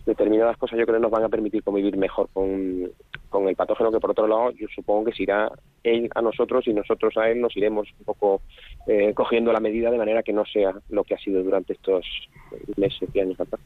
Determinadas 0.05 0.57
cosas 0.57 0.79
yo 0.79 0.87
creo 0.87 0.99
que 0.99 1.03
nos 1.03 1.11
van 1.11 1.25
a 1.25 1.29
permitir 1.29 1.63
convivir 1.63 1.97
mejor 1.97 2.29
con, 2.33 2.91
con 3.29 3.49
el 3.49 3.56
patógeno 3.57 3.91
que 3.91 4.01
por 4.01 4.11
otro 4.11 4.27
lado 4.27 4.51
yo 4.53 4.67
supongo 4.75 5.07
que 5.07 5.13
se 5.13 5.25
irá 5.25 5.51
él 5.83 6.09
a 6.15 6.23
nosotros 6.23 6.67
y 6.67 6.75
nosotros 6.75 7.17
a 7.17 7.31
él 7.31 7.41
nos 7.41 7.57
iremos 7.57 7.89
un 7.99 8.05
poco 8.05 8.43
eh, 8.87 9.15
cogiendo 9.15 9.53
la 9.53 9.61
medida 9.61 9.91
de 9.91 9.99
manera 9.99 10.23
que 10.23 10.33
no 10.33 10.45
sea 10.45 10.75
lo 10.91 11.05
que 11.05 11.15
ha 11.15 11.19
sido 11.19 11.43
durante 11.43 11.73
estos 11.73 12.05
meses 12.77 13.09
y 13.13 13.21
años 13.21 13.41
atrás. 13.41 13.61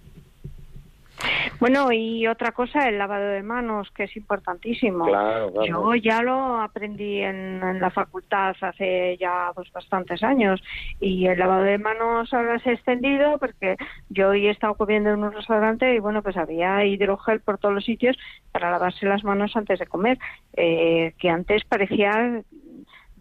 Bueno, 1.58 1.92
y 1.92 2.26
otra 2.26 2.52
cosa, 2.52 2.88
el 2.88 2.98
lavado 2.98 3.28
de 3.28 3.42
manos, 3.42 3.90
que 3.90 4.04
es 4.04 4.16
importantísimo. 4.16 5.04
Claro, 5.06 5.52
claro. 5.52 5.66
Yo 5.66 5.94
ya 5.94 6.22
lo 6.22 6.60
aprendí 6.60 7.20
en, 7.20 7.62
en 7.62 7.80
la 7.80 7.90
facultad 7.90 8.56
hace 8.60 9.16
ya 9.18 9.52
pues, 9.54 9.70
bastantes 9.72 10.22
años 10.22 10.62
y 11.00 11.26
el 11.26 11.38
lavado 11.38 11.64
de 11.64 11.78
manos 11.78 12.32
ahora 12.32 12.58
se 12.60 12.70
ha 12.70 12.72
extendido 12.72 13.38
porque 13.38 13.76
yo 14.08 14.30
hoy 14.30 14.46
he 14.46 14.50
estado 14.50 14.74
comiendo 14.74 15.10
en 15.10 15.22
un 15.22 15.32
restaurante 15.32 15.94
y 15.94 15.98
bueno, 15.98 16.22
pues 16.22 16.36
había 16.36 16.84
hidrogel 16.84 17.40
por 17.40 17.58
todos 17.58 17.74
los 17.74 17.84
sitios 17.84 18.16
para 18.52 18.70
lavarse 18.70 19.06
las 19.06 19.24
manos 19.24 19.54
antes 19.54 19.78
de 19.78 19.86
comer, 19.86 20.18
eh, 20.56 21.12
que 21.18 21.28
antes 21.28 21.64
parecía 21.64 22.42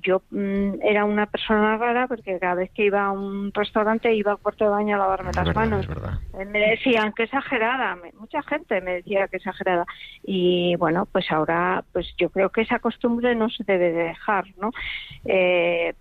yo 0.01 0.21
mm, 0.31 0.81
era 0.81 1.05
una 1.05 1.25
persona 1.25 1.77
rara 1.77 2.07
porque 2.07 2.39
cada 2.39 2.55
vez 2.55 2.71
que 2.71 2.85
iba 2.85 3.03
a 3.05 3.11
un 3.11 3.51
restaurante 3.53 4.13
iba 4.13 4.31
al 4.31 4.37
cuarto 4.39 4.63
de 4.65 4.69
baño 4.71 4.95
a 4.95 4.99
lavarme 4.99 5.31
Es 5.31 5.35
las 5.35 5.45
verdad, 5.47 5.61
manos. 5.61 5.87
Eh, 6.33 6.45
Me 6.45 6.59
decían 6.59 7.11
que 7.13 7.23
exagerada, 7.23 7.95
me- 7.95 8.11
mucha 8.13 8.41
gente 8.43 8.81
me 8.81 8.93
decía 8.95 9.27
que 9.27 9.37
exagerada. 9.37 9.85
Y 10.23 10.75
bueno, 10.77 11.05
pues 11.11 11.31
ahora, 11.31 11.83
pues 11.91 12.13
yo 12.17 12.29
creo 12.29 12.49
que 12.49 12.61
esa 12.61 12.79
costumbre 12.79 13.35
no 13.35 13.49
se 13.49 13.63
debe 13.63 13.91
de 13.91 14.03
dejar, 14.05 14.45
¿no? 14.57 14.71
Eh, 15.25 15.93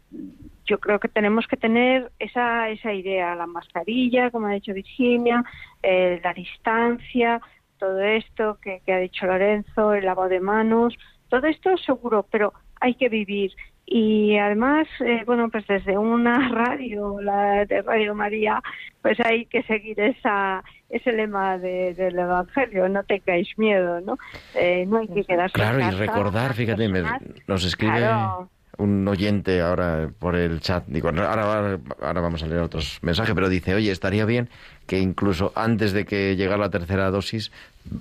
yo 0.67 0.79
creo 0.79 1.01
que 1.01 1.09
tenemos 1.09 1.47
que 1.47 1.57
tener 1.57 2.13
esa, 2.19 2.69
esa 2.69 2.93
idea, 2.93 3.35
la 3.35 3.47
mascarilla, 3.47 4.31
como 4.31 4.47
ha 4.49 4.53
dicho 4.53 4.75
Virginia, 4.75 5.43
eh, 5.83 6.21
la 6.23 6.35
distancia, 6.35 7.41
todo 7.79 8.01
esto 8.01 8.59
que, 8.61 8.81
que 8.85 8.93
ha 8.93 8.99
dicho 8.99 9.27
Lorenzo, 9.27 9.95
el 9.95 10.05
lavado 10.05 10.29
de 10.29 10.41
manos, 10.41 10.95
todo 11.29 11.47
esto 11.47 11.77
seguro, 11.79 12.27
pero 12.31 12.53
hay 12.81 12.95
que 12.95 13.09
vivir. 13.09 13.53
Y 13.91 14.37
además, 14.37 14.87
eh, 15.01 15.23
bueno, 15.25 15.49
pues 15.49 15.67
desde 15.67 15.97
una 15.97 16.49
radio, 16.53 17.21
la 17.23 17.65
de 17.65 17.81
Radio 17.81 18.15
María, 18.15 18.61
pues 19.01 19.17
hay 19.25 19.47
que 19.47 19.63
seguir 19.63 19.99
esa, 19.99 20.63
ese 20.91 21.11
lema 21.13 21.57
de- 21.57 21.95
del 21.95 22.19
Evangelio, 22.19 22.87
no 22.91 23.03
tengáis 23.05 23.49
miedo, 23.57 24.01
¿no? 24.03 24.19
Eh, 24.55 24.85
no 24.87 24.99
hay 24.99 25.09
que 25.09 25.25
quedarse 25.25 25.57
en 25.57 25.63
Claro, 25.65 25.79
y 25.79 25.83
casa, 25.85 25.97
recordar, 25.97 26.49
las 26.49 26.57
fíjate, 26.57 26.87
me- 26.89 27.03
nos 27.47 27.65
escribe 27.65 27.97
Claro. 28.01 28.51
un 28.77 29.09
oyente 29.09 29.63
ahora 29.63 30.11
por 30.19 30.37
el 30.37 30.61
chat, 30.61 30.85
digo, 30.87 31.09
ahora, 31.09 31.79
ahora 32.03 32.21
vamos 32.21 32.43
a 32.43 32.47
leer 32.47 32.61
otros 32.61 32.99
mensajes, 33.01 33.35
pero 33.35 33.49
dice, 33.49 33.75
oye, 33.75 33.91
estaría 33.91 34.27
bien 34.27 34.51
que 34.87 34.99
incluso 34.99 35.51
antes 35.55 35.93
de 35.95 36.05
que 36.05 36.37
llegara 36.37 36.59
la 36.59 36.71
tercera 36.71 37.11
dosis 37.11 37.51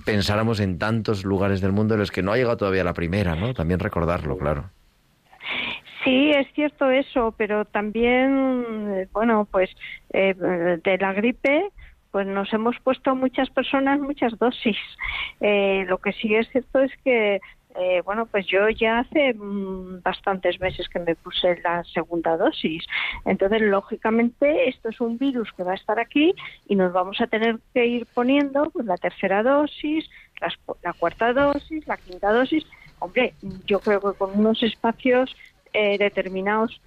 pensáramos 0.04 0.60
en 0.60 0.78
tantos 0.78 1.24
lugares 1.24 1.62
del 1.62 1.72
mundo 1.72 1.94
en 1.94 2.00
los 2.00 2.10
que 2.10 2.22
no 2.22 2.32
ha 2.32 2.36
llegado 2.36 2.58
todavía 2.58 2.84
la 2.84 2.92
primera, 2.92 3.34
¿no? 3.36 3.54
También 3.54 3.80
recordarlo, 3.80 4.36
claro. 4.36 4.66
Sí, 6.04 6.30
es 6.30 6.46
cierto 6.54 6.90
eso, 6.90 7.34
pero 7.36 7.64
también, 7.64 8.92
eh, 8.94 9.08
bueno, 9.12 9.46
pues 9.50 9.70
eh, 10.12 10.34
de 10.34 10.98
la 10.98 11.12
gripe, 11.12 11.70
pues 12.10 12.26
nos 12.26 12.52
hemos 12.52 12.76
puesto 12.80 13.14
muchas 13.14 13.50
personas 13.50 14.00
muchas 14.00 14.38
dosis. 14.38 14.76
Eh, 15.40 15.84
lo 15.88 15.98
que 15.98 16.12
sí 16.12 16.34
es 16.34 16.48
cierto 16.50 16.80
es 16.80 16.92
que, 17.04 17.40
eh, 17.76 18.00
bueno, 18.04 18.26
pues 18.26 18.46
yo 18.46 18.68
ya 18.70 19.00
hace 19.00 19.34
mm, 19.34 20.02
bastantes 20.02 20.58
meses 20.60 20.88
que 20.88 20.98
me 21.00 21.16
puse 21.16 21.60
la 21.62 21.84
segunda 21.84 22.36
dosis. 22.36 22.84
Entonces, 23.24 23.60
lógicamente, 23.62 24.68
esto 24.68 24.88
es 24.88 25.00
un 25.00 25.18
virus 25.18 25.52
que 25.52 25.64
va 25.64 25.72
a 25.72 25.76
estar 25.76 25.98
aquí 26.00 26.34
y 26.66 26.76
nos 26.76 26.92
vamos 26.92 27.20
a 27.20 27.26
tener 27.26 27.58
que 27.74 27.86
ir 27.86 28.06
poniendo 28.14 28.70
pues, 28.70 28.86
la 28.86 28.96
tercera 28.96 29.42
dosis, 29.42 30.08
las- 30.40 30.58
la 30.82 30.92
cuarta 30.94 31.32
dosis, 31.32 31.86
la 31.86 31.98
quinta 31.98 32.32
dosis. 32.32 32.64
Hombre, 33.00 33.34
yo 33.66 33.80
creo 33.80 34.00
que 34.00 34.18
con 34.18 34.38
unos 34.38 34.62
espacios 34.62 35.34
eh, 35.72 35.98
determinados 35.98 36.80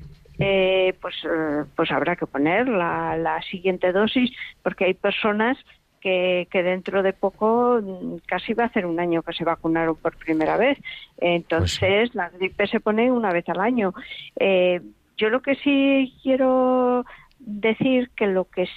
eh, 0.43 0.95
pues, 0.99 1.15
eh, 1.23 1.65
pues 1.75 1.91
habrá 1.91 2.15
que 2.15 2.25
poner 2.25 2.67
la, 2.67 3.15
la 3.15 3.41
siguiente 3.43 3.91
dosis, 3.91 4.31
porque 4.63 4.85
hay 4.85 4.95
personas 4.95 5.55
que, 5.99 6.47
que, 6.49 6.63
dentro 6.63 7.03
de 7.03 7.13
poco 7.13 7.79
mm, 7.79 8.15
casi 8.25 8.55
va 8.55 8.63
a 8.63 8.67
hacer 8.67 8.87
un 8.87 8.99
año 8.99 9.21
que 9.21 9.33
se 9.33 9.43
vacunaron 9.43 9.95
por 9.97 10.17
primera 10.17 10.57
vez. 10.57 10.79
Entonces, 11.17 12.09
pues 12.09 12.15
la 12.15 12.29
gripe 12.29 12.65
se 12.65 12.79
pone 12.79 13.11
una 13.11 13.31
vez 13.31 13.47
al 13.49 13.59
año. 13.59 13.93
Eh, 14.39 14.81
yo 15.15 15.29
lo 15.29 15.43
que 15.43 15.53
sí 15.55 16.11
quiero 16.23 17.05
decir 17.37 18.09
que 18.15 18.25
lo 18.25 18.45
que 18.45 18.67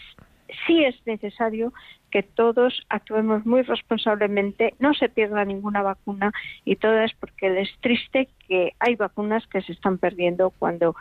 sí 0.67 0.85
es 0.85 0.95
necesario 1.07 1.73
que 2.15 2.23
todos 2.23 2.87
actuemos 2.91 3.45
muy 3.45 3.63
responsablemente, 3.63 4.75
no 4.79 4.95
se 4.95 5.09
pierda 5.09 5.45
ninguna 5.45 5.83
vacuna 5.83 6.31
y 6.65 6.77
todas 6.77 7.13
porque 7.19 7.61
es 7.61 7.69
triste 7.81 8.29
que 8.47 8.73
hay 8.79 8.95
vacunas 8.95 9.45
que 9.49 9.61
se 9.63 9.73
están 9.73 9.99
perdiendo 9.99 10.51
cuando 10.51 10.95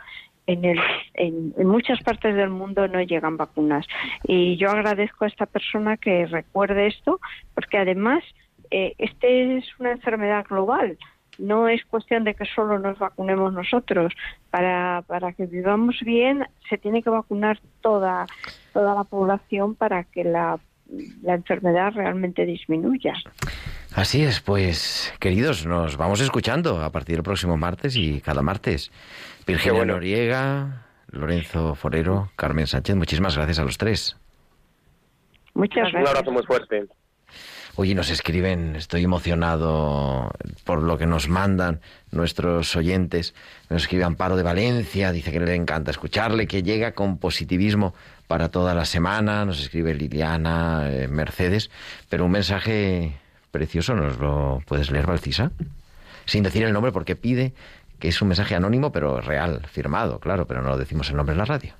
en, 0.48 0.64
el, 0.64 0.80
en, 1.14 1.54
muchas 1.68 2.02
partes 2.02 2.34
del 2.34 2.50
mundo 2.50 2.88
no 2.88 3.00
llegan 3.00 3.36
vacunas. 3.36 3.86
Y 4.24 4.56
yo 4.56 4.70
agradezco 4.70 5.24
a 5.24 5.28
esta 5.28 5.46
persona 5.46 5.96
que 5.98 6.26
recuerde 6.26 6.88
esto, 6.88 7.20
porque 7.54 7.78
además 7.78 8.24
eh, 8.72 8.94
este 8.98 9.58
es 9.58 9.66
una 9.78 9.92
enfermedad 9.92 10.44
global. 10.48 10.98
No 11.38 11.68
es 11.68 11.84
cuestión 11.84 12.24
de 12.24 12.34
que 12.34 12.44
solo 12.44 12.80
nos 12.80 12.98
vacunemos 12.98 13.52
nosotros. 13.52 14.12
Para, 14.50 15.04
para 15.06 15.32
que 15.32 15.46
vivamos 15.46 16.00
bien, 16.00 16.44
se 16.68 16.76
tiene 16.76 17.04
que 17.04 17.10
vacunar 17.10 17.60
toda, 17.82 18.26
toda 18.72 18.96
la 18.96 19.04
población 19.04 19.76
para 19.76 20.02
que 20.02 20.24
la, 20.24 20.58
la 21.22 21.34
enfermedad 21.34 21.92
realmente 21.94 22.44
disminuya. 22.44 23.14
Así 23.94 24.22
es, 24.22 24.40
pues 24.40 25.14
queridos, 25.20 25.66
nos 25.66 25.96
vamos 25.96 26.20
escuchando 26.20 26.82
a 26.82 26.90
partir 26.90 27.16
del 27.16 27.22
próximo 27.22 27.56
martes 27.56 27.96
y 27.96 28.20
cada 28.20 28.42
martes. 28.42 28.90
Virginia 29.46 29.84
Noriega, 29.84 30.86
Lorenzo 31.10 31.74
Forero, 31.74 32.30
Carmen 32.36 32.66
Sánchez, 32.66 32.96
muchísimas 32.96 33.36
gracias 33.36 33.58
a 33.60 33.64
los 33.64 33.78
tres. 33.78 34.16
Muchas 35.54 35.92
gracias. 35.92 36.02
Un 36.02 36.08
abrazo 36.08 36.32
muy 36.32 36.42
fuerte. 36.42 36.86
Oye, 37.76 37.96
nos 37.96 38.10
escriben, 38.10 38.76
estoy 38.76 39.02
emocionado 39.02 40.30
por 40.62 40.80
lo 40.80 40.96
que 40.96 41.06
nos 41.06 41.28
mandan 41.28 41.80
nuestros 42.12 42.76
oyentes. 42.76 43.34
Nos 43.68 43.82
escribe 43.82 44.04
Amparo 44.04 44.36
de 44.36 44.44
Valencia, 44.44 45.10
dice 45.10 45.32
que 45.32 45.40
le 45.40 45.56
encanta 45.56 45.90
escucharle, 45.90 46.46
que 46.46 46.62
llega 46.62 46.92
con 46.92 47.18
positivismo 47.18 47.92
para 48.28 48.48
toda 48.48 48.74
la 48.74 48.84
semana. 48.84 49.44
Nos 49.44 49.60
escribe 49.60 49.92
Liliana, 49.92 50.88
eh, 50.88 51.08
Mercedes, 51.08 51.68
pero 52.08 52.26
un 52.26 52.30
mensaje 52.30 53.16
precioso, 53.50 53.96
¿nos 53.96 54.18
lo 54.20 54.62
puedes 54.66 54.92
leer, 54.92 55.08
Valcisa? 55.08 55.50
Sin 56.26 56.44
decir 56.44 56.62
el 56.62 56.72
nombre, 56.72 56.92
porque 56.92 57.16
pide 57.16 57.54
que 57.98 58.06
es 58.06 58.22
un 58.22 58.28
mensaje 58.28 58.54
anónimo, 58.54 58.92
pero 58.92 59.20
real, 59.20 59.66
firmado, 59.66 60.20
claro, 60.20 60.46
pero 60.46 60.62
no 60.62 60.78
decimos 60.78 61.10
el 61.10 61.16
nombre 61.16 61.32
en 61.32 61.38
la 61.38 61.44
radio. 61.44 61.74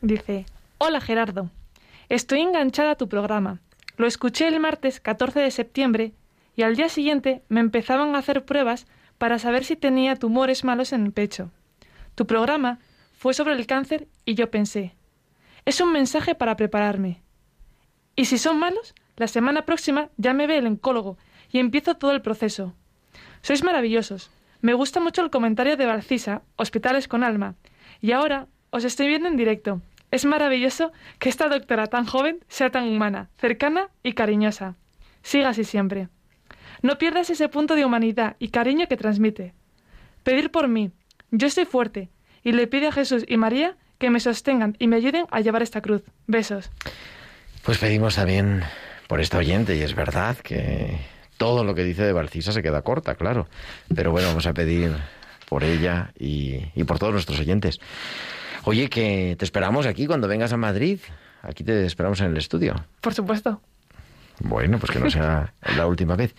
Dice, 0.00 0.44
hola 0.78 1.00
Gerardo, 1.00 1.50
estoy 2.08 2.40
enganchada 2.40 2.92
a 2.92 2.96
tu 2.96 3.08
programa. 3.08 3.60
Lo 3.98 4.06
escuché 4.06 4.46
el 4.46 4.60
martes 4.60 5.00
14 5.00 5.40
de 5.40 5.50
septiembre 5.50 6.12
y 6.54 6.62
al 6.62 6.76
día 6.76 6.88
siguiente 6.88 7.42
me 7.48 7.58
empezaban 7.58 8.14
a 8.14 8.18
hacer 8.18 8.44
pruebas 8.44 8.86
para 9.18 9.40
saber 9.40 9.64
si 9.64 9.74
tenía 9.74 10.14
tumores 10.14 10.62
malos 10.62 10.92
en 10.92 11.04
el 11.04 11.12
pecho. 11.12 11.50
Tu 12.14 12.24
programa 12.24 12.78
fue 13.12 13.34
sobre 13.34 13.54
el 13.54 13.66
cáncer 13.66 14.06
y 14.24 14.36
yo 14.36 14.52
pensé, 14.52 14.94
es 15.64 15.80
un 15.80 15.92
mensaje 15.92 16.36
para 16.36 16.56
prepararme. 16.56 17.22
Y 18.14 18.26
si 18.26 18.38
son 18.38 18.60
malos, 18.60 18.94
la 19.16 19.26
semana 19.26 19.66
próxima 19.66 20.10
ya 20.16 20.32
me 20.32 20.46
ve 20.46 20.58
el 20.58 20.68
oncólogo 20.68 21.18
y 21.50 21.58
empiezo 21.58 21.96
todo 21.96 22.12
el 22.12 22.22
proceso. 22.22 22.74
Sois 23.42 23.64
maravillosos. 23.64 24.30
Me 24.60 24.74
gusta 24.74 25.00
mucho 25.00 25.22
el 25.22 25.30
comentario 25.30 25.76
de 25.76 25.86
Valcisa, 25.86 26.42
Hospitales 26.54 27.08
con 27.08 27.24
Alma. 27.24 27.56
Y 28.00 28.12
ahora 28.12 28.46
os 28.70 28.84
estoy 28.84 29.08
viendo 29.08 29.26
en 29.26 29.36
directo. 29.36 29.82
Es 30.10 30.24
maravilloso 30.24 30.92
que 31.18 31.28
esta 31.28 31.48
doctora 31.48 31.86
tan 31.86 32.06
joven 32.06 32.44
sea 32.48 32.70
tan 32.70 32.88
humana, 32.88 33.28
cercana 33.38 33.88
y 34.02 34.14
cariñosa. 34.14 34.76
Siga 35.22 35.50
así 35.50 35.64
siempre. 35.64 36.08
No 36.82 36.98
pierdas 36.98 37.30
ese 37.30 37.48
punto 37.48 37.74
de 37.74 37.84
humanidad 37.84 38.36
y 38.38 38.48
cariño 38.48 38.86
que 38.88 38.96
transmite. 38.96 39.54
Pedir 40.22 40.50
por 40.50 40.68
mí. 40.68 40.92
Yo 41.30 41.46
estoy 41.46 41.64
fuerte 41.64 42.08
y 42.42 42.52
le 42.52 42.66
pido 42.66 42.88
a 42.88 42.92
Jesús 42.92 43.24
y 43.26 43.36
María 43.36 43.76
que 43.98 44.10
me 44.10 44.20
sostengan 44.20 44.76
y 44.78 44.86
me 44.86 44.96
ayuden 44.96 45.26
a 45.30 45.40
llevar 45.40 45.62
esta 45.62 45.82
cruz. 45.82 46.02
Besos. 46.26 46.70
Pues 47.64 47.78
pedimos 47.78 48.14
también 48.14 48.62
por 49.08 49.20
esta 49.20 49.38
oyente 49.38 49.76
y 49.76 49.82
es 49.82 49.94
verdad 49.94 50.36
que 50.36 50.98
todo 51.36 51.64
lo 51.64 51.74
que 51.74 51.84
dice 51.84 52.04
de 52.04 52.12
Valcisa 52.12 52.52
se 52.52 52.62
queda 52.62 52.82
corta, 52.82 53.14
claro. 53.16 53.48
Pero 53.94 54.10
bueno, 54.12 54.28
vamos 54.28 54.46
a 54.46 54.54
pedir 54.54 54.92
por 55.48 55.64
ella 55.64 56.12
y, 56.18 56.60
por 56.84 56.98
todos 56.98 57.12
nuestros 57.12 57.40
oyentes. 57.40 57.80
Oye, 58.68 58.90
que 58.90 59.34
te 59.38 59.46
esperamos 59.46 59.86
aquí 59.86 60.06
cuando 60.06 60.28
vengas 60.28 60.52
a 60.52 60.58
Madrid. 60.58 60.98
Aquí 61.40 61.64
te 61.64 61.86
esperamos 61.86 62.20
en 62.20 62.26
el 62.26 62.36
estudio. 62.36 62.74
Por 63.00 63.14
supuesto. 63.14 63.62
Bueno, 64.40 64.78
pues 64.78 64.92
que 64.92 64.98
no 64.98 65.08
sea 65.08 65.54
la 65.78 65.86
última 65.86 66.16
vez. 66.16 66.34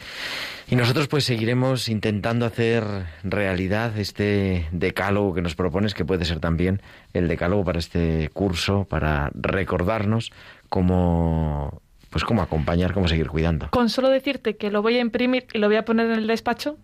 Y 0.67 0.75
nosotros 0.75 1.07
pues 1.07 1.23
seguiremos 1.23 1.89
intentando 1.89 2.45
hacer 2.45 2.83
realidad 3.23 3.97
este 3.97 4.67
decálogo 4.71 5.33
que 5.33 5.41
nos 5.41 5.55
propones, 5.55 5.95
que 5.95 6.05
puede 6.05 6.23
ser 6.23 6.39
también 6.39 6.83
el 7.15 7.27
decálogo 7.27 7.65
para 7.65 7.79
este 7.79 8.29
curso, 8.31 8.85
para 8.85 9.31
recordarnos 9.33 10.31
cómo 10.69 11.81
pues 12.11 12.23
cómo 12.25 12.43
acompañar, 12.43 12.93
cómo 12.93 13.07
seguir 13.07 13.29
cuidando. 13.29 13.71
Con 13.71 13.89
solo 13.89 14.07
decirte 14.09 14.55
que 14.55 14.69
lo 14.69 14.83
voy 14.83 14.97
a 14.97 14.99
imprimir 14.99 15.47
y 15.51 15.57
lo 15.57 15.65
voy 15.65 15.77
a 15.77 15.83
poner 15.83 16.11
en 16.11 16.19
el 16.19 16.27
despacho. 16.27 16.77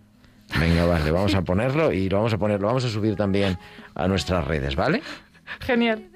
Venga, 0.58 0.86
vale, 0.86 1.10
vamos 1.10 1.34
a 1.34 1.42
ponerlo 1.44 1.92
y 1.92 2.08
lo 2.08 2.18
vamos 2.18 2.32
a 2.32 2.38
poner, 2.38 2.60
lo 2.60 2.68
vamos 2.68 2.84
a 2.84 2.88
subir 2.88 3.16
también 3.16 3.58
a 3.94 4.08
nuestras 4.08 4.46
redes, 4.46 4.76
¿vale? 4.76 5.02
Genial. 5.60 6.08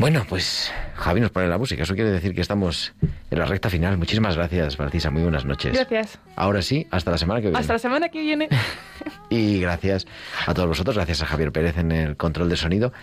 Bueno, 0.00 0.24
pues 0.26 0.72
Javi 0.96 1.20
nos 1.20 1.30
pone 1.30 1.46
la 1.46 1.58
música. 1.58 1.82
Eso 1.82 1.94
quiere 1.94 2.10
decir 2.10 2.34
que 2.34 2.40
estamos 2.40 2.94
en 3.02 3.38
la 3.38 3.44
recta 3.44 3.68
final. 3.68 3.98
Muchísimas 3.98 4.34
gracias, 4.34 4.74
Francisca. 4.74 5.10
Muy 5.10 5.22
buenas 5.22 5.44
noches. 5.44 5.74
Gracias. 5.74 6.18
Ahora 6.36 6.62
sí, 6.62 6.86
hasta 6.90 7.10
la 7.10 7.18
semana 7.18 7.40
que 7.40 7.48
viene. 7.48 7.58
Hasta 7.58 7.74
la 7.74 7.78
semana 7.78 8.08
que 8.08 8.20
viene. 8.22 8.48
y 9.30 9.60
gracias 9.60 10.06
a 10.46 10.54
todos 10.54 10.68
vosotros. 10.68 10.96
Gracias 10.96 11.20
a 11.22 11.26
Javier 11.26 11.52
Pérez 11.52 11.76
en 11.76 11.92
el 11.92 12.16
control 12.16 12.48
de 12.48 12.56
sonido. 12.56 12.94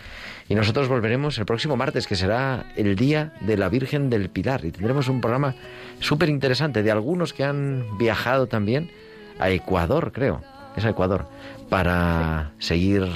Y 0.50 0.56
nosotros 0.56 0.88
volveremos 0.88 1.38
el 1.38 1.46
próximo 1.46 1.78
martes, 1.78 2.08
que 2.08 2.16
será 2.16 2.66
el 2.76 2.96
Día 2.96 3.34
de 3.42 3.58
la 3.58 3.70
Virgen 3.70 4.10
del 4.10 4.30
Pilar. 4.30 4.66
Y 4.66 4.72
tendremos 4.72 5.08
un 5.08 5.22
programa 5.22 5.54
súper 6.00 6.30
interesante 6.30 6.82
de 6.82 6.90
algunos 6.90 7.32
que 7.32 7.44
han 7.44 7.98
viajado 8.00 8.48
también 8.48 8.90
a 9.38 9.52
Ecuador, 9.52 10.12
creo. 10.12 10.42
Es 10.76 10.84
a 10.84 10.90
Ecuador. 10.90 11.28
Para 11.70 12.54
seguir 12.58 13.08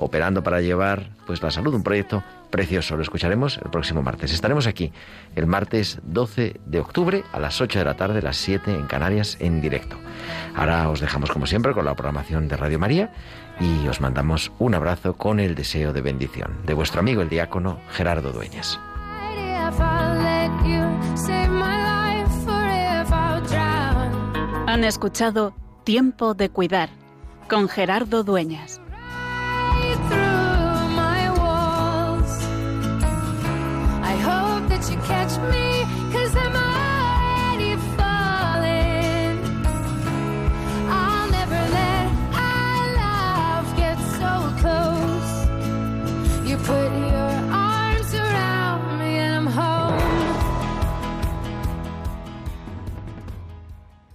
operando, 0.00 0.42
para 0.42 0.60
llevar 0.60 1.10
pues 1.26 1.42
la 1.42 1.50
salud. 1.50 1.74
Un 1.74 1.82
proyecto 1.82 2.22
precioso. 2.50 2.96
Lo 2.96 3.02
escucharemos 3.02 3.58
el 3.58 3.70
próximo 3.70 4.02
martes. 4.02 4.32
Estaremos 4.32 4.66
aquí 4.66 4.92
el 5.36 5.46
martes 5.46 6.00
12 6.02 6.60
de 6.66 6.80
octubre 6.80 7.24
a 7.32 7.38
las 7.38 7.60
8 7.60 7.78
de 7.78 7.84
la 7.84 7.94
tarde, 7.94 8.22
las 8.22 8.36
7 8.36 8.72
en 8.72 8.86
Canarias, 8.86 9.36
en 9.40 9.60
directo. 9.60 9.96
Ahora 10.54 10.88
os 10.88 11.00
dejamos 11.00 11.30
como 11.30 11.46
siempre 11.46 11.72
con 11.72 11.84
la 11.84 11.94
programación 11.94 12.48
de 12.48 12.56
Radio 12.56 12.78
María 12.78 13.12
y 13.60 13.86
os 13.88 14.00
mandamos 14.00 14.52
un 14.58 14.74
abrazo 14.74 15.14
con 15.16 15.38
el 15.38 15.54
deseo 15.54 15.92
de 15.92 16.00
bendición 16.00 16.58
de 16.66 16.74
vuestro 16.74 17.00
amigo 17.00 17.22
el 17.22 17.28
diácono 17.28 17.78
Gerardo 17.90 18.32
Dueñas. 18.32 18.80
Han 24.66 24.84
escuchado 24.84 25.54
Tiempo 25.84 26.34
de 26.34 26.48
Cuidar 26.48 26.90
con 27.48 27.68
Gerardo 27.68 28.22
Dueñas. 28.22 28.79